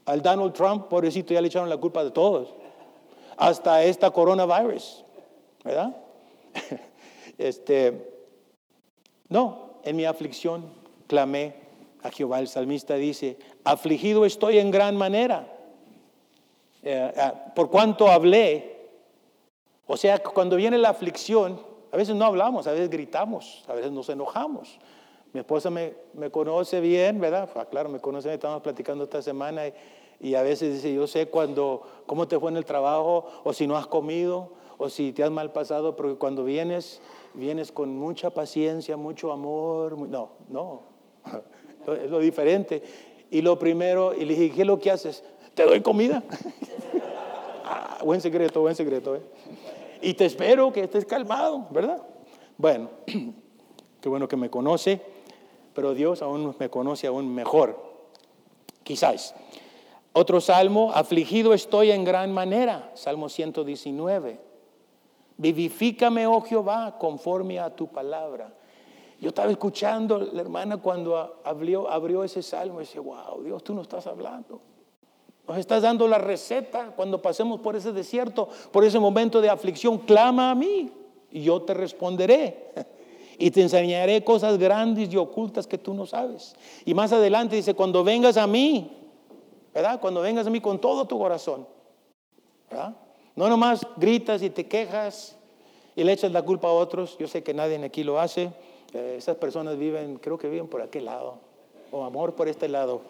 al 0.04 0.22
Donald 0.22 0.52
Trump, 0.52 0.88
pobrecito, 0.88 1.32
ya 1.34 1.40
le 1.40 1.48
echaron 1.48 1.68
la 1.68 1.76
culpa 1.76 2.04
de 2.04 2.10
todos, 2.10 2.54
hasta 3.36 3.82
esta 3.84 4.10
coronavirus, 4.10 5.04
¿verdad? 5.64 5.96
Este, 7.38 8.12
no, 9.28 9.70
en 9.84 9.96
mi 9.96 10.04
aflicción 10.04 10.70
clamé 11.06 11.54
a 12.02 12.10
Jehová. 12.10 12.40
El 12.40 12.46
salmista 12.46 12.94
dice, 12.94 13.38
afligido 13.64 14.24
estoy 14.24 14.58
en 14.58 14.70
gran 14.70 14.96
manera. 14.96 15.48
Eh, 16.82 17.12
eh, 17.16 17.32
por 17.54 17.70
cuanto 17.70 18.08
hablé, 18.08 18.90
o 19.86 19.96
sea, 19.96 20.22
cuando 20.22 20.56
viene 20.56 20.78
la 20.78 20.90
aflicción, 20.90 21.60
a 21.92 21.96
veces 21.96 22.14
no 22.14 22.24
hablamos, 22.24 22.66
a 22.66 22.72
veces 22.72 22.90
gritamos, 22.90 23.64
a 23.68 23.74
veces 23.74 23.92
nos 23.92 24.08
enojamos, 24.08 24.78
mi 25.32 25.40
esposa 25.40 25.70
me, 25.70 25.94
conoce 26.30 26.80
bien, 26.80 27.18
¿verdad? 27.18 27.48
Ah, 27.54 27.64
claro, 27.64 27.88
me 27.88 28.00
conoce, 28.00 28.32
estamos 28.32 28.60
platicando 28.60 29.04
esta 29.04 29.22
semana 29.22 29.62
y, 30.20 30.34
a 30.34 30.42
veces 30.42 30.74
dice, 30.74 30.92
yo 30.92 31.06
sé 31.06 31.26
cuando, 31.26 31.82
cómo 32.06 32.28
te 32.28 32.38
fue 32.38 32.50
en 32.50 32.58
el 32.58 32.64
trabajo, 32.64 33.26
o 33.42 33.52
si 33.52 33.66
no 33.66 33.76
has 33.76 33.86
comido, 33.86 34.52
o 34.76 34.88
si 34.88 35.12
te 35.12 35.24
has 35.24 35.30
mal 35.30 35.52
pasado, 35.52 35.96
porque 35.96 36.16
cuando 36.16 36.44
vienes, 36.44 37.00
vienes 37.34 37.72
con 37.72 37.96
mucha 37.96 38.30
paciencia, 38.30 38.96
mucho 38.96 39.32
amor. 39.32 39.98
No, 39.98 40.32
no, 40.48 40.82
es 42.02 42.10
lo 42.10 42.18
diferente. 42.18 42.82
Y 43.30 43.40
lo 43.40 43.58
primero, 43.58 44.14
y 44.14 44.26
le 44.26 44.34
dije, 44.34 44.54
¿qué 44.54 44.60
es 44.60 44.66
lo 44.66 44.78
que 44.78 44.90
haces? 44.90 45.24
Te 45.54 45.64
doy 45.64 45.80
comida. 45.80 46.22
ah, 47.64 47.98
buen 48.04 48.20
secreto, 48.20 48.60
buen 48.60 48.74
secreto. 48.74 49.16
¿eh? 49.16 49.22
Y 50.02 50.14
te 50.14 50.26
espero 50.26 50.72
que 50.72 50.82
estés 50.82 51.06
calmado, 51.06 51.66
¿verdad? 51.70 52.02
Bueno, 52.58 52.90
qué 54.00 54.08
bueno 54.08 54.28
que 54.28 54.36
me 54.36 54.50
conoce 54.50 55.11
pero 55.74 55.94
Dios 55.94 56.22
aún 56.22 56.54
me 56.58 56.68
conoce 56.68 57.06
aún 57.06 57.34
mejor. 57.34 57.92
Quizás. 58.82 59.34
Otro 60.12 60.40
salmo, 60.40 60.92
afligido 60.92 61.54
estoy 61.54 61.90
en 61.90 62.04
gran 62.04 62.32
manera, 62.32 62.90
Salmo 62.94 63.28
119. 63.28 64.38
Vivifícame, 65.38 66.26
oh 66.26 66.42
Jehová, 66.42 66.98
conforme 66.98 67.58
a 67.58 67.74
tu 67.74 67.88
palabra. 67.88 68.52
Yo 69.20 69.28
estaba 69.28 69.50
escuchando 69.50 70.18
la 70.18 70.40
hermana 70.42 70.76
cuando 70.76 71.40
abrió, 71.44 71.88
abrió 71.88 72.24
ese 72.24 72.42
salmo 72.42 72.80
y 72.80 72.84
decía, 72.84 73.00
wow, 73.00 73.42
Dios, 73.42 73.64
tú 73.64 73.72
no 73.72 73.82
estás 73.82 74.06
hablando. 74.06 74.60
Nos 75.48 75.56
estás 75.56 75.82
dando 75.82 76.06
la 76.06 76.18
receta 76.18 76.92
cuando 76.94 77.22
pasemos 77.22 77.60
por 77.60 77.74
ese 77.74 77.92
desierto, 77.92 78.48
por 78.70 78.84
ese 78.84 78.98
momento 78.98 79.40
de 79.40 79.48
aflicción. 79.48 79.98
Clama 79.98 80.50
a 80.50 80.54
mí 80.54 80.92
y 81.30 81.42
yo 81.42 81.62
te 81.62 81.72
responderé. 81.72 82.72
Y 83.38 83.50
te 83.50 83.62
enseñaré 83.62 84.22
cosas 84.24 84.58
grandes 84.58 85.12
y 85.12 85.16
ocultas 85.16 85.66
que 85.66 85.78
tú 85.78 85.94
no 85.94 86.06
sabes. 86.06 86.54
Y 86.84 86.94
más 86.94 87.12
adelante 87.12 87.56
dice, 87.56 87.74
cuando 87.74 88.04
vengas 88.04 88.36
a 88.36 88.46
mí, 88.46 88.90
¿verdad? 89.74 90.00
Cuando 90.00 90.20
vengas 90.20 90.46
a 90.46 90.50
mí 90.50 90.60
con 90.60 90.80
todo 90.80 91.06
tu 91.06 91.18
corazón, 91.18 91.66
¿verdad? 92.70 92.94
No 93.34 93.48
nomás 93.48 93.86
gritas 93.96 94.42
y 94.42 94.50
te 94.50 94.66
quejas 94.66 95.36
y 95.96 96.04
le 96.04 96.12
echas 96.12 96.32
la 96.32 96.42
culpa 96.42 96.68
a 96.68 96.72
otros. 96.72 97.16
Yo 97.18 97.26
sé 97.26 97.42
que 97.42 97.54
nadie 97.54 97.82
aquí 97.84 98.04
lo 98.04 98.20
hace. 98.20 98.52
Eh, 98.92 99.14
esas 99.18 99.36
personas 99.36 99.78
viven, 99.78 100.16
creo 100.16 100.38
que 100.38 100.48
viven 100.48 100.68
por 100.68 100.82
aquel 100.82 101.06
lado, 101.06 101.38
o 101.90 102.04
amor 102.04 102.34
por 102.34 102.48
este 102.48 102.68
lado. 102.68 103.00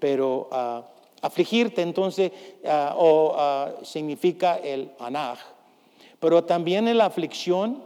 Pero 0.00 0.48
uh, 0.50 0.82
Afligirte 1.24 1.80
entonces 1.80 2.32
ah, 2.66 2.94
o, 2.98 3.34
ah, 3.34 3.76
significa 3.82 4.58
el 4.58 4.90
anaj. 4.98 5.38
Pero 6.20 6.44
también 6.44 6.86
en 6.86 6.98
la 6.98 7.06
aflicción, 7.06 7.82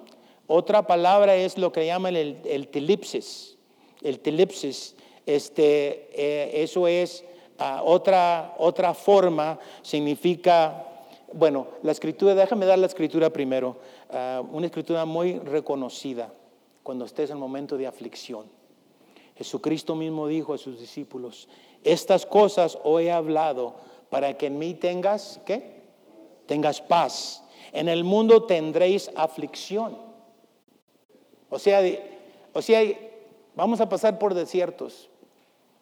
otra 0.49 0.87
palabra 0.87 1.37
es 1.37 1.57
lo 1.59 1.71
que 1.71 1.87
llaman 1.87 2.17
el, 2.17 2.41
el 2.45 2.69
telipsis. 2.69 3.57
El 4.03 4.21
telipsis, 4.21 4.97
este, 5.27 6.09
eh, 6.13 6.63
eso 6.63 6.89
es 6.89 7.23
ah, 7.59 7.83
otra, 7.85 8.55
otra 8.59 8.95
forma, 8.95 9.59
significa, 9.83 10.87
bueno, 11.33 11.69
la 11.83 11.93
escritura, 11.93 12.35
déjame 12.35 12.65
dar 12.65 12.79
la 12.79 12.87
escritura 12.87 13.31
primero, 13.31 13.77
una 14.51 14.67
escritura 14.67 15.05
muy 15.05 15.39
reconocida 15.39 16.33
cuando 16.83 17.05
estés 17.05 17.29
en 17.29 17.37
el 17.37 17.41
momento 17.41 17.77
de 17.77 17.87
aflicción. 17.87 18.47
Jesucristo 19.37 19.95
mismo 19.95 20.27
dijo 20.27 20.55
a 20.55 20.59
sus 20.59 20.81
discípulos, 20.81 21.47
estas 21.85 22.25
cosas 22.25 22.79
os 22.83 23.03
he 23.03 23.13
hablado 23.13 23.75
para 24.09 24.39
que 24.39 24.47
en 24.47 24.59
mí 24.59 24.73
tengas, 24.73 25.41
¿qué? 25.45 25.83
Tengas 26.47 26.81
paz. 26.81 27.45
En 27.73 27.91
el 27.91 28.03
mundo 28.03 28.45
tendréis 28.45 29.11
aflicción. 29.15 30.08
O 31.51 31.59
sea, 31.59 31.81
o 32.53 32.63
sea, 32.63 32.83
vamos 33.55 33.81
a 33.81 33.89
pasar 33.89 34.19
por 34.19 34.35
desiertos. 34.35 35.09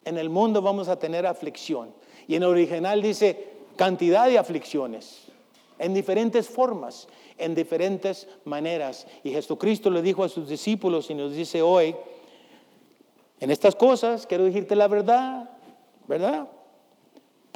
En 0.04 0.18
el 0.18 0.30
mundo 0.30 0.62
vamos 0.62 0.88
a 0.88 0.98
tener 0.98 1.26
aflicción. 1.26 1.92
Y 2.28 2.36
en 2.36 2.42
el 2.42 2.48
original 2.48 3.02
dice 3.02 3.50
cantidad 3.76 4.26
de 4.26 4.38
aflicciones, 4.38 5.26
en 5.78 5.94
diferentes 5.94 6.48
formas, 6.48 7.08
en 7.38 7.54
diferentes 7.54 8.26
maneras. 8.44 9.06
Y 9.22 9.30
Jesucristo 9.30 9.90
le 9.90 10.02
dijo 10.02 10.24
a 10.24 10.28
sus 10.28 10.48
discípulos 10.48 11.10
y 11.10 11.14
nos 11.14 11.34
dice 11.34 11.62
hoy, 11.62 11.94
en 13.40 13.50
estas 13.50 13.74
cosas 13.74 14.26
quiero 14.26 14.44
decirte 14.44 14.74
la 14.74 14.88
verdad, 14.88 15.50
¿verdad? 16.08 16.48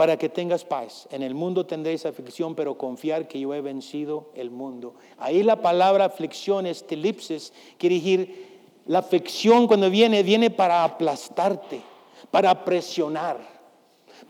Para 0.01 0.17
que 0.17 0.31
tengas 0.31 0.65
paz. 0.65 1.07
En 1.11 1.23
el 1.23 1.35
mundo 1.35 1.67
tendréis 1.67 2.07
aflicción, 2.07 2.55
pero 2.55 2.79
confiar 2.79 3.29
que 3.29 3.39
yo 3.39 3.53
he 3.53 3.61
vencido 3.61 4.31
el 4.35 4.51
mundo. 4.51 4.95
Ahí 5.19 5.43
la 5.43 5.61
palabra 5.61 6.07
aflicción, 6.07 6.65
estilipsis, 6.65 7.53
quiere 7.77 7.97
decir, 7.97 8.61
la 8.87 9.01
aflicción 9.01 9.67
cuando 9.67 9.91
viene, 9.91 10.23
viene 10.23 10.49
para 10.49 10.85
aplastarte, 10.85 11.83
para 12.31 12.65
presionar, 12.65 13.41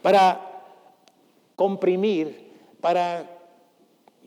para 0.03 0.65
comprimir, 1.55 2.51
para... 2.81 3.39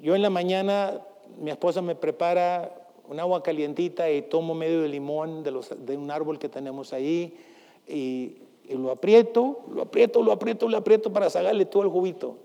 Yo 0.01 0.15
en 0.15 0.21
la 0.21 0.29
mañana, 0.29 1.01
mi 1.37 1.51
esposa 1.51 1.81
me 1.81 1.95
prepara 1.95 2.87
un 3.09 3.19
agua 3.19 3.43
calientita 3.43 4.09
y 4.09 4.21
tomo 4.21 4.55
medio 4.55 4.81
de 4.81 4.87
limón 4.87 5.43
de, 5.43 5.51
de 5.79 5.97
un 5.97 6.09
árbol 6.09 6.39
que 6.39 6.47
tenemos 6.47 6.93
ahí 6.93 7.37
y 7.85 8.37
y 8.67 8.75
lo 8.75 8.91
aprieto, 8.91 9.59
lo 9.73 9.81
aprieto, 9.81 10.21
lo 10.21 10.31
aprieto, 10.31 10.69
lo 10.69 10.77
aprieto 10.77 11.11
para 11.11 11.29
sacarle 11.29 11.65
todo 11.65 11.83
el 11.83 11.89
juguito. 11.89 12.37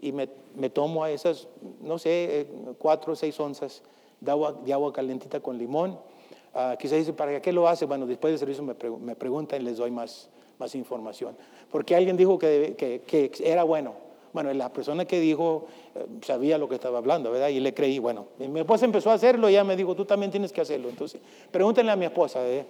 Y 0.00 0.12
me, 0.12 0.28
tomo 0.70 1.02
a 1.02 1.10
esas, 1.10 1.48
no 1.80 1.98
sé, 1.98 2.40
eh, 2.40 2.46
cuatro 2.78 3.14
o 3.14 3.16
seis 3.16 3.38
onzas 3.40 3.82
de 4.20 4.30
agua, 4.30 4.54
de 4.64 4.72
agua 4.72 4.92
calentita 4.92 5.40
con 5.40 5.58
limón. 5.58 5.98
Uh, 6.54 6.76
quizás 6.78 6.98
dice, 6.98 7.12
¿para 7.12 7.40
qué 7.40 7.52
lo 7.52 7.66
hace? 7.66 7.84
Bueno, 7.86 8.06
después 8.06 8.30
del 8.32 8.38
servicio 8.38 8.62
me, 8.62 8.74
me 9.00 9.16
preguntan 9.16 9.60
y 9.62 9.64
les 9.64 9.78
doy 9.78 9.90
más, 9.90 10.28
más 10.58 10.74
información. 10.74 11.36
Porque 11.70 11.96
alguien 11.96 12.16
dijo 12.16 12.38
que, 12.38 12.74
que, 12.76 13.32
era 13.42 13.64
bueno. 13.64 13.94
Bueno, 14.32 14.52
la 14.52 14.72
persona 14.72 15.04
que 15.04 15.20
dijo 15.20 15.66
eh, 15.94 16.06
sabía 16.22 16.58
lo 16.58 16.68
que 16.68 16.74
estaba 16.74 16.98
hablando, 16.98 17.30
¿verdad? 17.30 17.48
Y 17.48 17.60
le 17.60 17.72
creí, 17.72 17.98
bueno. 17.98 18.26
mi 18.38 18.60
esposa 18.60 18.84
empezó 18.84 19.10
a 19.10 19.14
hacerlo 19.14 19.48
y 19.48 19.54
ya 19.54 19.64
me 19.64 19.76
dijo, 19.76 19.94
tú 19.94 20.04
también 20.04 20.30
tienes 20.30 20.52
que 20.52 20.60
hacerlo. 20.60 20.88
Entonces, 20.88 21.20
pregúntenle 21.50 21.92
a 21.92 21.96
mi 21.96 22.04
esposa, 22.04 22.46
¿eh? 22.46 22.66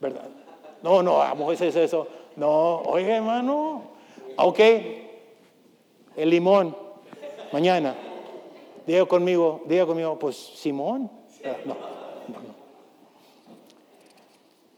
¿verdad? 0.00 0.28
No, 0.82 1.02
no, 1.02 1.18
vamos 1.18 1.50
a 1.50 1.66
hacer 1.66 1.84
eso. 1.84 2.06
No, 2.36 2.80
oiga, 2.82 3.16
hermano. 3.16 3.82
Ok, 4.36 4.58
el 6.16 6.30
limón, 6.30 6.76
mañana. 7.52 7.94
Diga 8.86 9.04
conmigo, 9.06 9.62
diga 9.66 9.86
conmigo, 9.86 10.18
pues 10.18 10.36
Simón. 10.36 11.10
No, 11.64 11.76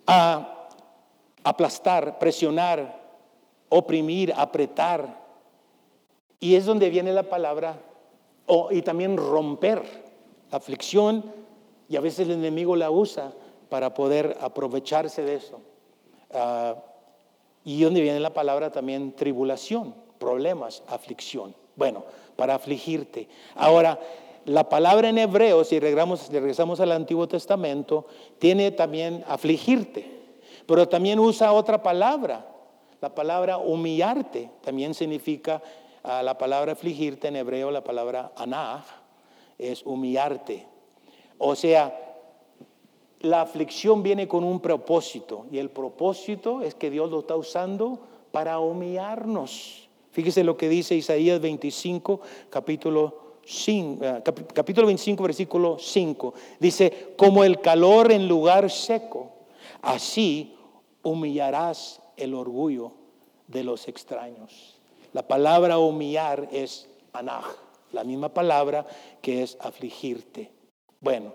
A 0.06 0.68
aplastar, 1.44 2.18
presionar, 2.18 3.00
oprimir, 3.68 4.32
apretar. 4.36 5.22
Y 6.40 6.56
es 6.56 6.66
donde 6.66 6.90
viene 6.90 7.12
la 7.12 7.22
palabra, 7.22 7.78
y 8.70 8.82
también 8.82 9.16
romper. 9.16 9.82
La 10.50 10.58
aflicción, 10.58 11.32
y 11.88 11.96
a 11.96 12.00
veces 12.00 12.26
el 12.28 12.32
enemigo 12.32 12.76
la 12.76 12.90
usa 12.90 13.32
para 13.68 13.94
poder 13.94 14.36
aprovecharse 14.40 15.22
de 15.22 15.36
eso. 15.36 15.60
Ah, 16.32 16.76
y 17.64 17.82
donde 17.82 18.00
viene 18.00 18.20
la 18.20 18.34
palabra 18.34 18.70
también 18.70 19.14
tribulación, 19.14 19.94
problemas, 20.18 20.82
aflicción. 20.88 21.54
Bueno, 21.76 22.04
para 22.36 22.54
afligirte. 22.54 23.28
Ahora, 23.54 23.98
la 24.44 24.68
palabra 24.68 25.08
en 25.08 25.18
hebreo, 25.18 25.62
si 25.64 25.78
regresamos, 25.78 26.80
al 26.80 26.92
Antiguo 26.92 27.28
Testamento, 27.28 28.06
tiene 28.38 28.72
también 28.72 29.24
afligirte, 29.28 30.10
pero 30.66 30.88
también 30.88 31.20
usa 31.20 31.52
otra 31.52 31.82
palabra. 31.82 32.48
La 33.00 33.14
palabra 33.14 33.58
humillarte 33.58 34.50
también 34.62 34.94
significa, 34.94 35.62
ah, 36.02 36.22
la 36.22 36.36
palabra 36.38 36.72
afligirte 36.72 37.28
en 37.28 37.36
hebreo, 37.36 37.70
la 37.70 37.84
palabra 37.84 38.32
anah, 38.36 38.84
es 39.58 39.84
humillarte. 39.84 40.66
O 41.38 41.54
sea, 41.54 42.11
la 43.22 43.40
aflicción 43.40 44.02
viene 44.02 44.28
con 44.28 44.44
un 44.44 44.60
propósito 44.60 45.46
y 45.50 45.58
el 45.58 45.70
propósito 45.70 46.62
es 46.62 46.74
que 46.74 46.90
Dios 46.90 47.10
lo 47.10 47.20
está 47.20 47.36
usando 47.36 48.00
para 48.32 48.58
humillarnos. 48.58 49.88
Fíjese 50.10 50.44
lo 50.44 50.56
que 50.56 50.68
dice 50.68 50.94
Isaías 50.94 51.40
25, 51.40 52.20
capítulo, 52.50 53.38
5, 53.44 54.04
eh, 54.04 54.22
capítulo 54.52 54.86
25, 54.86 55.22
versículo 55.22 55.78
5. 55.78 56.34
Dice, 56.60 57.14
como 57.16 57.44
el 57.44 57.60
calor 57.60 58.12
en 58.12 58.28
lugar 58.28 58.70
seco, 58.70 59.30
así 59.80 60.54
humillarás 61.02 62.02
el 62.16 62.34
orgullo 62.34 62.92
de 63.46 63.64
los 63.64 63.88
extraños. 63.88 64.80
La 65.12 65.26
palabra 65.26 65.78
humillar 65.78 66.48
es 66.52 66.88
anaj, 67.12 67.46
la 67.92 68.04
misma 68.04 68.30
palabra 68.30 68.86
que 69.20 69.42
es 69.42 69.56
afligirte. 69.60 70.50
Bueno, 71.00 71.32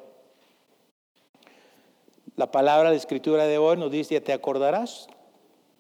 la 2.38 2.52
palabra 2.52 2.92
de 2.92 2.98
escritura 2.98 3.46
de 3.48 3.58
hoy 3.58 3.78
nos 3.78 3.92
dice, 3.92 4.22
te 4.22 4.32
acordarás 4.32 5.08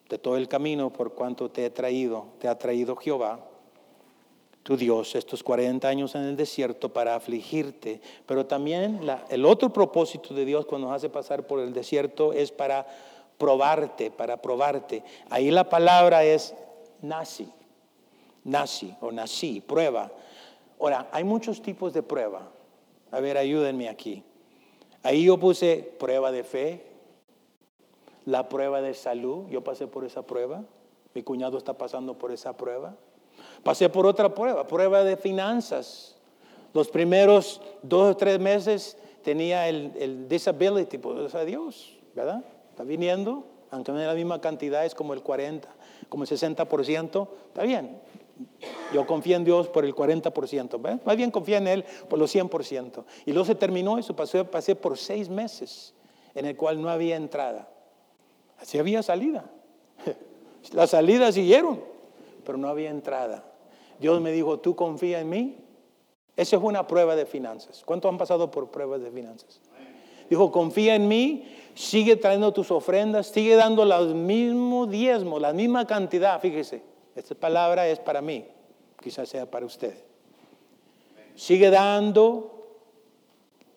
de 0.10 0.18
todo 0.18 0.38
el 0.38 0.47
camino 0.47 0.91
por 0.91 1.14
cuanto 1.14 1.51
te 1.51 1.66
he 1.66 1.70
traído, 1.70 2.26
te 2.39 2.47
ha 2.47 2.58
traído 2.58 2.95
Jehová, 2.95 3.39
tu 4.64 4.76
Dios, 4.76 5.16
estos 5.16 5.43
40 5.43 5.88
años 5.88 6.16
en 6.16 6.24
el 6.24 6.36
desierto 6.36 6.91
para 6.91 7.16
afligirte. 7.16 8.01
Pero 8.26 8.47
también 8.47 9.01
el 9.30 9.45
otro 9.45 9.72
propósito 9.72 10.34
de 10.34 10.45
Dios 10.45 10.66
cuando 10.66 10.88
nos 10.88 10.97
hace 10.97 11.10
pasar 11.10 11.45
por 11.45 11.60
el 11.60 11.74
desierto 11.74 12.34
es 12.34 12.51
para 12.51 12.88
probarte, 13.38 14.10
para 14.10 14.41
probarte. 14.41 15.03
Ahí 15.30 15.51
la 15.51 15.70
palabra 15.70 16.24
es 16.24 16.55
nazi, 17.03 17.47
nazi 18.43 18.95
o 18.99 19.12
nací, 19.12 19.62
prueba. 19.62 20.12
Ahora, 20.80 21.08
hay 21.12 21.24
muchos 21.24 21.62
tipos 21.62 21.93
de 21.93 22.01
prueba. 22.01 22.49
A 23.12 23.20
ver, 23.20 23.38
ayúdenme 23.38 23.89
aquí. 23.89 24.24
Ahí 25.08 25.24
yo 25.24 25.38
puse 25.38 25.89
prueba 25.97 26.34
de 26.34 26.43
fe, 26.43 26.84
la 28.26 28.49
prueba 28.49 28.82
de 28.82 28.93
salud, 28.93 29.47
yo 29.47 29.64
pasé 29.64 29.88
por 29.88 30.03
esa 30.03 30.24
prueba, 30.24 30.66
mi 31.14 31.24
cuñado 31.24 31.58
está 31.58 31.78
pasando 31.78 32.18
por 32.18 32.34
esa 32.34 32.58
prueba. 32.58 32.93
Pasé 33.64 33.88
por 33.88 34.05
otra 34.05 34.36
prueba, 34.36 34.68
prueba 34.68 35.05
de 35.05 35.16
finanzas. 35.16 36.18
Los 36.74 36.89
primeros 36.89 37.62
dos 37.84 38.16
o 38.16 38.18
tres 38.18 38.38
meses 38.41 38.97
tenía 39.24 39.70
el, 39.70 39.93
el 39.97 40.28
disability, 40.28 40.97
pues 40.97 41.34
a 41.36 41.45
Dios, 41.45 41.97
¿verdad? 42.14 42.43
Está 42.72 42.84
viniendo, 42.84 43.45
aunque 43.72 43.93
no 43.93 44.01
es 44.01 44.08
la 44.08 44.14
misma 44.14 44.41
cantidad, 44.41 44.86
es 44.86 44.93
como 44.93 45.14
el 45.14 45.22
40, 45.24 45.70
como 46.10 46.26
el 46.26 46.30
60%, 46.30 47.30
está 47.47 47.64
bien. 47.64 47.97
Yo 48.93 49.05
confío 49.05 49.35
en 49.35 49.43
Dios 49.43 49.67
por 49.67 49.85
el 49.85 49.93
40%, 49.93 51.01
más 51.03 51.17
bien 51.17 51.31
confía 51.31 51.57
en 51.57 51.67
Él 51.67 51.85
por 52.09 52.19
los 52.19 52.33
100%. 52.33 53.03
Y 53.25 53.31
luego 53.31 53.45
se 53.45 53.55
terminó 53.55 53.97
eso, 53.97 54.15
pasé, 54.15 54.45
pasé 54.45 54.75
por 54.75 54.97
seis 54.97 55.29
meses 55.29 55.93
en 56.35 56.45
el 56.45 56.55
cual 56.55 56.81
no 56.81 56.89
había 56.89 57.15
entrada. 57.15 57.69
Así 58.59 58.77
había 58.77 59.03
salida. 59.03 59.49
Las 60.73 60.91
salidas 60.91 61.35
siguieron, 61.35 61.81
pero 62.45 62.57
no 62.57 62.67
había 62.67 62.89
entrada. 62.89 63.43
Dios 63.99 64.21
me 64.21 64.31
dijo, 64.31 64.59
tú 64.59 64.75
confía 64.75 65.19
en 65.19 65.29
mí. 65.29 65.57
Esa 66.35 66.55
es 66.55 66.61
una 66.61 66.85
prueba 66.85 67.15
de 67.15 67.25
finanzas. 67.25 67.81
¿Cuántos 67.83 68.09
han 68.09 68.17
pasado 68.17 68.51
por 68.51 68.69
pruebas 68.69 69.01
de 69.01 69.09
finanzas? 69.11 69.59
Dijo, 70.29 70.51
confía 70.51 70.95
en 70.95 71.07
mí, 71.07 71.47
sigue 71.73 72.15
trayendo 72.15 72.53
tus 72.53 72.69
ofrendas, 72.69 73.27
sigue 73.27 73.55
dando 73.55 73.85
los 73.85 74.13
mismos 74.13 74.89
diezmos, 74.89 75.41
la 75.41 75.53
misma 75.53 75.88
cantidad. 75.88 76.39
Fíjese, 76.39 76.83
esta 77.18 77.36
palabra 77.36 77.88
es 77.88 77.99
para 77.99 78.22
mí, 78.22 78.45
quizás 79.01 79.30
sea 79.30 79.49
para 79.49 79.65
usted. 79.65 79.93
Sigue 81.36 81.70
dando 81.70 82.57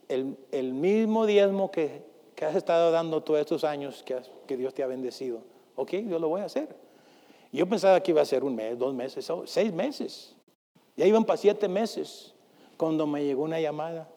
el, 0.09 0.73
mismo 0.73 1.27
diezmo 1.27 1.71
que, 1.71 2.09
has 2.41 2.55
estado 2.55 2.91
dando 2.91 3.23
todos 3.23 3.41
estos 3.41 3.65
años 3.65 4.03
que, 4.03 4.17
que 4.47 4.57
Dios 4.57 4.73
te 4.73 4.83
ha 4.83 4.87
bendecido. 4.87 5.43
Ok, 5.77 5.93
yo 6.09 6.19
lo 6.19 6.29
voy 6.29 6.41
a 6.41 6.45
hacer. 6.45 6.75
Yo 7.53 7.69
pensaba 7.69 8.01
que 8.01 8.13
iba 8.13 8.23
a 8.23 8.25
ser 8.25 8.45
un 8.45 8.55
mes, 8.55 8.79
dos 8.79 8.95
meses, 8.95 9.31
seis 9.47 9.73
meses. 9.73 10.37
Ya 10.97 11.07
iban 11.07 11.25
para 11.25 11.37
siete 11.37 11.69
meses 11.69 12.35
cuando 12.77 13.07
me 13.07 13.25
llegó 13.25 13.43
una 13.43 13.61
llamada. 13.61 14.09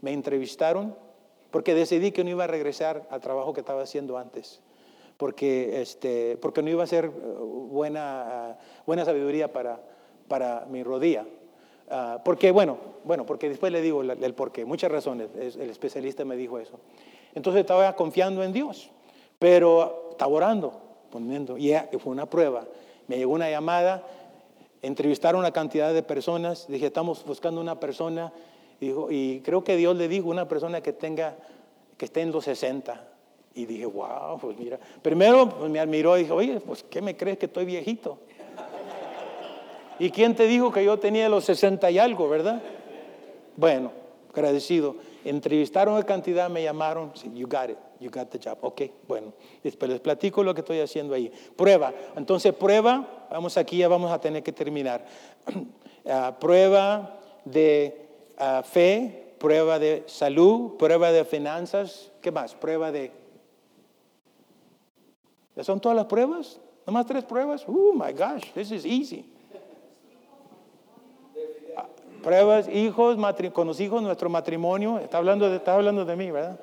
Me 0.00 0.12
entrevistaron 0.12 0.94
porque 1.50 1.74
decidí 1.74 2.12
que 2.12 2.22
no 2.22 2.30
iba 2.30 2.44
a 2.44 2.48
regresar 2.48 3.06
al 3.10 3.20
trabajo 3.20 3.52
que 3.52 3.60
estaba 3.60 3.82
haciendo 3.82 4.18
antes. 4.18 4.60
Porque, 5.16 5.80
este, 5.80 6.36
porque 6.36 6.62
no 6.62 6.70
iba 6.70 6.84
a 6.84 6.86
ser 6.86 7.08
uh, 7.08 7.68
buena, 7.70 8.58
buena 8.86 9.04
sabiduría 9.04 9.52
para, 9.52 9.80
para 10.28 10.66
mi 10.70 10.82
rodilla. 10.82 11.24
Uh, 11.88 12.22
porque, 12.24 12.50
bueno, 12.50 12.78
bueno, 13.04 13.24
porque 13.24 13.48
después 13.48 13.72
le 13.72 13.80
digo 13.80 14.02
el, 14.02 14.34
por 14.34 14.52
qué. 14.52 14.64
Muchas 14.64 14.90
razones. 14.90 15.28
El 15.36 15.70
especialista 15.70 16.24
me 16.24 16.36
dijo 16.36 16.58
eso. 16.58 16.78
Entonces 17.34 17.60
estaba 17.60 17.94
confiando 17.94 18.42
en 18.42 18.52
Dios, 18.52 18.90
pero 19.38 20.08
estaba 20.10 20.32
orando, 20.32 20.80
poniendo. 21.10 21.56
Y 21.56 21.74
fue 21.98 22.12
una 22.12 22.26
prueba. 22.26 22.66
Me 23.06 23.16
llegó 23.16 23.32
una 23.32 23.48
llamada, 23.50 24.02
entrevistaron 24.82 25.40
una 25.40 25.52
cantidad 25.52 25.94
de 25.94 26.02
personas. 26.02 26.66
Dije, 26.66 26.86
estamos 26.86 27.24
buscando 27.24 27.60
una 27.60 27.78
persona 27.78 28.32
y, 28.80 29.40
creo 29.40 29.64
que 29.64 29.76
Dios 29.76 29.96
le 29.96 30.08
dijo 30.08 30.28
una 30.28 30.48
persona 30.48 30.80
que 30.80 30.92
tenga, 30.92 31.36
que 31.96 32.04
esté 32.04 32.20
en 32.20 32.32
los 32.32 32.44
60. 32.44 33.08
Y 33.56 33.64
dije, 33.64 33.86
wow, 33.86 34.38
pues 34.40 34.56
mira. 34.58 34.78
Primero 35.02 35.48
pues 35.48 35.70
me 35.70 35.80
admiró 35.80 36.16
y 36.16 36.20
dije, 36.20 36.32
oye, 36.32 36.60
pues 36.60 36.84
¿qué 36.88 37.00
me 37.00 37.16
crees 37.16 37.38
que 37.38 37.46
estoy 37.46 37.64
viejito? 37.64 38.18
¿Y 39.98 40.10
quién 40.10 40.34
te 40.36 40.46
dijo 40.46 40.70
que 40.70 40.84
yo 40.84 40.98
tenía 40.98 41.28
los 41.28 41.44
60 41.46 41.90
y 41.90 41.98
algo, 41.98 42.28
verdad? 42.28 42.62
Bueno, 43.56 43.92
agradecido. 44.30 44.96
Entrevistaron 45.24 45.96
a 45.96 46.02
cantidad, 46.02 46.50
me 46.50 46.62
llamaron, 46.62 47.12
you 47.34 47.48
got 47.48 47.70
it, 47.70 47.78
you 47.98 48.10
got 48.10 48.28
the 48.28 48.38
job. 48.38 48.58
Ok, 48.60 48.82
bueno. 49.08 49.32
Después 49.64 49.90
les 49.90 50.00
platico 50.00 50.44
lo 50.44 50.54
que 50.54 50.60
estoy 50.60 50.80
haciendo 50.80 51.14
ahí. 51.14 51.32
Prueba. 51.56 51.94
Entonces, 52.14 52.52
prueba, 52.52 53.26
vamos 53.30 53.56
aquí, 53.56 53.78
ya 53.78 53.88
vamos 53.88 54.12
a 54.12 54.20
tener 54.20 54.42
que 54.42 54.52
terminar. 54.52 55.04
Ah, 56.08 56.36
prueba 56.38 57.18
de 57.44 58.06
fe, 58.62 59.34
prueba 59.38 59.80
de 59.80 60.04
salud, 60.06 60.76
prueba 60.76 61.10
de 61.10 61.24
finanzas, 61.24 62.12
¿qué 62.20 62.30
más? 62.30 62.54
Prueba 62.54 62.92
de... 62.92 63.10
¿Ya 65.56 65.64
son 65.64 65.80
todas 65.80 65.96
las 65.96 66.04
pruebas? 66.04 66.60
¿Nomás 66.86 67.06
tres 67.06 67.24
pruebas? 67.24 67.64
Oh 67.66 67.92
my 67.94 68.12
gosh, 68.12 68.52
this 68.52 68.70
is 68.70 68.84
easy. 68.84 69.32
Pruebas, 72.22 72.68
hijos, 72.68 73.16
con 73.52 73.66
los 73.66 73.80
hijos, 73.80 74.02
nuestro 74.02 74.28
matrimonio. 74.28 74.98
Está 74.98 75.18
hablando 75.18 75.48
de, 75.48 75.56
está 75.56 75.74
hablando 75.74 76.04
de 76.04 76.16
mí, 76.16 76.30
¿verdad? 76.30 76.58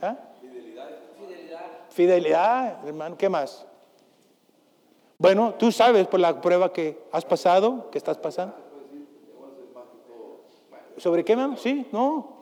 ¿Ah? 0.00 0.16
Fidelidad. 0.40 0.88
Fidelidad, 1.88 2.86
hermano. 2.86 3.16
¿Qué 3.16 3.28
más? 3.28 3.66
Bueno, 5.16 5.54
tú 5.58 5.72
sabes 5.72 6.06
por 6.06 6.20
la 6.20 6.40
prueba 6.40 6.72
que 6.72 7.02
has 7.10 7.24
pasado, 7.24 7.90
que 7.90 7.98
estás 7.98 8.18
pasando. 8.18 8.54
¿Sobre 10.98 11.24
qué, 11.24 11.34
man? 11.34 11.56
Sí, 11.56 11.86
no. 11.90 12.38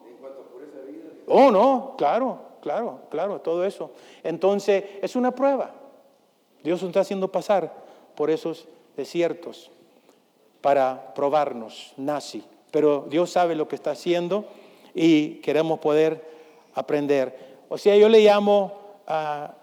Oh, 1.29 1.51
no, 1.51 1.95
claro, 1.97 2.45
claro, 2.67 3.03
claro, 3.11 3.41
todo 3.43 3.64
eso. 3.64 3.93
Entonces, 4.25 4.83
es 5.01 5.14
una 5.14 5.31
prueba. 5.31 5.71
Dios 6.64 6.83
nos 6.83 6.89
está 6.89 6.99
haciendo 6.99 7.31
pasar 7.31 7.73
por 8.17 8.29
esos 8.29 8.67
desiertos 8.97 9.71
para 10.61 11.14
probarnos, 11.14 11.95
nazi. 11.97 12.43
Pero 12.73 13.07
Dios 13.09 13.31
sabe 13.31 13.55
lo 13.55 13.69
que 13.69 13.77
está 13.77 13.93
haciendo 13.93 14.47
y 14.95 15.37
queremos 15.43 15.79
poder 15.79 16.29
aprender. 16.75 17.39
O 17.69 17.79
sea, 17.79 17.95
yo 17.97 18.09
le 18.09 18.19
llamo 18.19 18.73
a 19.07 19.55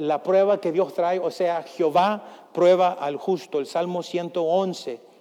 la 0.00 0.24
prueba 0.24 0.60
que 0.60 0.72
Dios 0.72 0.94
trae, 0.94 1.20
o 1.20 1.30
sea, 1.30 1.62
Jehová 1.62 2.48
prueba 2.52 2.94
al 2.94 3.16
justo, 3.16 3.60
el 3.60 3.66
Salmo 3.66 4.02
111 4.02 5.11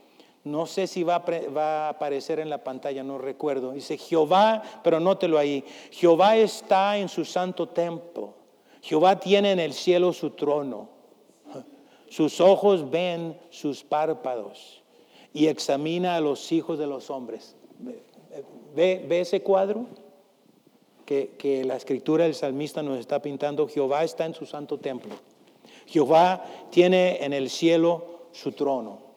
no 0.44 0.66
sé 0.66 0.88
si 0.88 1.04
va 1.04 1.24
a, 1.56 1.90
aparecer 1.90 2.40
en 2.40 2.50
la 2.50 2.64
pantalla, 2.64 3.04
no 3.04 3.18
recuerdo. 3.18 3.74
Dice 3.74 3.98
Jehová, 3.98 4.64
pero 4.84 5.00
nótelo 5.00 5.38
ahí. 5.38 5.64
Jehová 5.92 6.36
está 6.38 6.98
en 6.98 7.10
su 7.10 7.26
santo 7.26 7.70
templo. 7.70 8.34
Jehová 8.82 9.20
tiene 9.20 9.52
en 9.52 9.60
el 9.60 9.74
cielo 9.74 10.14
su 10.14 10.32
trono. 10.32 10.90
Sus 12.10 12.42
ojos 12.42 12.90
ven 12.90 13.40
sus 13.52 13.84
párpados 13.84 14.84
y 15.32 15.48
examina 15.48 16.16
a 16.16 16.22
los 16.22 16.52
hijos 16.52 16.80
de 16.80 16.88
los 16.88 17.10
hombres. 17.10 17.56
¿Ve, 18.76 19.08
ese 19.22 19.42
cuadro? 19.44 19.86
Que, 21.06 21.36
que 21.38 21.64
la 21.64 21.76
escritura 21.76 22.24
del 22.24 22.36
salmista 22.36 22.82
nos 22.82 23.00
está 23.00 23.22
pintando. 23.22 23.68
Jehová 23.68 24.04
está 24.04 24.26
en 24.26 24.34
su 24.34 24.46
santo 24.46 24.80
templo. 24.80 25.14
Jehová 25.86 26.44
tiene 26.72 27.24
en 27.24 27.34
el 27.34 27.50
cielo 27.50 28.28
su 28.32 28.54
trono. 28.54 29.11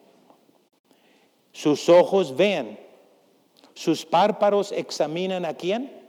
Sus 1.54 1.88
ojos 1.88 2.36
ven, 2.36 2.80
sus 3.74 4.04
párpados 4.04 4.72
examinan 4.72 5.44
a 5.44 5.54
quién? 5.54 6.04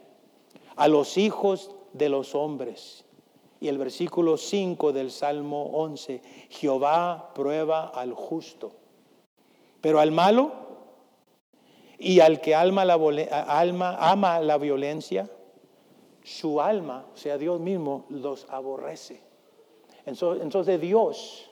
A 0.76 0.88
los 0.88 1.20
hijos 1.20 1.70
de 1.93 2.10
los 2.10 2.34
hombres. 2.34 3.06
Y 3.60 3.68
el 3.68 3.78
versículo 3.78 4.38
5 4.38 4.91
del 4.91 5.12
Salmo 5.12 5.68
11, 5.74 6.24
Jehová 6.50 7.32
prueba 7.36 7.89
al 7.89 8.14
justo, 8.14 8.72
pero 9.82 10.00
al 10.00 10.12
malo 10.12 10.52
y 12.00 12.22
al 12.22 12.41
que 12.41 12.56
alma 12.56 12.84
la, 12.84 12.96
alma, 12.96 13.98
ama 14.00 14.39
la 14.39 14.58
violencia, 14.58 15.30
su 16.24 16.60
alma, 16.60 17.06
o 17.14 17.18
sea, 17.18 17.38
Dios 17.38 17.60
mismo, 17.60 18.08
los 18.10 18.48
aborrece. 18.50 19.22
Entonces 20.08 20.82
Dios 20.82 21.52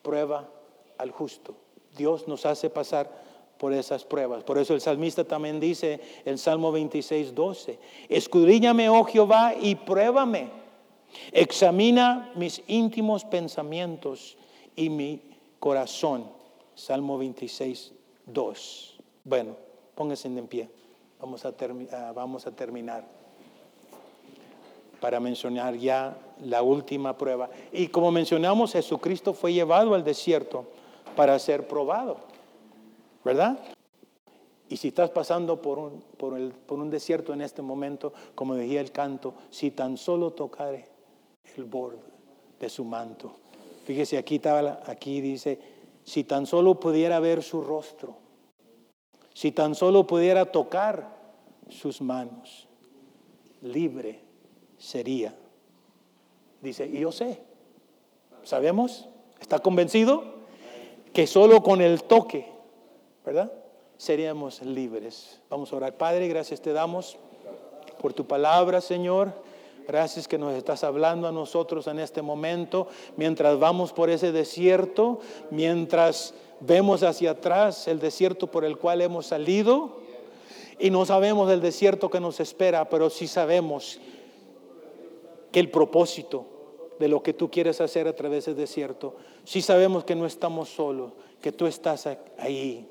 prueba 0.00 0.48
al 0.96 1.10
justo. 1.10 1.56
Dios 1.94 2.26
nos 2.26 2.46
hace 2.46 2.70
pasar 2.70 3.23
por 3.64 3.72
esas 3.72 4.04
pruebas. 4.04 4.44
Por 4.44 4.58
eso 4.58 4.74
el 4.74 4.82
salmista 4.82 5.24
también 5.24 5.58
dice 5.58 5.98
en 6.26 6.36
Salmo 6.36 6.70
26, 6.70 7.34
12, 7.34 7.78
escudriñame, 8.10 8.90
oh 8.90 9.04
Jehová, 9.04 9.54
y 9.58 9.74
pruébame. 9.74 10.50
Examina 11.32 12.30
mis 12.34 12.62
íntimos 12.66 13.24
pensamientos 13.24 14.36
y 14.76 14.90
mi 14.90 15.22
corazón. 15.58 16.26
Salmo 16.74 17.16
26, 17.16 17.94
2. 18.26 18.98
Bueno, 19.24 19.56
póngase 19.94 20.28
en 20.28 20.46
pie. 20.46 20.68
Vamos 21.18 21.46
a, 21.46 21.54
ah, 21.92 22.12
vamos 22.14 22.46
a 22.46 22.50
terminar 22.50 23.08
para 25.00 25.20
mencionar 25.20 25.74
ya 25.74 26.18
la 26.44 26.60
última 26.60 27.16
prueba. 27.16 27.48
Y 27.72 27.88
como 27.88 28.10
mencionamos, 28.10 28.72
Jesucristo 28.72 29.32
fue 29.32 29.54
llevado 29.54 29.94
al 29.94 30.04
desierto 30.04 30.66
para 31.16 31.38
ser 31.38 31.66
probado. 31.66 32.33
¿Verdad? 33.24 33.58
Y 34.68 34.76
si 34.76 34.88
estás 34.88 35.10
pasando 35.10 35.60
por 35.60 35.78
un, 35.78 36.02
por, 36.16 36.38
el, 36.38 36.52
por 36.52 36.78
un 36.78 36.90
desierto 36.90 37.32
en 37.32 37.40
este 37.40 37.62
momento, 37.62 38.12
como 38.34 38.54
decía 38.54 38.80
el 38.80 38.92
canto, 38.92 39.34
si 39.50 39.70
tan 39.70 39.96
solo 39.96 40.32
tocare 40.32 40.86
el 41.56 41.64
borde 41.64 41.98
de 42.58 42.68
su 42.68 42.84
manto. 42.84 43.32
Fíjese, 43.84 44.16
aquí, 44.16 44.36
estaba, 44.36 44.80
aquí 44.86 45.20
dice, 45.20 45.58
si 46.04 46.24
tan 46.24 46.46
solo 46.46 46.80
pudiera 46.80 47.20
ver 47.20 47.42
su 47.42 47.62
rostro, 47.62 48.16
si 49.34 49.52
tan 49.52 49.74
solo 49.74 50.06
pudiera 50.06 50.46
tocar 50.46 51.14
sus 51.68 52.00
manos, 52.00 52.66
libre 53.62 54.20
sería. 54.78 55.34
Dice, 56.62 56.86
y 56.86 57.00
yo 57.00 57.12
sé, 57.12 57.42
¿sabemos? 58.44 59.08
¿Está 59.40 59.58
convencido? 59.58 60.34
Que 61.12 61.26
solo 61.26 61.62
con 61.62 61.82
el 61.82 62.02
toque 62.04 62.53
¿verdad? 63.24 63.52
Seríamos 63.96 64.62
libres. 64.62 65.40
Vamos 65.48 65.72
a 65.72 65.76
orar. 65.76 65.96
Padre, 65.96 66.28
gracias 66.28 66.60
te 66.60 66.72
damos 66.72 67.16
por 68.00 68.12
tu 68.12 68.26
palabra, 68.26 68.80
Señor. 68.80 69.32
Gracias 69.86 70.26
que 70.28 70.38
nos 70.38 70.54
estás 70.54 70.82
hablando 70.82 71.28
a 71.28 71.32
nosotros 71.32 71.86
en 71.86 71.98
este 71.98 72.22
momento, 72.22 72.88
mientras 73.16 73.58
vamos 73.58 73.92
por 73.92 74.08
ese 74.08 74.32
desierto, 74.32 75.20
mientras 75.50 76.34
vemos 76.60 77.02
hacia 77.02 77.32
atrás 77.32 77.86
el 77.86 78.00
desierto 78.00 78.50
por 78.50 78.64
el 78.64 78.78
cual 78.78 79.02
hemos 79.02 79.26
salido 79.26 79.98
y 80.78 80.90
no 80.90 81.04
sabemos 81.04 81.50
el 81.50 81.60
desierto 81.60 82.10
que 82.10 82.20
nos 82.20 82.40
espera, 82.40 82.88
pero 82.88 83.10
sí 83.10 83.26
sabemos 83.26 84.00
que 85.52 85.60
el 85.60 85.70
propósito 85.70 86.46
de 86.98 87.08
lo 87.08 87.22
que 87.22 87.34
tú 87.34 87.50
quieres 87.50 87.80
hacer 87.80 88.08
a 88.08 88.16
través 88.16 88.46
del 88.46 88.56
desierto. 88.56 89.16
Si 89.44 89.60
sabemos 89.60 90.04
que 90.04 90.14
no 90.14 90.26
estamos 90.26 90.70
solos, 90.70 91.12
que 91.40 91.52
tú 91.52 91.66
estás 91.66 92.08
ahí. 92.38 92.88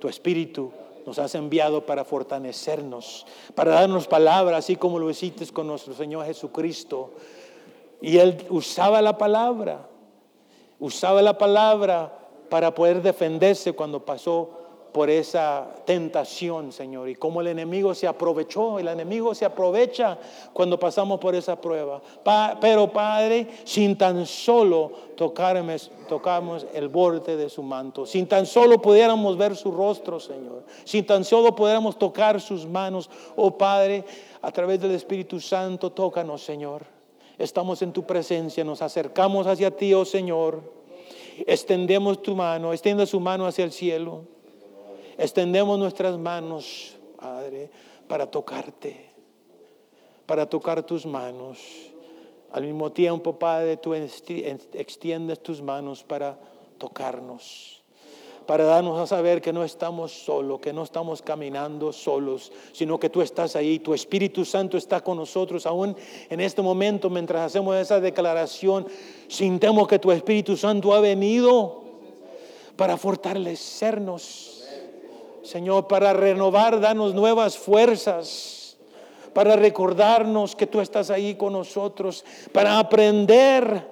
Tu 0.00 0.08
espíritu 0.08 0.72
nos 1.06 1.18
has 1.18 1.34
enviado 1.34 1.86
para 1.86 2.04
fortalecernos, 2.04 3.26
para 3.54 3.72
darnos 3.72 4.06
palabras, 4.06 4.58
así 4.58 4.76
como 4.76 4.98
lo 4.98 5.10
hiciste 5.10 5.46
con 5.52 5.66
nuestro 5.66 5.94
Señor 5.94 6.26
Jesucristo. 6.26 7.12
Y 8.00 8.18
Él 8.18 8.46
usaba 8.48 9.02
la 9.02 9.18
palabra, 9.18 9.86
usaba 10.78 11.22
la 11.22 11.36
palabra 11.36 12.16
para 12.48 12.74
poder 12.74 13.02
defenderse 13.02 13.72
cuando 13.72 14.04
pasó 14.04 14.59
por 14.92 15.08
esa 15.08 15.68
tentación, 15.84 16.72
Señor, 16.72 17.08
y 17.08 17.14
cómo 17.14 17.40
el 17.40 17.46
enemigo 17.46 17.94
se 17.94 18.06
aprovechó, 18.06 18.78
el 18.78 18.88
enemigo 18.88 19.34
se 19.34 19.44
aprovecha 19.44 20.18
cuando 20.52 20.78
pasamos 20.78 21.20
por 21.20 21.34
esa 21.34 21.60
prueba. 21.60 22.00
pero 22.60 22.92
Padre, 22.92 23.46
sin 23.64 23.96
tan 23.96 24.26
solo 24.26 24.92
tocarnos, 25.16 25.90
tocamos 26.08 26.66
el 26.74 26.88
borde 26.88 27.36
de 27.36 27.48
su 27.48 27.62
manto, 27.62 28.06
sin 28.06 28.26
tan 28.26 28.46
solo 28.46 28.80
pudiéramos 28.80 29.36
ver 29.36 29.54
su 29.56 29.70
rostro, 29.70 30.18
Señor, 30.18 30.64
sin 30.84 31.06
tan 31.06 31.24
solo 31.24 31.54
pudiéramos 31.54 31.98
tocar 31.98 32.40
sus 32.40 32.66
manos, 32.66 33.08
oh 33.36 33.56
Padre, 33.56 34.04
a 34.42 34.50
través 34.50 34.80
del 34.80 34.92
Espíritu 34.92 35.40
Santo, 35.40 35.90
tócanos, 35.90 36.42
Señor. 36.42 36.84
Estamos 37.38 37.80
en 37.82 37.92
tu 37.92 38.04
presencia, 38.04 38.64
nos 38.64 38.82
acercamos 38.82 39.46
hacia 39.46 39.70
ti, 39.70 39.94
oh 39.94 40.04
Señor. 40.04 40.60
Extendemos 41.46 42.22
tu 42.22 42.36
mano, 42.36 42.72
extiende 42.72 43.06
su 43.06 43.18
mano 43.18 43.46
hacia 43.46 43.64
el 43.64 43.72
cielo. 43.72 44.24
Extendemos 45.20 45.78
nuestras 45.78 46.16
manos, 46.16 46.96
Padre, 47.20 47.68
para 48.08 48.30
tocarte, 48.30 49.10
para 50.24 50.48
tocar 50.48 50.82
tus 50.82 51.04
manos. 51.04 51.58
Al 52.50 52.64
mismo 52.64 52.90
tiempo, 52.90 53.38
Padre, 53.38 53.76
tú 53.76 53.92
extiendes 53.92 55.42
tus 55.42 55.60
manos 55.60 56.02
para 56.02 56.38
tocarnos, 56.78 57.82
para 58.46 58.64
darnos 58.64 58.98
a 58.98 59.06
saber 59.06 59.42
que 59.42 59.52
no 59.52 59.62
estamos 59.62 60.10
solos, 60.10 60.58
que 60.58 60.72
no 60.72 60.84
estamos 60.84 61.20
caminando 61.20 61.92
solos, 61.92 62.50
sino 62.72 62.98
que 62.98 63.10
tú 63.10 63.20
estás 63.20 63.56
ahí, 63.56 63.78
tu 63.78 63.92
Espíritu 63.92 64.46
Santo 64.46 64.78
está 64.78 65.02
con 65.02 65.18
nosotros. 65.18 65.66
Aún 65.66 65.94
en 66.30 66.40
este 66.40 66.62
momento, 66.62 67.10
mientras 67.10 67.42
hacemos 67.42 67.76
esa 67.76 68.00
declaración, 68.00 68.86
sintemos 69.28 69.86
que 69.86 69.98
tu 69.98 70.10
Espíritu 70.12 70.56
Santo 70.56 70.94
ha 70.94 71.00
venido 71.00 71.82
para 72.74 72.96
fortalecernos 72.96 74.59
Señor, 75.42 75.88
para 75.88 76.12
renovar, 76.12 76.80
danos 76.80 77.14
nuevas 77.14 77.56
fuerzas, 77.56 78.76
para 79.32 79.56
recordarnos 79.56 80.54
que 80.54 80.66
tú 80.66 80.80
estás 80.80 81.10
ahí 81.10 81.34
con 81.34 81.54
nosotros, 81.54 82.24
para 82.52 82.78
aprender 82.78 83.86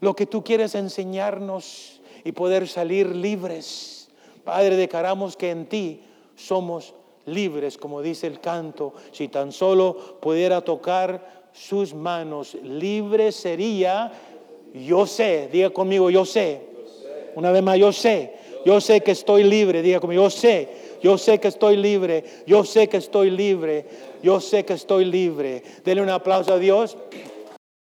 lo 0.00 0.14
que 0.14 0.26
tú 0.26 0.44
quieres 0.44 0.74
enseñarnos 0.74 2.00
y 2.24 2.32
poder 2.32 2.68
salir 2.68 3.14
libres. 3.16 4.08
Padre, 4.44 4.76
declaramos 4.76 5.36
que 5.36 5.50
en 5.50 5.66
ti 5.66 6.02
somos 6.36 6.94
libres, 7.26 7.78
como 7.78 8.00
dice 8.00 8.26
el 8.26 8.40
canto. 8.40 8.94
Si 9.10 9.28
tan 9.28 9.50
solo 9.50 10.18
pudiera 10.20 10.60
tocar 10.60 11.48
sus 11.52 11.94
manos, 11.94 12.54
libre 12.62 13.32
sería, 13.32 14.12
yo 14.72 15.06
sé, 15.06 15.48
diga 15.50 15.70
conmigo, 15.70 16.10
yo 16.10 16.24
sé. 16.24 16.70
Una 17.34 17.50
vez 17.50 17.62
más, 17.62 17.78
yo 17.78 17.92
sé, 17.92 18.34
yo 18.64 18.80
sé 18.80 19.00
que 19.00 19.12
estoy 19.12 19.42
libre, 19.42 19.82
diga 19.82 19.98
conmigo, 19.98 20.24
yo 20.24 20.30
sé 20.30 20.81
yo 21.02 21.18
sé 21.18 21.40
que 21.40 21.48
estoy 21.48 21.76
libre, 21.76 22.24
yo 22.46 22.64
sé 22.64 22.88
que 22.88 22.98
estoy 22.98 23.30
libre, 23.30 23.84
yo 24.22 24.40
sé 24.40 24.64
que 24.64 24.74
estoy 24.74 25.04
libre. 25.04 25.62
Denle 25.84 26.02
un 26.02 26.10
aplauso 26.10 26.54
a 26.54 26.58
Dios. 26.58 26.96